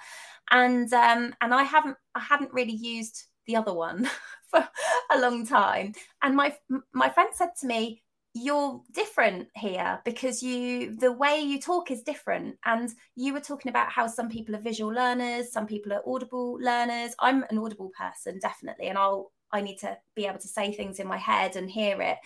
and 0.51 0.93
um, 0.93 1.33
and 1.41 1.55
I 1.55 1.63
haven't, 1.63 1.97
I 2.17 2.21
hadn't 2.21 2.53
really 2.53 2.75
used 2.75 3.23
the 3.47 3.55
other 3.55 3.73
one 3.73 4.11
for 4.51 4.69
a 5.13 5.21
long 5.21 5.47
time, 5.47 5.93
and 6.25 6.35
my 6.35 6.57
my 6.93 7.09
friend 7.09 7.31
said 7.33 7.51
to 7.61 7.69
me 7.69 8.03
you're 8.35 8.83
different 8.93 9.47
here 9.55 10.01
because 10.05 10.43
you 10.43 10.97
the 10.97 11.13
way 11.13 11.41
you 11.41 11.61
talk 11.61 11.93
is 11.93 12.03
different. 12.03 12.57
And 12.65 12.91
you 13.15 13.33
were 13.33 13.41
talking 13.41 13.71
about 13.71 13.93
how 13.93 14.09
some 14.09 14.29
people 14.29 14.57
are 14.57 14.61
visual 14.61 14.93
learners 14.93 15.53
some 15.53 15.67
people 15.67 15.93
are 15.93 16.03
audible 16.07 16.59
learners. 16.61 17.15
I'm 17.21 17.45
an 17.51 17.59
audible 17.59 17.93
person 17.97 18.41
definitely 18.43 18.89
and 18.89 18.99
i'll 18.99 19.33
i 19.53 19.61
need 19.61 19.79
to 19.79 19.97
be 20.17 20.27
able 20.27 20.41
to 20.41 20.49
say 20.49 20.73
things 20.73 20.99
in 20.99 21.07
my 21.07 21.17
head 21.17 21.55
and 21.57 21.71
hear 21.71 22.03
it. 22.03 22.19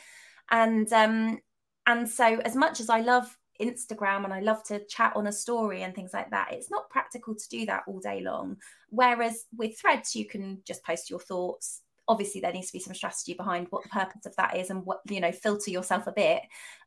And 0.51 0.91
um 0.95 1.39
and 1.87 2.09
so 2.09 2.41
as 2.45 2.57
much 2.57 2.81
as 2.81 2.89
i 2.89 3.01
love 3.01 3.37
instagram 3.61 4.25
and 4.25 4.33
i 4.33 4.41
love 4.41 4.63
to 4.63 4.85
chat 4.87 5.13
on 5.17 5.27
a 5.27 5.33
story 5.33 5.83
and 5.83 5.93
things 5.93 6.13
like 6.15 6.31
that 6.31 6.53
it's 6.53 6.71
not 6.71 6.89
practical 6.91 7.35
to 7.35 7.49
do 7.51 7.67
that 7.67 7.83
all 7.87 8.01
day 8.01 8.23
long. 8.23 8.57
Whereas 8.89 9.45
with 9.55 9.79
threads 9.79 10.17
you 10.17 10.27
can 10.27 10.63
just 10.67 10.83
post 10.85 11.11
your 11.11 11.21
thoughts 11.21 11.83
obviously 12.09 12.41
there 12.41 12.53
needs 12.53 12.69
to 12.69 12.73
be 12.73 12.81
some 12.81 12.95
strategy 12.95 13.35
behind 13.35 13.67
what 13.71 13.83
the 13.83 13.89
purpose 13.91 14.27
of 14.27 14.35
that 14.37 14.57
is 14.57 14.71
and 14.71 14.85
what 14.85 15.01
you 15.09 15.21
know 15.21 15.33
filter 15.33 15.71
yourself 15.71 16.07
a 16.07 16.13
bit. 16.13 16.43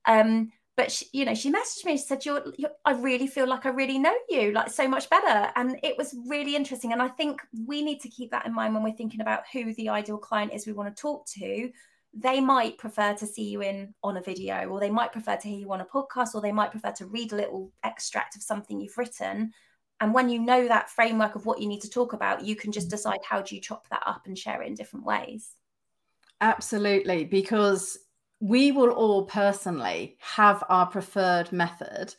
Um 0.05 0.51
but 0.77 0.91
she, 0.91 1.05
you 1.13 1.25
know 1.25 1.35
she 1.35 1.51
messaged 1.51 1.85
me 1.85 1.97
she 1.97 2.03
said 2.03 2.25
you're, 2.25 2.43
you're, 2.57 2.71
i 2.85 2.93
really 2.93 3.27
feel 3.27 3.45
like 3.45 3.65
i 3.65 3.69
really 3.69 3.99
know 3.99 4.15
you 4.29 4.51
like 4.51 4.69
so 4.69 4.87
much 4.87 5.09
better. 5.09 5.51
And 5.55 5.79
it 5.83 5.97
was 5.97 6.15
really 6.27 6.55
interesting. 6.55 6.91
And 6.91 7.01
i 7.01 7.07
think 7.07 7.41
we 7.67 7.81
need 7.81 8.01
to 8.01 8.09
keep 8.09 8.31
that 8.31 8.45
in 8.45 8.53
mind 8.53 8.73
when 8.73 8.83
we're 8.83 8.95
thinking 8.95 9.21
about 9.21 9.43
who 9.51 9.73
the 9.75 9.89
ideal 9.89 10.17
client 10.17 10.53
is 10.53 10.65
we 10.65 10.73
want 10.73 10.95
to 10.95 11.01
talk 11.01 11.25
to. 11.37 11.69
They 12.13 12.41
might 12.41 12.77
prefer 12.77 13.13
to 13.13 13.25
see 13.25 13.43
you 13.43 13.61
in 13.61 13.93
on 14.03 14.17
a 14.17 14.21
video 14.21 14.67
or 14.67 14.79
they 14.79 14.89
might 14.89 15.13
prefer 15.13 15.37
to 15.37 15.47
hear 15.47 15.59
you 15.59 15.71
on 15.71 15.79
a 15.79 15.85
podcast 15.85 16.35
or 16.35 16.41
they 16.41 16.51
might 16.51 16.71
prefer 16.71 16.91
to 16.91 17.05
read 17.05 17.31
a 17.31 17.37
little 17.37 17.71
extract 17.83 18.35
of 18.35 18.43
something 18.43 18.81
you've 18.81 18.97
written 18.97 19.53
and 20.01 20.13
when 20.13 20.29
you 20.29 20.39
know 20.39 20.67
that 20.67 20.89
framework 20.89 21.35
of 21.35 21.45
what 21.45 21.61
you 21.61 21.67
need 21.67 21.81
to 21.81 21.89
talk 21.89 22.13
about, 22.13 22.43
you 22.43 22.55
can 22.55 22.71
just 22.71 22.87
mm. 22.87 22.91
decide 22.91 23.19
how 23.23 23.41
do 23.41 23.55
you 23.55 23.61
chop 23.61 23.87
that 23.89 24.03
up 24.05 24.25
and 24.25 24.37
share 24.37 24.61
it 24.61 24.67
in 24.67 24.73
different 24.73 25.05
ways. 25.05 25.51
Absolutely, 26.41 27.23
because 27.23 27.99
we 28.39 28.71
will 28.71 28.89
all 28.89 29.25
personally 29.25 30.17
have 30.19 30.63
our 30.67 30.87
preferred 30.87 31.51
method, 31.51 32.15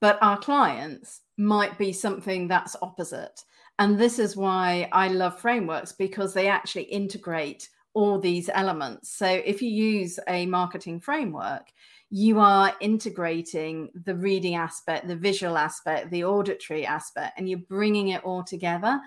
but 0.00 0.18
our 0.20 0.38
clients 0.38 1.22
might 1.38 1.78
be 1.78 1.92
something 1.92 2.46
that's 2.46 2.76
opposite. 2.82 3.42
And 3.78 3.98
this 3.98 4.18
is 4.18 4.36
why 4.36 4.90
I 4.92 5.08
love 5.08 5.40
frameworks 5.40 5.92
because 5.92 6.34
they 6.34 6.48
actually 6.48 6.84
integrate 6.84 7.70
all 7.94 8.18
these 8.18 8.48
elements. 8.52 9.10
So 9.10 9.26
if 9.26 9.62
you 9.62 9.70
use 9.70 10.18
a 10.28 10.46
marketing 10.46 11.00
framework, 11.00 11.68
you 12.10 12.40
are 12.40 12.74
integrating 12.80 13.90
the 14.04 14.14
reading 14.14 14.54
aspect, 14.54 15.08
the 15.08 15.16
visual 15.16 15.56
aspect, 15.56 16.10
the 16.10 16.24
auditory 16.24 16.84
aspect, 16.84 17.38
and 17.38 17.48
you're 17.48 17.58
bringing 17.58 18.08
it 18.08 18.22
all 18.24 18.44
together. 18.44 19.00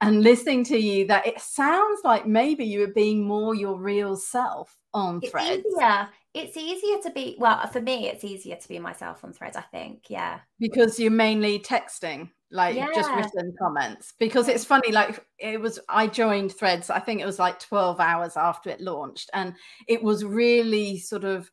And 0.00 0.22
listening 0.22 0.64
to 0.64 0.78
you 0.78 1.06
that 1.06 1.26
it 1.26 1.40
sounds 1.40 2.00
like 2.04 2.26
maybe 2.26 2.64
you 2.64 2.80
were 2.80 2.92
being 2.92 3.26
more 3.26 3.54
your 3.54 3.78
real 3.78 4.16
self 4.16 4.74
on 4.92 5.20
it's 5.22 5.30
threads. 5.30 5.64
Yeah, 5.78 6.08
It's 6.34 6.56
easier 6.56 6.98
to 7.02 7.10
be 7.10 7.36
well, 7.38 7.66
for 7.68 7.80
me, 7.80 8.08
it's 8.08 8.24
easier 8.24 8.56
to 8.56 8.68
be 8.68 8.78
myself 8.78 9.24
on 9.24 9.32
threads, 9.32 9.56
I 9.56 9.62
think. 9.62 10.04
Yeah. 10.08 10.40
Because 10.58 10.98
you're 10.98 11.10
mainly 11.10 11.58
texting, 11.58 12.30
like 12.50 12.76
yeah. 12.76 12.88
just 12.94 13.10
written 13.10 13.54
comments. 13.58 14.12
Because 14.18 14.48
it's 14.48 14.64
funny, 14.64 14.92
like 14.92 15.24
it 15.38 15.60
was 15.60 15.78
I 15.88 16.06
joined 16.06 16.52
threads, 16.52 16.90
I 16.90 17.00
think 17.00 17.20
it 17.20 17.26
was 17.26 17.38
like 17.38 17.58
12 17.60 18.00
hours 18.00 18.36
after 18.36 18.70
it 18.70 18.80
launched, 18.80 19.30
and 19.32 19.54
it 19.88 20.02
was 20.02 20.24
really 20.24 20.98
sort 20.98 21.24
of 21.24 21.50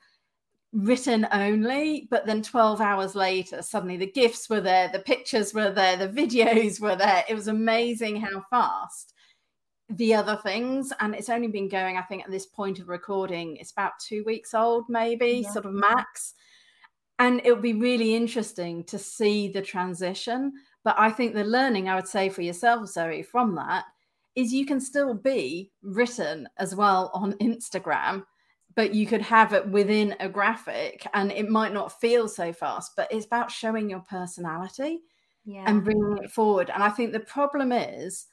written 0.74 1.28
only 1.32 2.08
but 2.10 2.26
then 2.26 2.42
12 2.42 2.82
hours 2.82 3.14
later 3.14 3.62
suddenly 3.62 3.96
the 3.96 4.12
gifts 4.12 4.50
were 4.50 4.60
there 4.60 4.90
the 4.92 5.00
pictures 5.00 5.54
were 5.54 5.70
there 5.70 5.96
the 5.96 6.08
videos 6.08 6.82
were 6.82 6.96
there. 6.96 7.24
It 7.30 7.36
was 7.36 7.48
amazing 7.48 8.20
how 8.20 8.44
fast 8.50 9.14
the 9.90 10.16
other 10.16 10.36
things 10.38 10.92
and 11.00 11.14
it's 11.14 11.30
only 11.30 11.48
been 11.48 11.70
going 11.70 11.98
i 11.98 12.02
think 12.02 12.24
at 12.24 12.32
this 12.32 12.48
point 12.48 12.80
of 12.80 12.90
recording 12.90 13.58
it's 13.58 13.72
about 13.72 13.92
two 14.00 14.24
weeks 14.24 14.56
old 14.56 14.86
maybe 14.90 15.44
yeah. 15.44 15.52
sort 15.52 15.66
of 15.66 15.74
max. 15.74 16.34
And 17.20 17.40
it'll 17.46 17.62
be 17.62 17.74
really 17.74 18.16
interesting 18.16 18.84
to 18.86 18.98
see 18.98 19.50
the 19.50 19.62
transition 19.62 20.54
but 20.84 20.96
i 20.98 21.12
think 21.12 21.36
the 21.36 21.44
learning 21.44 21.88
i 21.88 21.96
would 21.96 22.08
say 22.08 22.30
for 22.30 22.42
yourself 22.42 22.90
zoe 22.90 23.22
from 23.22 23.54
that 23.56 23.86
is 24.36 24.52
you 24.52 24.66
can 24.66 24.80
still 24.80 25.14
be 25.14 25.72
written 25.84 26.50
as 26.58 26.74
well 26.74 27.12
on 27.14 27.34
instagram 27.34 28.24
but 28.76 28.94
you 28.94 29.06
could 29.06 29.22
have 29.22 29.54
it 29.54 29.68
within 29.68 30.16
a 30.20 30.30
graphic 30.30 31.06
and 31.14 31.32
it 31.32 31.50
might 31.50 31.74
not 31.74 32.00
feel 32.00 32.28
so 32.28 32.52
fast 32.52 32.94
but 32.96 33.08
it's 33.12 33.26
about 33.26 33.52
showing 33.52 33.90
your 33.90 34.00
personality 34.02 35.00
yeah. 35.46 35.64
and 35.68 35.84
bringing 35.84 36.18
it 36.24 36.32
forward. 36.32 36.70
And 36.70 36.84
i 36.84 36.90
think 36.90 37.12
the 37.12 37.20
problem 37.20 37.72
is 37.72 38.28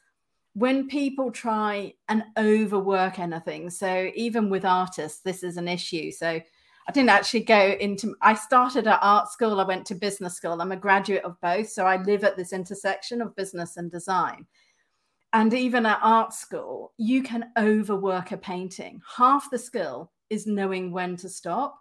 when 0.55 0.89
people 0.89 1.31
try 1.31 1.95
and 2.09 2.25
overwork 2.37 3.19
anything 3.19 3.71
so 3.71 4.11
even 4.15 4.51
with 4.51 4.65
artists 4.65 5.21
this 5.21 5.43
is 5.43 5.57
an 5.57 5.69
issue. 5.69 6.11
So 6.11 6.41
i 6.89 6.93
didn't 6.93 7.11
actually 7.11 7.41
go 7.41 7.77
into 7.81 8.17
i 8.23 8.35
started 8.35 8.87
at 8.87 8.99
art 9.03 9.29
school 9.29 9.61
i 9.61 9.65
went 9.65 9.87
to 9.87 9.95
business 9.95 10.35
school. 10.35 10.61
I'm 10.61 10.73
a 10.73 10.77
graduate 10.77 11.25
of 11.25 11.41
both 11.41 11.69
so 11.69 11.87
i 11.87 12.03
live 12.03 12.25
at 12.25 12.37
this 12.37 12.53
intersection 12.53 13.21
of 13.21 13.37
business 13.37 13.77
and 13.77 13.91
design. 13.91 14.47
And 15.33 15.55
even 15.55 15.87
at 15.87 16.01
art 16.03 16.33
school 16.33 16.93
you 16.97 17.23
can 17.23 17.51
overwork 17.57 18.33
a 18.33 18.37
painting. 18.37 19.01
Half 19.17 19.51
the 19.51 19.59
skill 19.59 20.11
is 20.31 20.47
knowing 20.47 20.93
when 20.93 21.17
to 21.17 21.29
stop. 21.29 21.79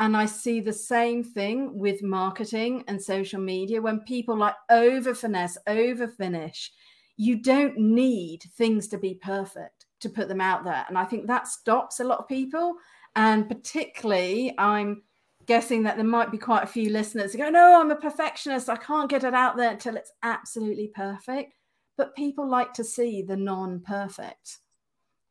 And 0.00 0.16
I 0.16 0.24
see 0.24 0.60
the 0.60 0.72
same 0.72 1.22
thing 1.22 1.78
with 1.78 2.02
marketing 2.02 2.84
and 2.88 3.00
social 3.00 3.40
media 3.40 3.82
when 3.82 4.00
people 4.00 4.36
like 4.36 4.54
over 4.70 5.14
finesse, 5.14 5.58
over 5.66 6.08
finish. 6.08 6.72
You 7.18 7.36
don't 7.42 7.78
need 7.78 8.42
things 8.56 8.88
to 8.88 8.98
be 8.98 9.14
perfect 9.14 9.84
to 10.00 10.08
put 10.08 10.28
them 10.28 10.40
out 10.40 10.64
there. 10.64 10.86
And 10.88 10.96
I 10.96 11.04
think 11.04 11.26
that 11.26 11.48
stops 11.48 12.00
a 12.00 12.04
lot 12.04 12.18
of 12.18 12.28
people. 12.28 12.76
And 13.14 13.46
particularly, 13.46 14.54
I'm 14.56 15.02
guessing 15.46 15.82
that 15.82 15.96
there 15.96 16.04
might 16.04 16.30
be 16.30 16.38
quite 16.38 16.62
a 16.64 16.66
few 16.68 16.90
listeners 16.90 17.32
who 17.32 17.38
go, 17.38 17.50
No, 17.50 17.80
I'm 17.80 17.90
a 17.90 17.96
perfectionist. 17.96 18.70
I 18.70 18.76
can't 18.76 19.10
get 19.10 19.24
it 19.24 19.34
out 19.34 19.56
there 19.56 19.72
until 19.72 19.96
it's 19.96 20.12
absolutely 20.22 20.92
perfect. 20.94 21.54
But 21.98 22.16
people 22.16 22.48
like 22.48 22.72
to 22.74 22.84
see 22.84 23.20
the 23.20 23.36
non 23.36 23.80
perfect. 23.80 24.58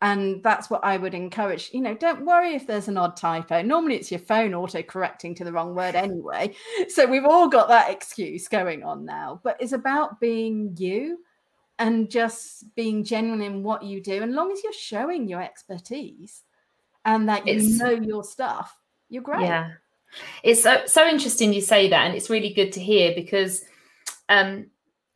And 0.02 0.42
that's 0.44 0.70
what 0.70 0.84
I 0.84 0.96
would 0.96 1.14
encourage. 1.14 1.72
You 1.74 1.82
know, 1.82 1.94
don't 1.94 2.26
worry 2.26 2.56
if 2.56 2.66
there's 2.66 2.88
an 2.88 2.98
odd 2.98 3.18
typo. 3.18 3.62
Normally 3.62 3.96
it's 3.96 4.12
your 4.12 4.22
phone 4.22 4.54
auto 4.54 4.82
correcting 4.82 5.36
to 5.36 5.44
the 5.44 5.52
wrong 5.52 5.76
word 5.76 5.96
anyway. 5.96 6.56
So 6.90 7.06
we've 7.06 7.26
all 7.26 7.50
got 7.50 7.68
that 7.68 7.92
excuse 7.92 8.48
going 8.48 8.84
on 8.84 9.06
now. 9.06 9.42
But 9.44 9.58
it's 9.60 9.74
about 9.74 10.22
being 10.22 10.76
you 10.78 11.20
and 11.80 12.10
just 12.10 12.74
being 12.76 13.04
genuine 13.04 13.42
in 13.42 13.64
what 13.64 13.84
you 13.84 14.02
do. 14.02 14.24
And 14.24 14.34
long 14.34 14.52
as 14.52 14.64
you're 14.64 14.74
showing 14.74 15.28
your 15.28 15.42
expertise 15.42 16.44
and 17.06 17.28
that 17.28 17.48
you 17.48 17.56
it's, 17.56 17.78
know 17.78 17.90
your 17.90 18.24
stuff, 18.24 18.78
you're 19.10 19.24
great. 19.24 19.42
Yeah. 19.42 19.72
It's 20.44 20.64
so 20.64 20.84
so 20.86 21.08
interesting 21.08 21.54
you 21.54 21.62
say 21.62 21.90
that, 21.90 22.06
and 22.06 22.16
it's 22.16 22.30
really 22.30 22.54
good 22.54 22.72
to 22.74 22.80
hear 22.80 23.14
because 23.16 23.64
um 24.28 24.68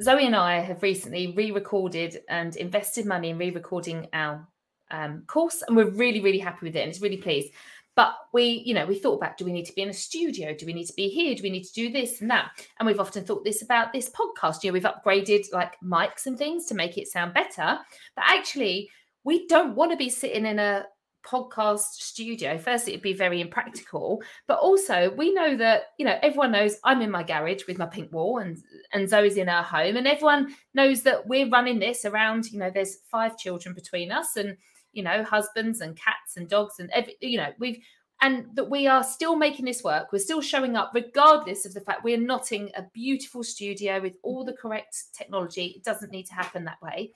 Zoe 0.01 0.25
and 0.25 0.35
I 0.35 0.59
have 0.59 0.81
recently 0.81 1.33
re-recorded 1.35 2.21
and 2.27 2.55
invested 2.55 3.05
money 3.05 3.29
in 3.29 3.37
re-recording 3.37 4.07
our 4.13 4.47
um, 4.93 5.23
course, 5.27 5.63
and 5.67 5.75
we're 5.75 5.89
really, 5.89 6.21
really 6.21 6.39
happy 6.39 6.67
with 6.67 6.75
it, 6.75 6.81
and 6.81 6.89
it's 6.89 7.01
really 7.01 7.17
pleased. 7.17 7.51
But 7.95 8.15
we, 8.33 8.63
you 8.65 8.73
know, 8.73 8.85
we 8.85 8.97
thought 8.97 9.17
about 9.17 9.37
do 9.37 9.45
we 9.45 9.51
need 9.51 9.65
to 9.65 9.73
be 9.73 9.81
in 9.81 9.89
a 9.89 9.93
studio? 9.93 10.55
Do 10.55 10.65
we 10.65 10.73
need 10.73 10.87
to 10.87 10.93
be 10.93 11.09
here? 11.09 11.35
Do 11.35 11.43
we 11.43 11.51
need 11.51 11.65
to 11.65 11.73
do 11.73 11.91
this 11.91 12.21
and 12.21 12.29
that? 12.31 12.49
And 12.79 12.87
we've 12.87 12.99
often 12.99 13.23
thought 13.23 13.43
this 13.43 13.61
about 13.61 13.93
this 13.93 14.09
podcast. 14.09 14.63
You 14.63 14.69
know, 14.69 14.73
we've 14.73 14.83
upgraded 14.83 15.51
like 15.51 15.75
mics 15.81 16.25
and 16.25 16.37
things 16.37 16.65
to 16.67 16.75
make 16.75 16.97
it 16.97 17.07
sound 17.07 17.33
better. 17.33 17.79
But 18.15 18.25
actually, 18.25 18.89
we 19.23 19.47
don't 19.47 19.75
want 19.75 19.91
to 19.91 19.97
be 19.97 20.09
sitting 20.09 20.45
in 20.45 20.57
a 20.57 20.85
podcast 21.25 21.79
studio 21.79 22.57
first 22.57 22.87
it'd 22.87 23.01
be 23.01 23.13
very 23.13 23.39
impractical 23.39 24.21
but 24.45 24.59
also 24.59 25.09
we 25.15 25.33
know 25.33 25.55
that 25.55 25.83
you 25.97 26.05
know 26.05 26.19
everyone 26.21 26.51
knows 26.51 26.75
i'm 26.83 27.01
in 27.01 27.09
my 27.09 27.23
garage 27.23 27.63
with 27.65 27.77
my 27.77 27.85
pink 27.85 28.11
wall 28.11 28.39
and 28.39 28.57
and 28.91 29.07
zoe's 29.07 29.37
in 29.37 29.47
her 29.47 29.61
home 29.61 29.95
and 29.95 30.05
everyone 30.05 30.53
knows 30.73 31.01
that 31.01 31.25
we're 31.25 31.47
running 31.47 31.79
this 31.79 32.03
around 32.03 32.51
you 32.51 32.59
know 32.59 32.69
there's 32.69 32.97
five 33.09 33.37
children 33.37 33.73
between 33.73 34.11
us 34.11 34.35
and 34.35 34.57
you 34.93 35.03
know, 35.03 35.23
husbands 35.23 35.81
and 35.81 35.95
cats 35.95 36.37
and 36.37 36.47
dogs 36.47 36.75
and 36.79 36.89
every, 36.91 37.15
you 37.21 37.37
know, 37.37 37.51
we've 37.59 37.79
and 38.21 38.45
that 38.53 38.69
we 38.69 38.87
are 38.87 39.03
still 39.03 39.35
making 39.35 39.65
this 39.65 39.83
work. 39.83 40.13
We're 40.13 40.19
still 40.19 40.39
showing 40.39 40.77
up, 40.77 40.91
regardless 40.93 41.65
of 41.65 41.73
the 41.73 41.81
fact 41.81 42.05
we're 42.05 42.17
not 42.17 42.53
in 42.53 42.71
a 42.77 42.83
beautiful 42.93 43.43
studio 43.43 43.99
with 44.01 44.13
all 44.23 44.45
the 44.45 44.53
correct 44.53 44.95
technology. 45.13 45.73
It 45.75 45.83
doesn't 45.83 46.11
need 46.11 46.27
to 46.27 46.33
happen 46.33 46.63
that 46.63 46.81
way. 46.81 47.11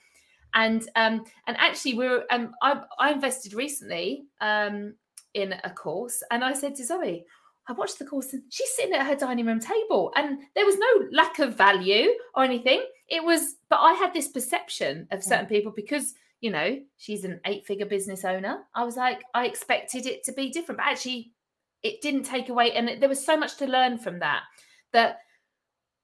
And 0.54 0.86
um, 0.96 1.24
and 1.46 1.56
actually, 1.56 1.94
we're 1.94 2.24
um, 2.30 2.52
I, 2.62 2.82
I 2.98 3.12
invested 3.12 3.54
recently 3.54 4.24
um, 4.40 4.94
in 5.34 5.54
a 5.64 5.70
course, 5.70 6.22
and 6.30 6.44
I 6.44 6.52
said 6.52 6.74
to 6.76 6.84
Zoe, 6.84 7.24
I 7.68 7.72
watched 7.72 7.98
the 7.98 8.06
course, 8.06 8.32
and 8.32 8.42
she's 8.48 8.74
sitting 8.74 8.94
at 8.94 9.06
her 9.06 9.14
dining 9.14 9.46
room 9.46 9.60
table, 9.60 10.12
and 10.16 10.40
there 10.54 10.66
was 10.66 10.78
no 10.78 11.06
lack 11.12 11.38
of 11.38 11.56
value 11.56 12.08
or 12.34 12.44
anything. 12.44 12.82
It 13.08 13.24
was, 13.24 13.56
but 13.70 13.78
I 13.80 13.92
had 13.94 14.12
this 14.12 14.28
perception 14.28 15.06
of 15.10 15.22
certain 15.22 15.46
people 15.46 15.72
because 15.74 16.14
you 16.40 16.50
know, 16.50 16.78
she's 16.96 17.24
an 17.24 17.40
eight 17.46 17.66
figure 17.66 17.86
business 17.86 18.24
owner. 18.24 18.60
I 18.74 18.84
was 18.84 18.96
like, 18.96 19.24
I 19.34 19.46
expected 19.46 20.06
it 20.06 20.24
to 20.24 20.32
be 20.32 20.50
different, 20.50 20.78
but 20.78 20.86
actually, 20.86 21.32
it 21.82 22.00
didn't 22.00 22.24
take 22.24 22.48
away. 22.48 22.72
And 22.72 23.00
there 23.00 23.08
was 23.08 23.24
so 23.24 23.36
much 23.36 23.56
to 23.56 23.66
learn 23.66 23.98
from 23.98 24.18
that, 24.20 24.42
that 24.92 25.18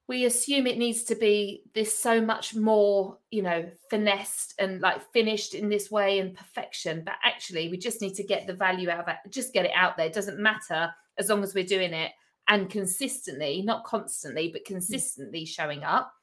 we 0.07 0.25
assume 0.25 0.67
it 0.67 0.77
needs 0.77 1.03
to 1.05 1.15
be 1.15 1.63
this 1.73 1.97
so 1.97 2.21
much 2.21 2.55
more, 2.55 3.17
you 3.31 3.41
know, 3.41 3.69
finessed 3.89 4.53
and 4.59 4.79
like 4.81 5.01
finished 5.11 5.55
in 5.55 5.67
this 5.67 5.89
way 5.89 6.19
and 6.19 6.35
perfection. 6.35 7.01
But 7.03 7.15
actually, 7.23 7.69
we 7.69 7.77
just 7.77 8.01
need 8.01 8.15
to 8.15 8.23
get 8.23 8.45
the 8.45 8.53
value 8.53 8.89
out 8.89 8.99
of 8.99 9.07
it, 9.07 9.17
just 9.31 9.53
get 9.53 9.65
it 9.65 9.71
out 9.75 9.97
there. 9.97 10.05
It 10.05 10.13
doesn't 10.13 10.39
matter 10.39 10.93
as 11.17 11.29
long 11.29 11.43
as 11.43 11.55
we're 11.55 11.65
doing 11.65 11.93
it 11.93 12.11
and 12.47 12.69
consistently, 12.69 13.63
not 13.63 13.83
constantly, 13.83 14.49
but 14.49 14.61
mm. 14.61 14.65
consistently 14.65 15.45
showing 15.45 15.83
up. 15.83 16.13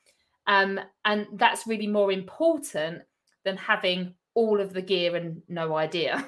Um, 0.46 0.78
and 1.04 1.26
that's 1.34 1.66
really 1.66 1.86
more 1.86 2.12
important 2.12 3.02
than 3.44 3.56
having 3.56 4.14
all 4.34 4.60
of 4.60 4.72
the 4.72 4.82
gear 4.82 5.16
and 5.16 5.42
no 5.48 5.76
idea. 5.76 6.24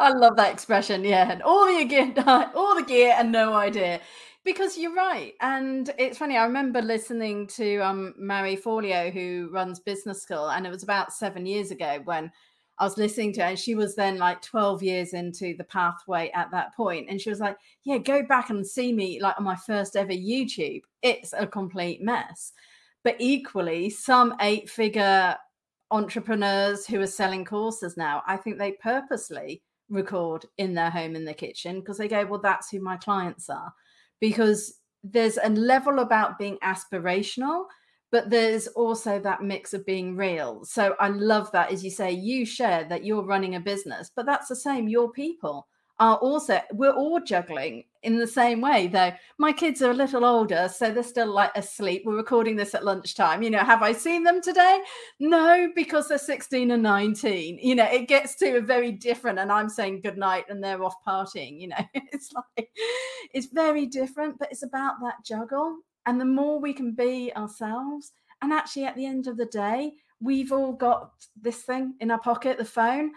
I 0.00 0.10
love 0.10 0.36
that 0.36 0.52
expression. 0.52 1.04
Yeah, 1.04 1.30
and 1.30 1.42
all 1.42 1.66
the 1.66 1.84
gear, 1.84 2.12
all 2.54 2.74
the 2.74 2.84
gear, 2.86 3.14
and 3.18 3.30
no 3.32 3.54
idea. 3.54 4.00
Because 4.44 4.76
you're 4.76 4.94
right, 4.94 5.32
and 5.40 5.90
it's 5.98 6.18
funny. 6.18 6.36
I 6.36 6.44
remember 6.44 6.82
listening 6.82 7.46
to 7.48 7.78
um, 7.78 8.14
Marie 8.18 8.56
Forleo, 8.56 9.10
who 9.12 9.48
runs 9.52 9.80
Business 9.80 10.22
School, 10.22 10.50
and 10.50 10.66
it 10.66 10.70
was 10.70 10.82
about 10.82 11.12
seven 11.12 11.46
years 11.46 11.70
ago 11.70 12.00
when 12.04 12.30
I 12.78 12.84
was 12.84 12.98
listening 12.98 13.32
to 13.34 13.42
her, 13.42 13.48
and 13.48 13.58
she 13.58 13.74
was 13.74 13.94
then 13.94 14.18
like 14.18 14.42
12 14.42 14.82
years 14.82 15.14
into 15.14 15.54
the 15.56 15.64
pathway 15.64 16.30
at 16.34 16.50
that 16.50 16.74
point, 16.74 17.08
and 17.08 17.20
she 17.20 17.30
was 17.30 17.40
like, 17.40 17.56
"Yeah, 17.84 17.98
go 17.98 18.22
back 18.22 18.50
and 18.50 18.66
see 18.66 18.92
me 18.92 19.20
like 19.20 19.38
on 19.38 19.44
my 19.44 19.56
first 19.56 19.96
ever 19.96 20.12
YouTube. 20.12 20.82
It's 21.02 21.32
a 21.32 21.46
complete 21.46 22.02
mess." 22.02 22.52
But 23.04 23.16
equally 23.20 23.88
some 23.88 24.34
eight 24.40 24.68
figure 24.68 25.36
entrepreneurs 25.90 26.86
who 26.86 27.00
are 27.00 27.06
selling 27.06 27.44
courses 27.44 27.96
now 27.96 28.22
i 28.26 28.36
think 28.36 28.58
they 28.58 28.72
purposely 28.72 29.62
record 29.90 30.46
in 30.58 30.74
their 30.74 30.90
home 30.90 31.16
in 31.16 31.24
the 31.24 31.34
kitchen 31.34 31.80
because 31.80 31.98
they 31.98 32.08
go 32.08 32.24
well 32.24 32.40
that's 32.40 32.70
who 32.70 32.80
my 32.80 32.96
clients 32.96 33.48
are. 33.48 33.72
Because 34.20 34.80
there's 35.02 35.38
a 35.42 35.50
level 35.50 35.98
about 36.00 36.38
being 36.38 36.58
aspirational 36.62 37.64
but 38.10 38.30
there's 38.30 38.68
also 38.68 39.18
that 39.18 39.42
mix 39.42 39.74
of 39.74 39.84
being 39.84 40.16
real. 40.16 40.64
So 40.64 40.94
i 40.98 41.08
love 41.08 41.50
that 41.52 41.70
as 41.72 41.84
you 41.84 41.90
say 41.90 42.12
you 42.12 42.46
share 42.46 42.84
that 42.84 43.04
you're 43.04 43.24
running 43.24 43.56
a 43.56 43.60
business 43.60 44.10
but 44.14 44.26
that's 44.26 44.48
the 44.48 44.56
same 44.56 44.88
your 44.88 45.10
people 45.12 45.66
are 46.00 46.16
also 46.16 46.60
we're 46.72 46.92
all 46.92 47.20
juggling 47.20 47.84
in 48.02 48.18
the 48.18 48.26
same 48.26 48.60
way 48.60 48.88
though. 48.88 49.12
My 49.38 49.52
kids 49.52 49.80
are 49.80 49.90
a 49.90 49.94
little 49.94 50.24
older 50.24 50.68
so 50.68 50.90
they're 50.90 51.02
still 51.02 51.32
like 51.32 51.56
asleep. 51.56 52.02
We're 52.04 52.16
recording 52.16 52.56
this 52.56 52.74
at 52.74 52.84
lunchtime. 52.84 53.42
You 53.42 53.50
know 53.50 53.58
have 53.64 53.82
i 53.82 53.92
seen 53.92 54.24
them 54.24 54.42
today? 54.42 54.80
No 55.20 55.70
because 55.74 56.08
they're 56.08 56.18
16 56.18 56.70
and 56.70 56.82
19 56.82 57.58
you 57.62 57.74
know 57.74 57.84
it 57.84 58.08
gets 58.08 58.34
to 58.36 58.56
a 58.56 58.60
very 58.60 58.92
different 58.92 59.38
and 59.38 59.50
i'm 59.52 59.68
saying 59.68 60.00
good 60.00 60.18
night 60.18 60.44
and 60.48 60.62
they're 60.62 60.82
off 60.82 60.96
partying 61.06 61.60
you 61.60 61.68
know? 61.68 61.84
It's 62.12 62.32
like 62.32 62.68
it's 63.32 63.46
very 63.46 63.86
different 63.86 64.38
but 64.38 64.50
it's 64.50 64.62
about 64.62 64.94
that 65.02 65.24
juggle. 65.24 65.78
And 66.06 66.20
the 66.20 66.24
more 66.26 66.60
we 66.60 66.74
can 66.74 66.92
be 66.92 67.32
ourselves 67.34 68.12
And 68.42 68.52
actually, 68.52 68.84
at 68.84 68.94
the 68.94 69.06
end 69.06 69.26
of 69.26 69.38
the 69.38 69.46
day, 69.46 69.94
we've 70.20 70.52
all 70.52 70.74
got 70.74 71.12
this 71.40 71.62
thing 71.62 71.94
in 72.00 72.10
our 72.10 72.18
pocket, 72.18 72.58
the 72.58 72.64
phone. 72.64 73.12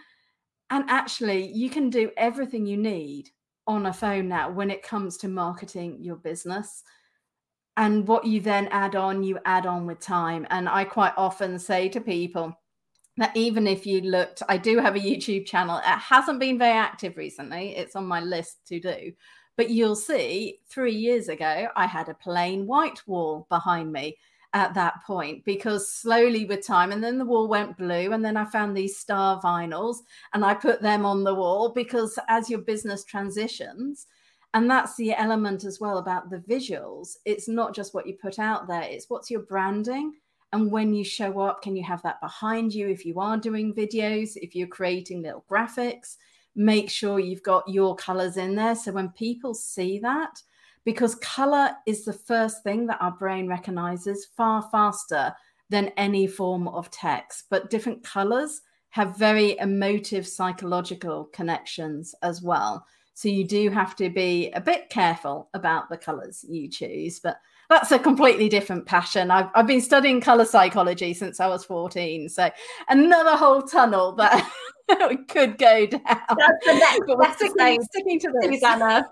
And 0.70 0.84
actually, 0.88 1.50
you 1.52 1.70
can 1.70 1.90
do 1.90 2.10
everything 2.16 2.66
you 2.66 2.76
need 2.76 3.30
on 3.66 3.86
a 3.86 3.92
phone 3.92 4.28
now 4.28 4.50
when 4.50 4.70
it 4.70 4.82
comes 4.82 5.16
to 5.18 5.28
marketing 5.28 5.98
your 6.00 6.16
business. 6.16 6.82
And 7.76 8.06
what 8.08 8.26
you 8.26 8.40
then 8.40 8.68
add 8.68 8.96
on, 8.96 9.22
you 9.22 9.38
add 9.44 9.66
on 9.66 9.86
with 9.86 10.00
time. 10.00 10.46
And 10.50 10.68
I 10.68 10.84
quite 10.84 11.14
often 11.16 11.58
say 11.58 11.88
to 11.90 12.00
people, 12.00 12.58
that 13.18 13.36
even 13.36 13.66
if 13.66 13.84
you 13.84 14.00
looked, 14.00 14.42
I 14.48 14.56
do 14.56 14.78
have 14.78 14.94
a 14.94 15.00
YouTube 15.00 15.44
channel. 15.44 15.78
It 15.78 15.84
hasn't 15.84 16.38
been 16.38 16.56
very 16.56 16.78
active 16.78 17.16
recently. 17.16 17.76
It's 17.76 17.96
on 17.96 18.06
my 18.06 18.20
list 18.20 18.66
to 18.68 18.80
do. 18.80 19.12
But 19.56 19.70
you'll 19.70 19.96
see 19.96 20.60
three 20.70 20.94
years 20.94 21.28
ago, 21.28 21.66
I 21.74 21.86
had 21.86 22.08
a 22.08 22.14
plain 22.14 22.66
white 22.66 23.02
wall 23.08 23.46
behind 23.50 23.92
me 23.92 24.16
at 24.54 24.74
that 24.74 24.94
point 25.06 25.44
because 25.44 25.92
slowly 25.92 26.44
with 26.44 26.66
time, 26.66 26.92
and 26.92 27.02
then 27.02 27.18
the 27.18 27.24
wall 27.24 27.48
went 27.48 27.76
blue, 27.76 28.12
and 28.12 28.24
then 28.24 28.36
I 28.36 28.44
found 28.46 28.76
these 28.76 28.98
star 28.98 29.40
vinyls 29.42 29.98
and 30.34 30.44
I 30.44 30.54
put 30.54 30.80
them 30.82 31.04
on 31.04 31.24
the 31.24 31.34
wall 31.34 31.70
because 31.70 32.18
as 32.28 32.48
your 32.48 32.60
business 32.60 33.04
transitions, 33.04 34.06
and 34.54 34.70
that's 34.70 34.96
the 34.96 35.12
element 35.12 35.64
as 35.64 35.78
well 35.80 35.98
about 35.98 36.30
the 36.30 36.38
visuals, 36.38 37.16
it's 37.24 37.48
not 37.48 37.74
just 37.74 37.94
what 37.94 38.06
you 38.06 38.14
put 38.14 38.38
out 38.38 38.66
there, 38.66 38.82
it's 38.82 39.10
what's 39.10 39.30
your 39.30 39.42
branding 39.42 40.14
and 40.52 40.70
when 40.70 40.94
you 40.94 41.04
show 41.04 41.40
up, 41.40 41.62
can 41.62 41.76
you 41.76 41.84
have 41.84 42.02
that 42.02 42.20
behind 42.20 42.72
you 42.72 42.88
if 42.88 43.04
you 43.04 43.20
are 43.20 43.36
doing 43.36 43.74
videos, 43.74 44.36
if 44.36 44.54
you're 44.54 44.66
creating 44.66 45.22
little 45.22 45.44
graphics? 45.50 46.16
Make 46.56 46.88
sure 46.88 47.20
you've 47.20 47.42
got 47.42 47.68
your 47.68 47.94
colors 47.94 48.38
in 48.38 48.54
there. 48.54 48.74
So 48.74 48.92
when 48.92 49.10
people 49.10 49.54
see 49.54 49.98
that, 50.00 50.40
because 50.84 51.14
color 51.16 51.70
is 51.86 52.04
the 52.04 52.12
first 52.12 52.62
thing 52.62 52.86
that 52.86 53.00
our 53.00 53.12
brain 53.12 53.48
recognizes 53.48 54.28
far 54.36 54.62
faster 54.70 55.34
than 55.70 55.92
any 55.96 56.26
form 56.26 56.68
of 56.68 56.90
text, 56.90 57.44
but 57.50 57.70
different 57.70 58.02
colors 58.02 58.62
have 58.90 59.18
very 59.18 59.58
emotive 59.58 60.26
psychological 60.26 61.26
connections 61.26 62.14
as 62.22 62.42
well. 62.42 62.86
So 63.14 63.28
you 63.28 63.44
do 63.44 63.68
have 63.70 63.96
to 63.96 64.10
be 64.10 64.50
a 64.52 64.60
bit 64.60 64.90
careful 64.90 65.50
about 65.52 65.88
the 65.88 65.98
colors 65.98 66.44
you 66.48 66.70
choose. 66.70 67.18
But 67.18 67.38
that's 67.68 67.90
a 67.90 67.98
completely 67.98 68.48
different 68.48 68.86
passion. 68.86 69.30
I've, 69.30 69.48
I've 69.54 69.66
been 69.66 69.80
studying 69.80 70.20
color 70.20 70.44
psychology 70.44 71.12
since 71.12 71.40
I 71.40 71.48
was 71.48 71.64
14. 71.64 72.28
So 72.28 72.48
another 72.88 73.36
whole 73.36 73.62
tunnel 73.62 74.12
that 74.12 74.48
we 75.08 75.16
could 75.24 75.58
go 75.58 75.86
down. 75.86 76.00
That's 76.06 76.64
the 76.64 76.74
next 76.74 77.00
but 77.06 77.18
we're 77.18 77.34
sticking, 77.34 77.82
sticking 77.82 78.20
to 78.20 78.32
this. 78.40 78.54
Susanna. 78.54 79.08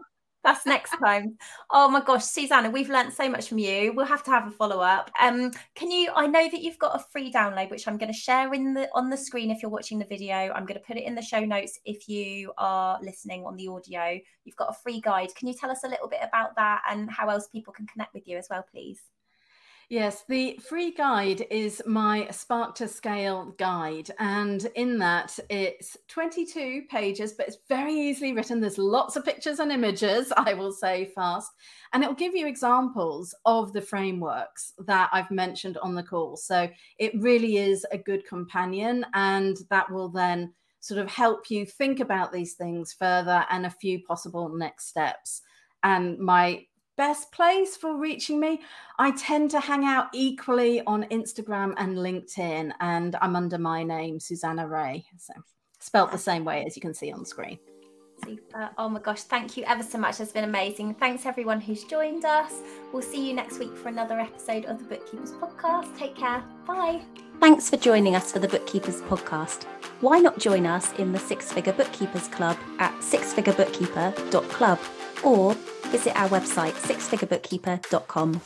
That's 0.47 0.65
next 0.65 0.97
time. 1.05 1.37
Oh 1.71 1.89
my 1.89 2.01
gosh, 2.01 2.23
Susanna, 2.23 2.71
we've 2.71 2.89
learned 2.89 3.13
so 3.13 3.29
much 3.29 3.49
from 3.49 3.59
you. 3.59 3.93
We'll 3.93 4.07
have 4.07 4.23
to 4.23 4.31
have 4.31 4.47
a 4.47 4.53
follow 4.53 4.79
up. 4.79 5.11
Um, 5.21 5.51
can 5.75 5.91
you? 5.91 6.13
I 6.15 6.29
know 6.29 6.49
that 6.49 6.63
you've 6.63 6.79
got 6.79 6.95
a 6.95 7.05
free 7.11 7.33
download, 7.33 7.69
which 7.69 7.89
I'm 7.89 7.99
going 7.99 8.13
to 8.13 8.17
share 8.17 8.55
in 8.55 8.73
the 8.73 8.89
on 8.95 9.11
the 9.11 9.17
screen 9.17 9.51
if 9.51 9.61
you're 9.61 9.73
watching 9.73 9.99
the 9.99 10.05
video. 10.05 10.53
I'm 10.55 10.65
going 10.65 10.79
to 10.79 10.87
put 10.87 10.99
it 10.99 11.03
in 11.03 11.17
the 11.17 11.21
show 11.21 11.45
notes 11.45 11.81
if 11.85 12.09
you 12.09 12.53
are 12.59 13.01
listening 13.03 13.45
on 13.45 13.57
the 13.57 13.67
audio. 13.67 14.21
You've 14.45 14.55
got 14.55 14.71
a 14.71 14.75
free 14.85 15.01
guide. 15.01 15.35
Can 15.35 15.49
you 15.49 15.55
tell 15.55 15.73
us 15.73 15.83
a 15.83 15.89
little 15.89 16.09
bit 16.09 16.21
about 16.23 16.55
that 16.55 16.83
and 16.89 17.11
how 17.11 17.29
else 17.29 17.49
people 17.49 17.73
can 17.73 17.89
connect 17.89 18.15
with 18.15 18.29
you 18.29 18.39
as 18.39 18.47
well, 18.49 18.65
please? 18.71 19.01
Yes, 19.89 20.25
the 20.29 20.59
free 20.69 20.91
guide 20.91 21.47
is 21.49 21.81
my 21.87 22.27
Spark 22.33 22.75
to 22.77 22.89
Scale 22.89 23.55
guide. 23.57 24.11
And 24.19 24.67
in 24.75 24.99
that, 24.99 25.39
it's 25.49 25.97
22 26.09 26.87
pages, 26.91 27.35
but 27.35 27.47
it's 27.47 27.59
very 27.69 27.95
easily 27.95 28.33
written. 28.33 28.61
There's 28.61 28.79
lots 28.79 29.15
of 29.15 29.25
pictures 29.25 29.61
and 29.61 29.71
images, 29.71 30.33
I 30.37 30.55
will 30.55 30.73
say 30.73 31.13
fast. 31.15 31.53
And 31.93 32.03
it 32.03 32.09
will 32.09 32.17
give 32.17 32.35
you 32.35 32.49
examples 32.49 33.33
of 33.45 33.73
the 33.73 33.81
frameworks 33.81 34.73
that 34.87 35.09
I've 35.13 35.31
mentioned 35.31 35.79
on 35.79 35.95
the 35.95 36.03
call. 36.03 36.37
So 36.37 36.69
it 36.99 37.13
really 37.21 37.59
is 37.59 37.87
a 37.93 37.99
good 37.99 38.27
companion. 38.27 39.07
And 39.15 39.57
that 39.71 39.89
will 39.89 40.09
then 40.09 40.53
sort 40.81 40.99
of 40.99 41.09
help 41.09 41.49
you 41.49 41.65
think 41.65 42.01
about 42.01 42.33
these 42.33 42.55
things 42.55 42.93
further 42.93 43.45
and 43.51 43.67
a 43.67 43.71
few 43.71 44.03
possible 44.03 44.49
next 44.49 44.89
steps. 44.89 45.43
And 45.85 46.19
my 46.19 46.67
best 46.97 47.31
place 47.33 47.77
for 47.77 47.97
reaching 47.97 48.41
me, 48.41 48.61
I 48.99 49.11
tend 49.13 49.51
to 49.53 49.61
hang 49.61 49.85
out 49.85 50.09
equally 50.13 50.83
on 50.83 51.05
Instagram 51.05 51.75
and 51.77 51.97
LinkedIn, 51.97 52.73
and 52.81 53.17
I'm 53.21 53.37
under 53.37 53.59
my 53.59 53.83
name, 53.83 54.21
Susanna 54.21 54.67
Reay. 54.67 55.05
So 55.19 55.35
spelt 55.81 56.11
the 56.13 56.19
same 56.19 56.45
way 56.45 56.65
as 56.67 56.77
you 56.77 56.83
can 56.83 56.95
see 56.95 57.13
on 57.13 57.25
screen. 57.25 57.59
Super. 58.25 58.71
Oh 58.79 58.89
my 58.89 59.01
gosh, 59.01 59.23
thank 59.25 59.57
you 59.57 59.65
ever 59.65 59.83
so 59.83 59.99
much. 59.99 60.21
It's 60.21 60.33
been 60.33 60.45
amazing. 60.45 60.95
Thanks 60.95 61.27
everyone 61.27 61.61
who's 61.61 61.85
joined 61.85 62.25
us. 62.25 62.63
We'll 62.93 63.03
see 63.03 63.27
you 63.29 63.35
next 63.35 63.59
week 63.59 63.77
for 63.77 63.89
another 63.89 64.19
episode 64.19 64.65
of 64.65 64.79
the 64.79 64.85
Bookkeepers 64.85 65.33
Podcast. 65.33 65.97
Take 65.99 66.17
care. 66.17 66.43
Bye. 66.67 67.03
Thanks 67.41 67.69
for 67.69 67.77
joining 67.77 68.17
us 68.17 68.33
for 68.33 68.39
the 68.39 68.49
Bookkeepers 68.49 69.03
Podcast. 69.03 69.65
Why 70.01 70.19
not 70.19 70.39
join 70.39 70.67
us 70.67 70.93
in 70.95 71.13
the 71.13 71.19
Six 71.19 71.53
Figure 71.53 71.75
Bookkeepers 71.75 72.29
Club 72.29 72.57
at 72.79 72.95
sixfigurebookkeeper.club 73.01 74.79
or 75.23 75.55
visit 75.91 76.17
our 76.17 76.29
website 76.29 76.73
sixfigurebookkeeper.com. 76.73 78.41